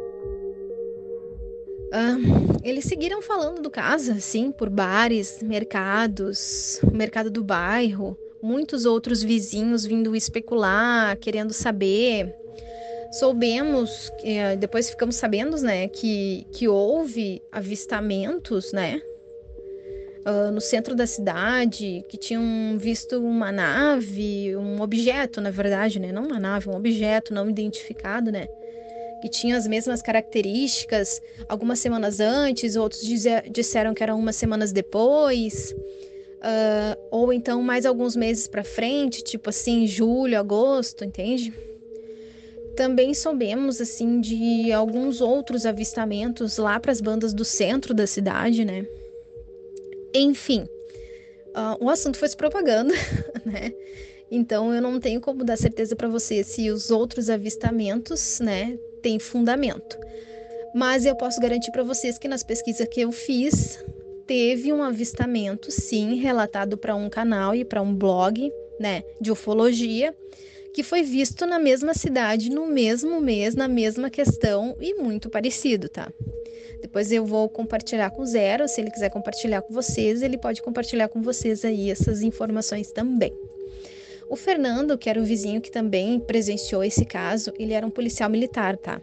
Uh, 1.86 2.58
eles 2.64 2.84
seguiram 2.84 3.22
falando 3.22 3.62
do 3.62 3.70
caso, 3.70 4.12
assim, 4.12 4.50
por 4.50 4.68
bares, 4.68 5.40
mercados, 5.42 6.80
mercado 6.90 7.30
do 7.30 7.44
bairro, 7.44 8.18
muitos 8.42 8.84
outros 8.86 9.22
vizinhos 9.22 9.84
vindo 9.84 10.16
especular, 10.16 11.16
querendo 11.18 11.52
saber. 11.52 12.34
Soubemos, 13.12 14.10
eh, 14.24 14.56
depois 14.56 14.90
ficamos 14.90 15.14
sabendo, 15.14 15.56
né, 15.58 15.86
que, 15.88 16.44
que 16.52 16.66
houve 16.66 17.40
avistamentos, 17.52 18.72
né, 18.72 19.00
uh, 20.26 20.50
no 20.50 20.60
centro 20.60 20.94
da 20.94 21.06
cidade, 21.06 22.04
que 22.08 22.16
tinham 22.16 22.76
visto 22.76 23.22
uma 23.22 23.52
nave, 23.52 24.56
um 24.56 24.82
objeto, 24.82 25.40
na 25.40 25.50
verdade, 25.50 26.00
né, 26.00 26.10
não 26.10 26.26
uma 26.26 26.40
nave, 26.40 26.68
um 26.68 26.74
objeto 26.74 27.32
não 27.32 27.48
identificado, 27.48 28.32
né, 28.32 28.48
que 29.22 29.28
tinham 29.30 29.56
as 29.56 29.66
mesmas 29.66 30.02
características 30.02 31.22
algumas 31.48 31.78
semanas 31.78 32.20
antes, 32.20 32.76
outros 32.76 33.02
disseram 33.50 33.94
que 33.94 34.02
eram 34.02 34.18
umas 34.18 34.36
semanas 34.36 34.72
depois, 34.72 35.72
uh, 35.72 36.98
ou 37.10 37.32
então 37.32 37.62
mais 37.62 37.86
alguns 37.86 38.16
meses 38.16 38.48
para 38.48 38.64
frente, 38.64 39.22
tipo 39.22 39.48
assim, 39.48 39.86
julho, 39.86 40.38
agosto, 40.38 41.04
entende? 41.04 41.52
Também 42.76 43.14
soubemos 43.14 43.80
assim 43.80 44.20
de 44.20 44.70
alguns 44.70 45.22
outros 45.22 45.64
avistamentos 45.64 46.58
lá 46.58 46.78
para 46.78 46.92
as 46.92 47.00
bandas 47.00 47.32
do 47.32 47.42
centro 47.42 47.94
da 47.94 48.06
cidade, 48.06 48.66
né? 48.66 48.86
Enfim, 50.14 50.66
uh, 51.48 51.84
o 51.84 51.90
assunto 51.90 52.18
foi 52.18 52.28
se 52.28 52.36
propagando, 52.36 52.92
né? 53.44 53.72
Então 54.30 54.74
eu 54.74 54.82
não 54.82 54.98
tenho 54.98 55.20
como 55.20 55.44
dar 55.44 55.56
certeza 55.56 55.94
para 55.94 56.08
você 56.08 56.42
se 56.42 56.70
os 56.70 56.90
outros 56.90 57.30
avistamentos, 57.30 58.40
né, 58.40 58.76
têm 59.02 59.18
fundamento. 59.18 59.98
Mas 60.74 61.06
eu 61.06 61.14
posso 61.14 61.40
garantir 61.40 61.70
para 61.70 61.84
vocês 61.84 62.18
que 62.18 62.28
nas 62.28 62.42
pesquisas 62.42 62.86
que 62.88 63.00
eu 63.00 63.12
fiz, 63.12 63.78
teve 64.26 64.72
um 64.72 64.82
avistamento, 64.82 65.70
sim, 65.70 66.16
relatado 66.16 66.76
para 66.76 66.94
um 66.94 67.08
canal 67.08 67.54
e 67.54 67.64
para 67.64 67.80
um 67.80 67.94
blog, 67.94 68.52
né, 68.78 69.02
de 69.20 69.30
ufologia, 69.30 70.14
que 70.74 70.82
foi 70.82 71.02
visto 71.02 71.46
na 71.46 71.58
mesma 71.58 71.94
cidade, 71.94 72.50
no 72.50 72.66
mesmo 72.66 73.20
mês, 73.20 73.54
na 73.54 73.68
mesma 73.68 74.10
questão 74.10 74.76
e 74.80 74.94
muito 74.94 75.30
parecido, 75.30 75.88
tá? 75.88 76.12
Depois 76.80 77.10
eu 77.10 77.24
vou 77.24 77.48
compartilhar 77.48 78.10
com 78.10 78.22
o 78.22 78.26
Zero, 78.26 78.68
se 78.68 78.80
ele 78.80 78.90
quiser 78.90 79.10
compartilhar 79.10 79.62
com 79.62 79.72
vocês, 79.72 80.22
ele 80.22 80.38
pode 80.38 80.62
compartilhar 80.62 81.08
com 81.08 81.22
vocês 81.22 81.64
aí 81.64 81.90
essas 81.90 82.22
informações 82.22 82.90
também. 82.92 83.32
O 84.28 84.36
Fernando, 84.36 84.98
que 84.98 85.08
era 85.08 85.20
o 85.20 85.24
vizinho 85.24 85.60
que 85.60 85.70
também 85.70 86.18
presenciou 86.18 86.82
esse 86.82 87.04
caso, 87.04 87.52
ele 87.58 87.72
era 87.72 87.86
um 87.86 87.90
policial 87.90 88.28
militar, 88.28 88.76
tá? 88.76 89.00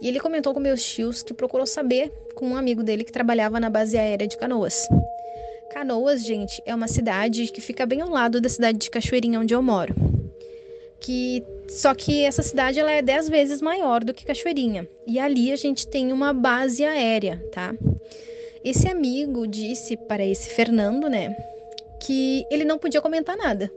E 0.00 0.08
ele 0.08 0.20
comentou 0.20 0.54
com 0.54 0.60
meus 0.60 0.82
tios 0.82 1.22
que 1.22 1.34
procurou 1.34 1.66
saber 1.66 2.10
com 2.34 2.48
um 2.48 2.56
amigo 2.56 2.82
dele 2.82 3.04
que 3.04 3.12
trabalhava 3.12 3.60
na 3.60 3.68
base 3.68 3.98
aérea 3.98 4.26
de 4.26 4.36
Canoas. 4.36 4.86
Canoas, 5.72 6.24
gente, 6.24 6.62
é 6.64 6.74
uma 6.74 6.88
cidade 6.88 7.48
que 7.48 7.60
fica 7.60 7.84
bem 7.84 8.00
ao 8.00 8.08
lado 8.08 8.40
da 8.40 8.48
cidade 8.48 8.78
de 8.78 8.90
Cachoeirinha, 8.90 9.40
onde 9.40 9.54
eu 9.54 9.62
moro. 9.62 9.94
Que 11.00 11.42
só 11.68 11.94
que 11.94 12.24
essa 12.24 12.42
cidade 12.42 12.78
ela 12.78 12.90
é 12.90 13.00
dez 13.00 13.28
vezes 13.28 13.62
maior 13.62 14.04
do 14.04 14.12
que 14.12 14.24
Cachoeirinha. 14.24 14.88
E 15.06 15.18
ali 15.18 15.52
a 15.52 15.56
gente 15.56 15.86
tem 15.86 16.12
uma 16.12 16.32
base 16.32 16.84
aérea, 16.84 17.42
tá? 17.52 17.74
Esse 18.62 18.88
amigo 18.88 19.46
disse 19.46 19.96
para 19.96 20.24
esse 20.24 20.50
Fernando, 20.50 21.08
né, 21.08 21.34
que 22.02 22.44
ele 22.50 22.64
não 22.64 22.78
podia 22.78 23.00
comentar 23.00 23.36
nada. 23.36 23.70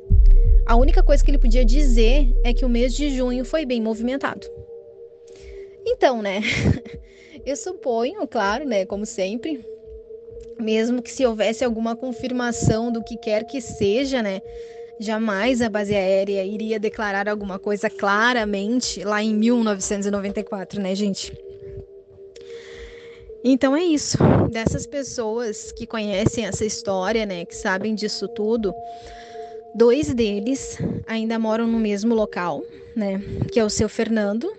A 0.66 0.76
única 0.76 1.02
coisa 1.02 1.24
que 1.24 1.32
ele 1.32 1.38
podia 1.38 1.64
dizer 1.64 2.28
é 2.44 2.54
que 2.54 2.66
o 2.66 2.70
mês 2.70 2.94
de 2.94 3.10
junho 3.10 3.46
foi 3.46 3.66
bem 3.66 3.82
movimentado. 3.82 4.46
Então, 5.86 6.22
né? 6.22 6.42
Eu 7.46 7.56
suponho, 7.56 8.26
claro, 8.28 8.66
né, 8.66 8.86
como 8.86 9.06
sempre, 9.06 9.66
mesmo 10.60 11.02
que 11.02 11.12
se 11.12 11.26
houvesse 11.26 11.64
alguma 11.64 11.96
confirmação 11.96 12.92
do 12.92 13.04
que 13.04 13.18
quer 13.18 13.46
que 13.46 13.60
seja, 13.60 14.24
né, 14.24 14.42
jamais 15.00 15.62
a 15.62 15.70
base 15.70 15.94
aérea 15.96 16.44
iria 16.44 16.80
declarar 16.80 17.28
alguma 17.28 17.60
coisa 17.60 17.90
claramente 17.90 19.04
lá 19.04 19.22
em 19.22 19.34
1994, 19.34 20.82
né, 20.82 20.96
gente? 20.96 21.34
Então 23.44 23.76
é 23.76 23.84
isso. 23.84 24.18
Dessas 24.50 24.86
pessoas 24.86 25.72
que 25.72 25.86
conhecem 25.86 26.46
essa 26.46 26.64
história, 26.64 27.26
né, 27.26 27.44
que 27.44 27.56
sabem 27.56 27.94
disso 27.94 28.28
tudo, 28.28 28.74
dois 29.76 30.14
deles 30.14 30.78
ainda 31.06 31.38
moram 31.38 31.68
no 31.68 31.80
mesmo 31.80 32.16
local, 32.16 32.64
né, 32.96 33.22
que 33.52 33.60
é 33.60 33.66
o 33.66 33.70
seu 33.70 33.90
Fernando. 33.90 34.52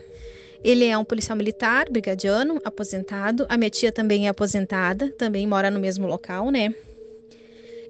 Ele 0.62 0.86
é 0.86 0.96
um 0.96 1.04
policial 1.04 1.36
militar, 1.36 1.86
brigadiano, 1.90 2.60
aposentado. 2.64 3.46
A 3.48 3.56
minha 3.56 3.70
tia 3.70 3.92
também 3.92 4.26
é 4.26 4.30
aposentada, 4.30 5.10
também 5.10 5.46
mora 5.46 5.70
no 5.70 5.78
mesmo 5.78 6.06
local, 6.06 6.50
né? 6.50 6.74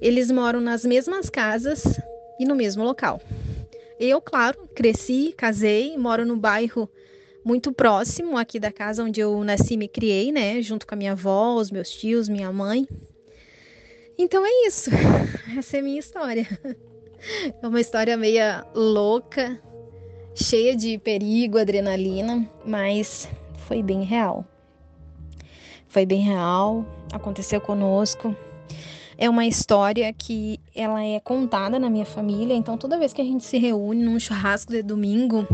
Eles 0.00 0.28
moram 0.28 0.60
nas 0.60 0.84
mesmas 0.84 1.30
casas 1.30 1.84
e 2.38 2.44
no 2.44 2.54
mesmo 2.54 2.84
local. 2.84 3.20
Eu, 3.98 4.20
claro, 4.20 4.68
cresci, 4.74 5.34
casei, 5.36 5.96
moro 5.96 6.26
no 6.26 6.36
bairro 6.36 6.88
muito 7.44 7.72
próximo 7.72 8.38
aqui 8.38 8.58
da 8.58 8.72
casa 8.72 9.04
onde 9.04 9.20
eu 9.20 9.44
nasci 9.44 9.74
e 9.74 9.76
me 9.76 9.86
criei, 9.86 10.32
né? 10.32 10.62
Junto 10.62 10.86
com 10.86 10.94
a 10.94 10.98
minha 10.98 11.12
avó, 11.12 11.54
os 11.54 11.70
meus 11.70 11.90
tios, 11.90 12.28
minha 12.28 12.50
mãe. 12.50 12.88
Então 14.18 14.44
é 14.44 14.66
isso. 14.66 14.90
Essa 15.56 15.76
é 15.76 15.80
a 15.80 15.82
minha 15.82 15.98
história. 15.98 16.46
É 17.62 17.66
uma 17.66 17.80
história 17.80 18.18
meia 18.18 18.66
louca, 18.74 19.58
cheia 20.34 20.76
de 20.76 20.98
perigo, 20.98 21.56
adrenalina, 21.56 22.46
mas 22.66 23.26
foi 23.66 23.82
bem 23.82 24.02
real. 24.02 24.44
Foi 25.88 26.04
bem 26.04 26.20
real, 26.20 26.84
aconteceu 27.14 27.62
conosco. 27.62 28.36
É 29.16 29.30
uma 29.30 29.46
história 29.46 30.12
que 30.12 30.58
ela 30.74 31.02
é 31.02 31.20
contada 31.20 31.78
na 31.78 31.88
minha 31.88 32.04
família, 32.04 32.54
então 32.54 32.76
toda 32.76 32.98
vez 32.98 33.12
que 33.12 33.20
a 33.20 33.24
gente 33.24 33.44
se 33.44 33.58
reúne 33.58 34.02
num 34.04 34.18
churrasco 34.18 34.72
de 34.72 34.82
domingo, 34.82 35.46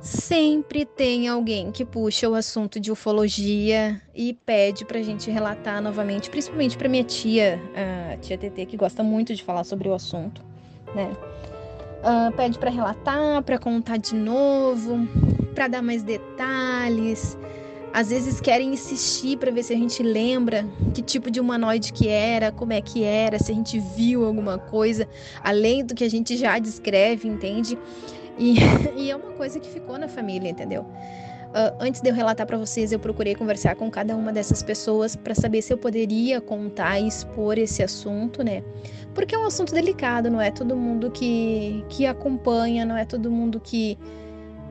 sempre 0.00 0.84
tem 0.84 1.28
alguém 1.28 1.70
que 1.70 1.84
puxa 1.84 2.28
o 2.28 2.34
assunto 2.34 2.80
de 2.80 2.90
ufologia 2.90 4.00
e 4.14 4.32
pede 4.32 4.84
pra 4.84 5.02
gente 5.02 5.30
relatar 5.30 5.80
novamente, 5.82 6.30
principalmente 6.30 6.76
pra 6.76 6.88
minha 6.88 7.04
tia, 7.04 7.60
a 8.12 8.16
tia 8.16 8.36
TT, 8.36 8.66
que 8.66 8.76
gosta 8.76 9.02
muito 9.02 9.34
de 9.34 9.44
falar 9.44 9.64
sobre 9.64 9.88
o 9.88 9.94
assunto, 9.94 10.42
né? 10.94 11.12
Uh, 12.00 12.32
pede 12.34 12.58
para 12.58 12.70
relatar, 12.70 13.42
para 13.42 13.58
contar 13.58 13.98
de 13.98 14.14
novo, 14.14 15.06
para 15.54 15.68
dar 15.68 15.82
mais 15.82 16.02
detalhes. 16.02 17.36
Às 17.92 18.10
vezes 18.10 18.40
querem 18.40 18.72
insistir 18.72 19.36
para 19.36 19.50
ver 19.50 19.64
se 19.64 19.72
a 19.72 19.76
gente 19.76 20.02
lembra 20.02 20.64
que 20.94 21.02
tipo 21.02 21.30
de 21.30 21.40
humanoide 21.40 21.92
que 21.92 22.08
era, 22.08 22.52
como 22.52 22.72
é 22.72 22.80
que 22.80 23.02
era, 23.02 23.38
se 23.38 23.50
a 23.50 23.54
gente 23.54 23.80
viu 23.80 24.24
alguma 24.24 24.58
coisa 24.58 25.08
além 25.42 25.84
do 25.84 25.94
que 25.94 26.04
a 26.04 26.10
gente 26.10 26.36
já 26.36 26.58
descreve, 26.58 27.26
entende? 27.26 27.76
E, 28.38 28.56
e 28.96 29.10
é 29.10 29.16
uma 29.16 29.32
coisa 29.32 29.58
que 29.58 29.68
ficou 29.68 29.98
na 29.98 30.08
família, 30.08 30.48
entendeu? 30.48 30.82
Uh, 31.50 31.74
antes 31.80 32.00
de 32.00 32.08
eu 32.08 32.14
relatar 32.14 32.46
para 32.46 32.56
vocês, 32.56 32.92
eu 32.92 32.98
procurei 33.00 33.34
conversar 33.34 33.74
com 33.74 33.90
cada 33.90 34.14
uma 34.14 34.32
dessas 34.32 34.62
pessoas 34.62 35.16
para 35.16 35.34
saber 35.34 35.60
se 35.62 35.72
eu 35.72 35.78
poderia 35.78 36.40
contar 36.40 37.00
e 37.00 37.08
expor 37.08 37.58
esse 37.58 37.82
assunto, 37.82 38.44
né? 38.44 38.62
Porque 39.12 39.34
é 39.34 39.38
um 39.38 39.46
assunto 39.46 39.74
delicado, 39.74 40.30
não 40.30 40.40
é 40.40 40.52
todo 40.52 40.76
mundo 40.76 41.10
que, 41.10 41.84
que 41.88 42.06
acompanha, 42.06 42.84
não 42.84 42.96
é 42.96 43.04
todo 43.04 43.28
mundo 43.32 43.58
que, 43.58 43.98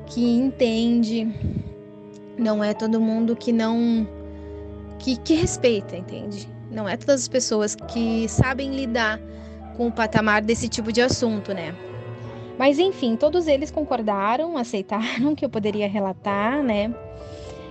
que 0.05 0.25
entende, 0.25 1.27
não 2.39 2.63
é 2.63 2.73
todo 2.73 2.99
mundo 2.99 3.35
que 3.35 3.51
não. 3.51 4.07
que, 4.97 5.17
que 5.17 5.33
respeita, 5.33 5.95
entende? 5.95 6.47
Não 6.71 6.87
é 6.87 6.95
todas 6.95 7.21
as 7.21 7.27
pessoas 7.27 7.75
que 7.75 8.27
sabem 8.29 8.75
lidar 8.75 9.19
com 9.75 9.87
o 9.87 9.91
patamar 9.91 10.41
desse 10.41 10.67
tipo 10.67 10.91
de 10.91 11.01
assunto, 11.01 11.53
né? 11.53 11.75
Mas 12.57 12.77
enfim, 12.77 13.15
todos 13.15 13.47
eles 13.47 13.71
concordaram, 13.71 14.57
aceitaram 14.57 15.33
que 15.35 15.45
eu 15.45 15.49
poderia 15.49 15.87
relatar, 15.87 16.61
né? 16.61 16.93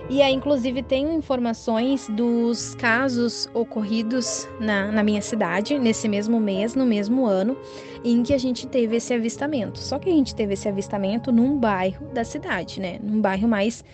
E 0.09 0.23
aí, 0.23 0.33
inclusive, 0.33 0.81
tenho 0.81 1.13
informações 1.13 2.09
dos 2.09 2.73
casos 2.73 3.47
ocorridos 3.53 4.49
na, 4.59 4.91
na, 4.91 5.03
minha 5.03 5.21
cidade, 5.21 5.77
nesse 5.77 6.09
mesmo 6.09 6.39
mês, 6.39 6.73
no 6.73 6.83
mesmo 6.83 7.27
ano, 7.27 7.55
em 8.03 8.23
que 8.23 8.33
a 8.33 8.37
gente 8.39 8.65
teve 8.65 8.95
esse 8.95 9.13
avistamento. 9.13 9.77
Só 9.77 9.99
que 9.99 10.09
a 10.09 10.11
gente 10.11 10.33
teve 10.33 10.53
esse 10.53 10.67
avistamento 10.67 11.31
num 11.31 11.59
bairro 11.59 12.07
da 12.07 12.23
cidade, 12.23 12.79
né? 12.79 12.97
Num 13.03 13.21
bairro 13.21 13.47
mais, 13.47 13.85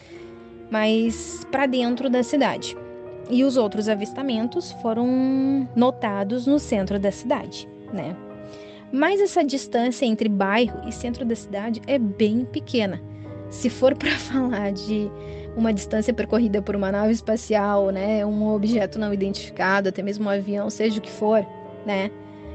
mais 0.70 1.46
para 1.52 1.66
dentro 1.66 2.10
da 2.10 2.24
cidade. 2.24 2.76
E 3.30 3.44
os 3.44 3.58
outros 3.58 3.90
avistamentos 3.90 4.72
foram 4.82 5.68
notados 5.76 6.46
no 6.46 6.60
centro 6.60 7.00
da 7.00 7.12
cidade, 7.12 7.68
né? 7.92 8.16
Mas 8.92 9.20
essa 9.20 9.44
distância 9.44 10.06
entre 10.06 10.30
bairro 10.30 10.88
e 10.88 10.92
centro 10.92 11.26
da 11.26 11.36
cidade 11.36 11.82
é 11.88 11.98
bem 11.98 12.46
pequena. 12.46 13.02
Se 13.50 13.70
for 13.70 13.96
para 13.96 14.12
falar 14.18 14.72
de 14.72 15.10
uma 15.58 15.74
distância 15.74 16.14
percorrida 16.14 16.62
por 16.62 16.76
uma 16.76 16.92
nave 16.92 17.14
espacial, 17.14 17.90
né, 17.90 18.26
um 18.26 18.54
objeto 18.54 19.00
não 19.00 19.14
identificado, 19.14 19.90
até 19.90 20.04
mesmo 20.04 20.26
um 20.26 20.30
avião, 20.30 20.70
seja 20.70 21.00
o 21.00 21.02
que 21.02 21.12
for, 21.12 21.46
né, 21.86 22.12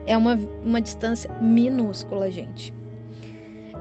é 0.06 0.16
uma, 0.16 0.38
uma 0.64 0.80
distância 0.80 1.30
minúscula, 1.40 2.30
gente. 2.30 2.72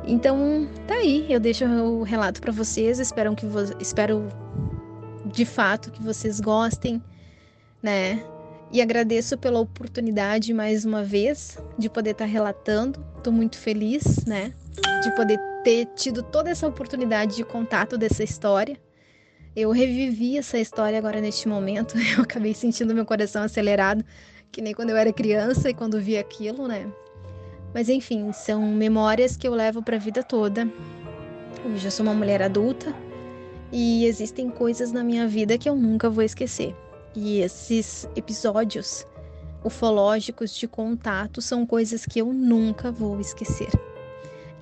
Então, 0.09 0.67
tá 0.87 0.95
aí, 0.95 1.31
eu 1.31 1.39
deixo 1.39 1.65
o 1.65 2.01
relato 2.01 2.41
para 2.41 2.51
vocês, 2.51 2.97
espero 2.97 3.35
que 3.35 3.45
vo 3.45 3.59
espero 3.79 4.27
de 5.23 5.45
fato 5.45 5.91
que 5.91 6.01
vocês 6.01 6.39
gostem, 6.39 6.99
né? 7.81 8.19
E 8.71 8.81
agradeço 8.81 9.37
pela 9.37 9.59
oportunidade 9.59 10.51
mais 10.51 10.83
uma 10.83 11.03
vez 11.03 11.59
de 11.77 11.87
poder 11.91 12.11
estar 12.11 12.25
tá 12.25 12.31
relatando. 12.31 13.05
Estou 13.17 13.31
muito 13.31 13.55
feliz, 13.59 14.25
né, 14.25 14.51
de 15.03 15.15
poder 15.15 15.39
ter 15.63 15.85
tido 15.95 16.23
toda 16.23 16.49
essa 16.49 16.67
oportunidade 16.67 17.35
de 17.35 17.43
contato 17.43 17.95
dessa 17.95 18.23
história. 18.23 18.79
Eu 19.55 19.69
revivi 19.69 20.39
essa 20.39 20.57
história 20.57 20.97
agora 20.97 21.21
neste 21.21 21.47
momento. 21.47 21.93
Eu 22.17 22.23
acabei 22.23 22.55
sentindo 22.55 22.95
meu 22.95 23.05
coração 23.05 23.43
acelerado, 23.43 24.03
que 24.51 24.59
nem 24.59 24.73
quando 24.73 24.89
eu 24.89 24.97
era 24.97 25.13
criança 25.13 25.69
e 25.69 25.73
quando 25.75 26.01
vi 26.01 26.17
aquilo, 26.17 26.67
né? 26.67 26.91
Mas 27.73 27.89
enfim, 27.89 28.31
são 28.31 28.61
memórias 28.71 29.37
que 29.37 29.47
eu 29.47 29.53
levo 29.53 29.81
para 29.81 29.95
a 29.95 29.99
vida 29.99 30.23
toda. 30.23 30.67
Eu 31.63 31.77
já 31.77 31.91
sou 31.91 32.05
uma 32.05 32.13
mulher 32.13 32.41
adulta 32.41 32.93
e 33.71 34.05
existem 34.05 34.49
coisas 34.49 34.91
na 34.91 35.03
minha 35.03 35.27
vida 35.27 35.57
que 35.57 35.69
eu 35.69 35.75
nunca 35.75 36.09
vou 36.09 36.23
esquecer. 36.23 36.75
E 37.15 37.41
esses 37.41 38.07
episódios 38.15 39.05
ufológicos 39.63 40.55
de 40.55 40.67
contato 40.67 41.41
são 41.41 41.65
coisas 41.65 42.05
que 42.05 42.19
eu 42.19 42.33
nunca 42.33 42.91
vou 42.91 43.19
esquecer. 43.19 43.69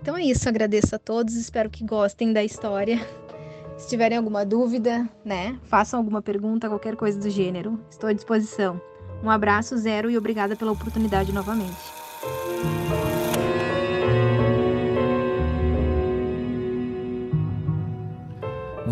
Então 0.01 0.17
é 0.17 0.23
isso, 0.23 0.47
agradeço 0.47 0.95
a 0.95 0.99
todos, 0.99 1.35
espero 1.35 1.69
que 1.69 1.83
gostem 1.83 2.33
da 2.33 2.43
história. 2.43 3.05
Se 3.77 3.89
tiverem 3.89 4.17
alguma 4.17 4.43
dúvida, 4.43 5.07
né, 5.23 5.59
façam 5.63 5.99
alguma 5.99 6.21
pergunta, 6.21 6.67
qualquer 6.67 6.95
coisa 6.95 7.19
do 7.19 7.29
gênero, 7.29 7.79
estou 7.91 8.09
à 8.09 8.13
disposição. 8.13 8.81
Um 9.23 9.29
abraço, 9.29 9.77
zero, 9.77 10.09
e 10.09 10.17
obrigada 10.17 10.55
pela 10.55 10.71
oportunidade 10.71 11.31
novamente. 11.31 12.06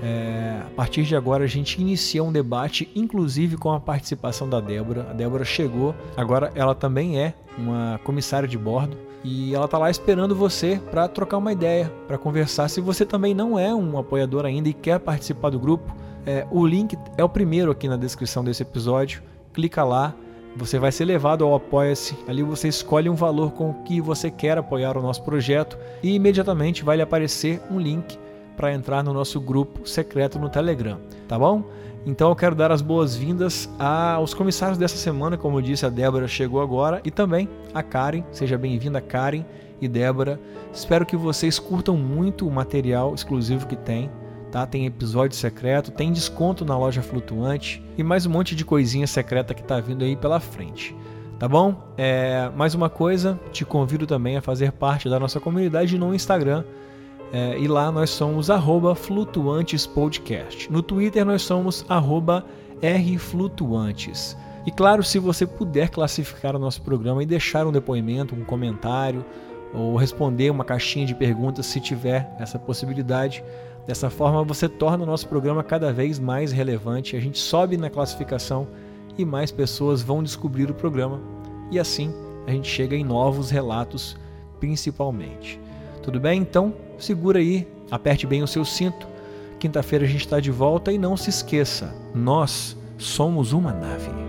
É, 0.00 0.60
a 0.64 0.70
partir 0.76 1.02
de 1.02 1.16
agora 1.16 1.42
a 1.42 1.48
gente 1.48 1.80
inicia 1.80 2.22
um 2.22 2.30
debate, 2.30 2.88
inclusive 2.94 3.56
com 3.56 3.72
a 3.72 3.80
participação 3.80 4.48
da 4.48 4.60
Débora. 4.60 5.08
A 5.10 5.12
Débora 5.12 5.44
chegou, 5.44 5.96
agora 6.16 6.52
ela 6.54 6.76
também 6.76 7.18
é 7.18 7.34
uma 7.58 7.98
comissária 8.04 8.48
de 8.48 8.56
bordo 8.56 8.96
e 9.24 9.54
ela 9.54 9.64
está 9.64 9.78
lá 9.78 9.90
esperando 9.90 10.36
você 10.36 10.78
para 10.90 11.08
trocar 11.08 11.38
uma 11.38 11.50
ideia, 11.50 11.90
para 12.06 12.18
conversar. 12.18 12.68
Se 12.68 12.80
você 12.80 13.06
também 13.06 13.34
não 13.34 13.58
é 13.58 13.74
um 13.74 13.98
apoiador 13.98 14.44
ainda 14.44 14.68
e 14.68 14.74
quer 14.74 15.00
participar 15.00 15.48
do 15.48 15.58
grupo, 15.58 15.96
é, 16.26 16.46
o 16.50 16.66
link 16.66 16.96
é 17.16 17.24
o 17.24 17.28
primeiro 17.28 17.70
aqui 17.70 17.88
na 17.88 17.96
descrição 17.96 18.44
desse 18.44 18.62
episódio. 18.62 19.22
Clica 19.54 19.82
lá, 19.82 20.14
você 20.54 20.78
vai 20.78 20.92
ser 20.92 21.06
levado 21.06 21.42
ao 21.42 21.54
Apoia-se. 21.54 22.14
Ali 22.28 22.42
você 22.42 22.68
escolhe 22.68 23.08
um 23.08 23.14
valor 23.14 23.52
com 23.52 23.72
que 23.82 23.98
você 23.98 24.30
quer 24.30 24.58
apoiar 24.58 24.96
o 24.98 25.02
nosso 25.02 25.22
projeto 25.22 25.78
e 26.02 26.14
imediatamente 26.14 26.84
vai 26.84 26.96
lhe 26.96 27.02
aparecer 27.02 27.62
um 27.70 27.80
link 27.80 28.18
para 28.56 28.72
entrar 28.72 29.02
no 29.02 29.12
nosso 29.12 29.40
grupo 29.40 29.86
secreto 29.88 30.38
no 30.38 30.48
Telegram, 30.48 30.98
tá 31.28 31.38
bom? 31.38 31.64
Então 32.06 32.28
eu 32.28 32.36
quero 32.36 32.54
dar 32.54 32.70
as 32.70 32.82
boas-vindas 32.82 33.68
aos 33.78 34.34
comissários 34.34 34.76
dessa 34.76 34.96
semana, 34.96 35.38
como 35.38 35.58
eu 35.58 35.62
disse, 35.62 35.86
a 35.86 35.88
Débora 35.88 36.28
chegou 36.28 36.60
agora 36.60 37.00
e 37.04 37.10
também 37.10 37.48
a 37.72 37.82
Karen. 37.82 38.22
Seja 38.30 38.58
bem-vinda, 38.58 39.00
Karen 39.00 39.44
e 39.80 39.88
Débora. 39.88 40.38
Espero 40.72 41.06
que 41.06 41.16
vocês 41.16 41.58
curtam 41.58 41.96
muito 41.96 42.46
o 42.46 42.50
material 42.50 43.14
exclusivo 43.14 43.66
que 43.66 43.76
tem 43.76 44.10
tá? 44.54 44.64
Tem 44.64 44.86
episódio 44.86 45.36
secreto, 45.36 45.90
tem 45.90 46.12
desconto 46.12 46.64
na 46.64 46.78
loja 46.78 47.02
flutuante 47.02 47.82
e 47.98 48.04
mais 48.04 48.24
um 48.24 48.30
monte 48.30 48.54
de 48.54 48.64
coisinha 48.64 49.04
secreta 49.04 49.52
que 49.52 49.62
está 49.62 49.80
vindo 49.80 50.04
aí 50.04 50.14
pela 50.14 50.38
frente. 50.38 50.94
Tá 51.40 51.48
bom? 51.48 51.74
É, 51.98 52.48
mais 52.54 52.72
uma 52.72 52.88
coisa, 52.88 53.36
te 53.50 53.64
convido 53.64 54.06
também 54.06 54.36
a 54.36 54.40
fazer 54.40 54.70
parte 54.70 55.08
da 55.10 55.18
nossa 55.18 55.40
comunidade 55.40 55.98
no 55.98 56.14
Instagram. 56.14 56.62
É, 57.34 57.58
e 57.58 57.66
lá 57.66 57.90
nós 57.90 58.10
somos 58.10 58.48
flutuantespodcast. 58.94 60.70
No 60.70 60.80
Twitter 60.80 61.24
nós 61.24 61.42
somos 61.42 61.84
rflutuantes. 62.80 64.36
E 64.64 64.70
claro, 64.70 65.02
se 65.02 65.18
você 65.18 65.44
puder 65.44 65.88
classificar 65.90 66.54
o 66.54 66.60
nosso 66.60 66.80
programa 66.82 67.24
e 67.24 67.26
deixar 67.26 67.66
um 67.66 67.72
depoimento, 67.72 68.36
um 68.36 68.44
comentário, 68.44 69.24
ou 69.74 69.96
responder 69.96 70.48
uma 70.48 70.64
caixinha 70.64 71.04
de 71.04 71.14
perguntas 71.16 71.66
se 71.66 71.80
tiver 71.80 72.32
essa 72.38 72.56
possibilidade, 72.56 73.42
Dessa 73.86 74.08
forma, 74.08 74.42
você 74.42 74.66
torna 74.66 75.04
o 75.04 75.06
nosso 75.06 75.28
programa 75.28 75.62
cada 75.62 75.92
vez 75.92 76.18
mais 76.18 76.52
relevante, 76.52 77.16
a 77.16 77.20
gente 77.20 77.38
sobe 77.38 77.76
na 77.76 77.90
classificação 77.90 78.66
e 79.18 79.24
mais 79.26 79.52
pessoas 79.52 80.00
vão 80.00 80.22
descobrir 80.22 80.70
o 80.70 80.74
programa. 80.74 81.20
E 81.70 81.78
assim 81.78 82.12
a 82.46 82.50
gente 82.50 82.68
chega 82.68 82.96
em 82.96 83.04
novos 83.04 83.50
relatos, 83.50 84.16
principalmente. 84.58 85.60
Tudo 86.04 86.20
bem? 86.20 86.42
Então, 86.42 86.74
segura 86.98 87.38
aí, 87.38 87.66
aperte 87.90 88.26
bem 88.26 88.42
o 88.42 88.46
seu 88.46 88.62
cinto. 88.62 89.08
Quinta-feira 89.58 90.04
a 90.04 90.08
gente 90.08 90.20
está 90.20 90.38
de 90.38 90.50
volta 90.50 90.92
e 90.92 90.98
não 90.98 91.16
se 91.16 91.30
esqueça: 91.30 91.94
nós 92.14 92.76
somos 92.98 93.54
uma 93.54 93.72
nave. 93.72 94.23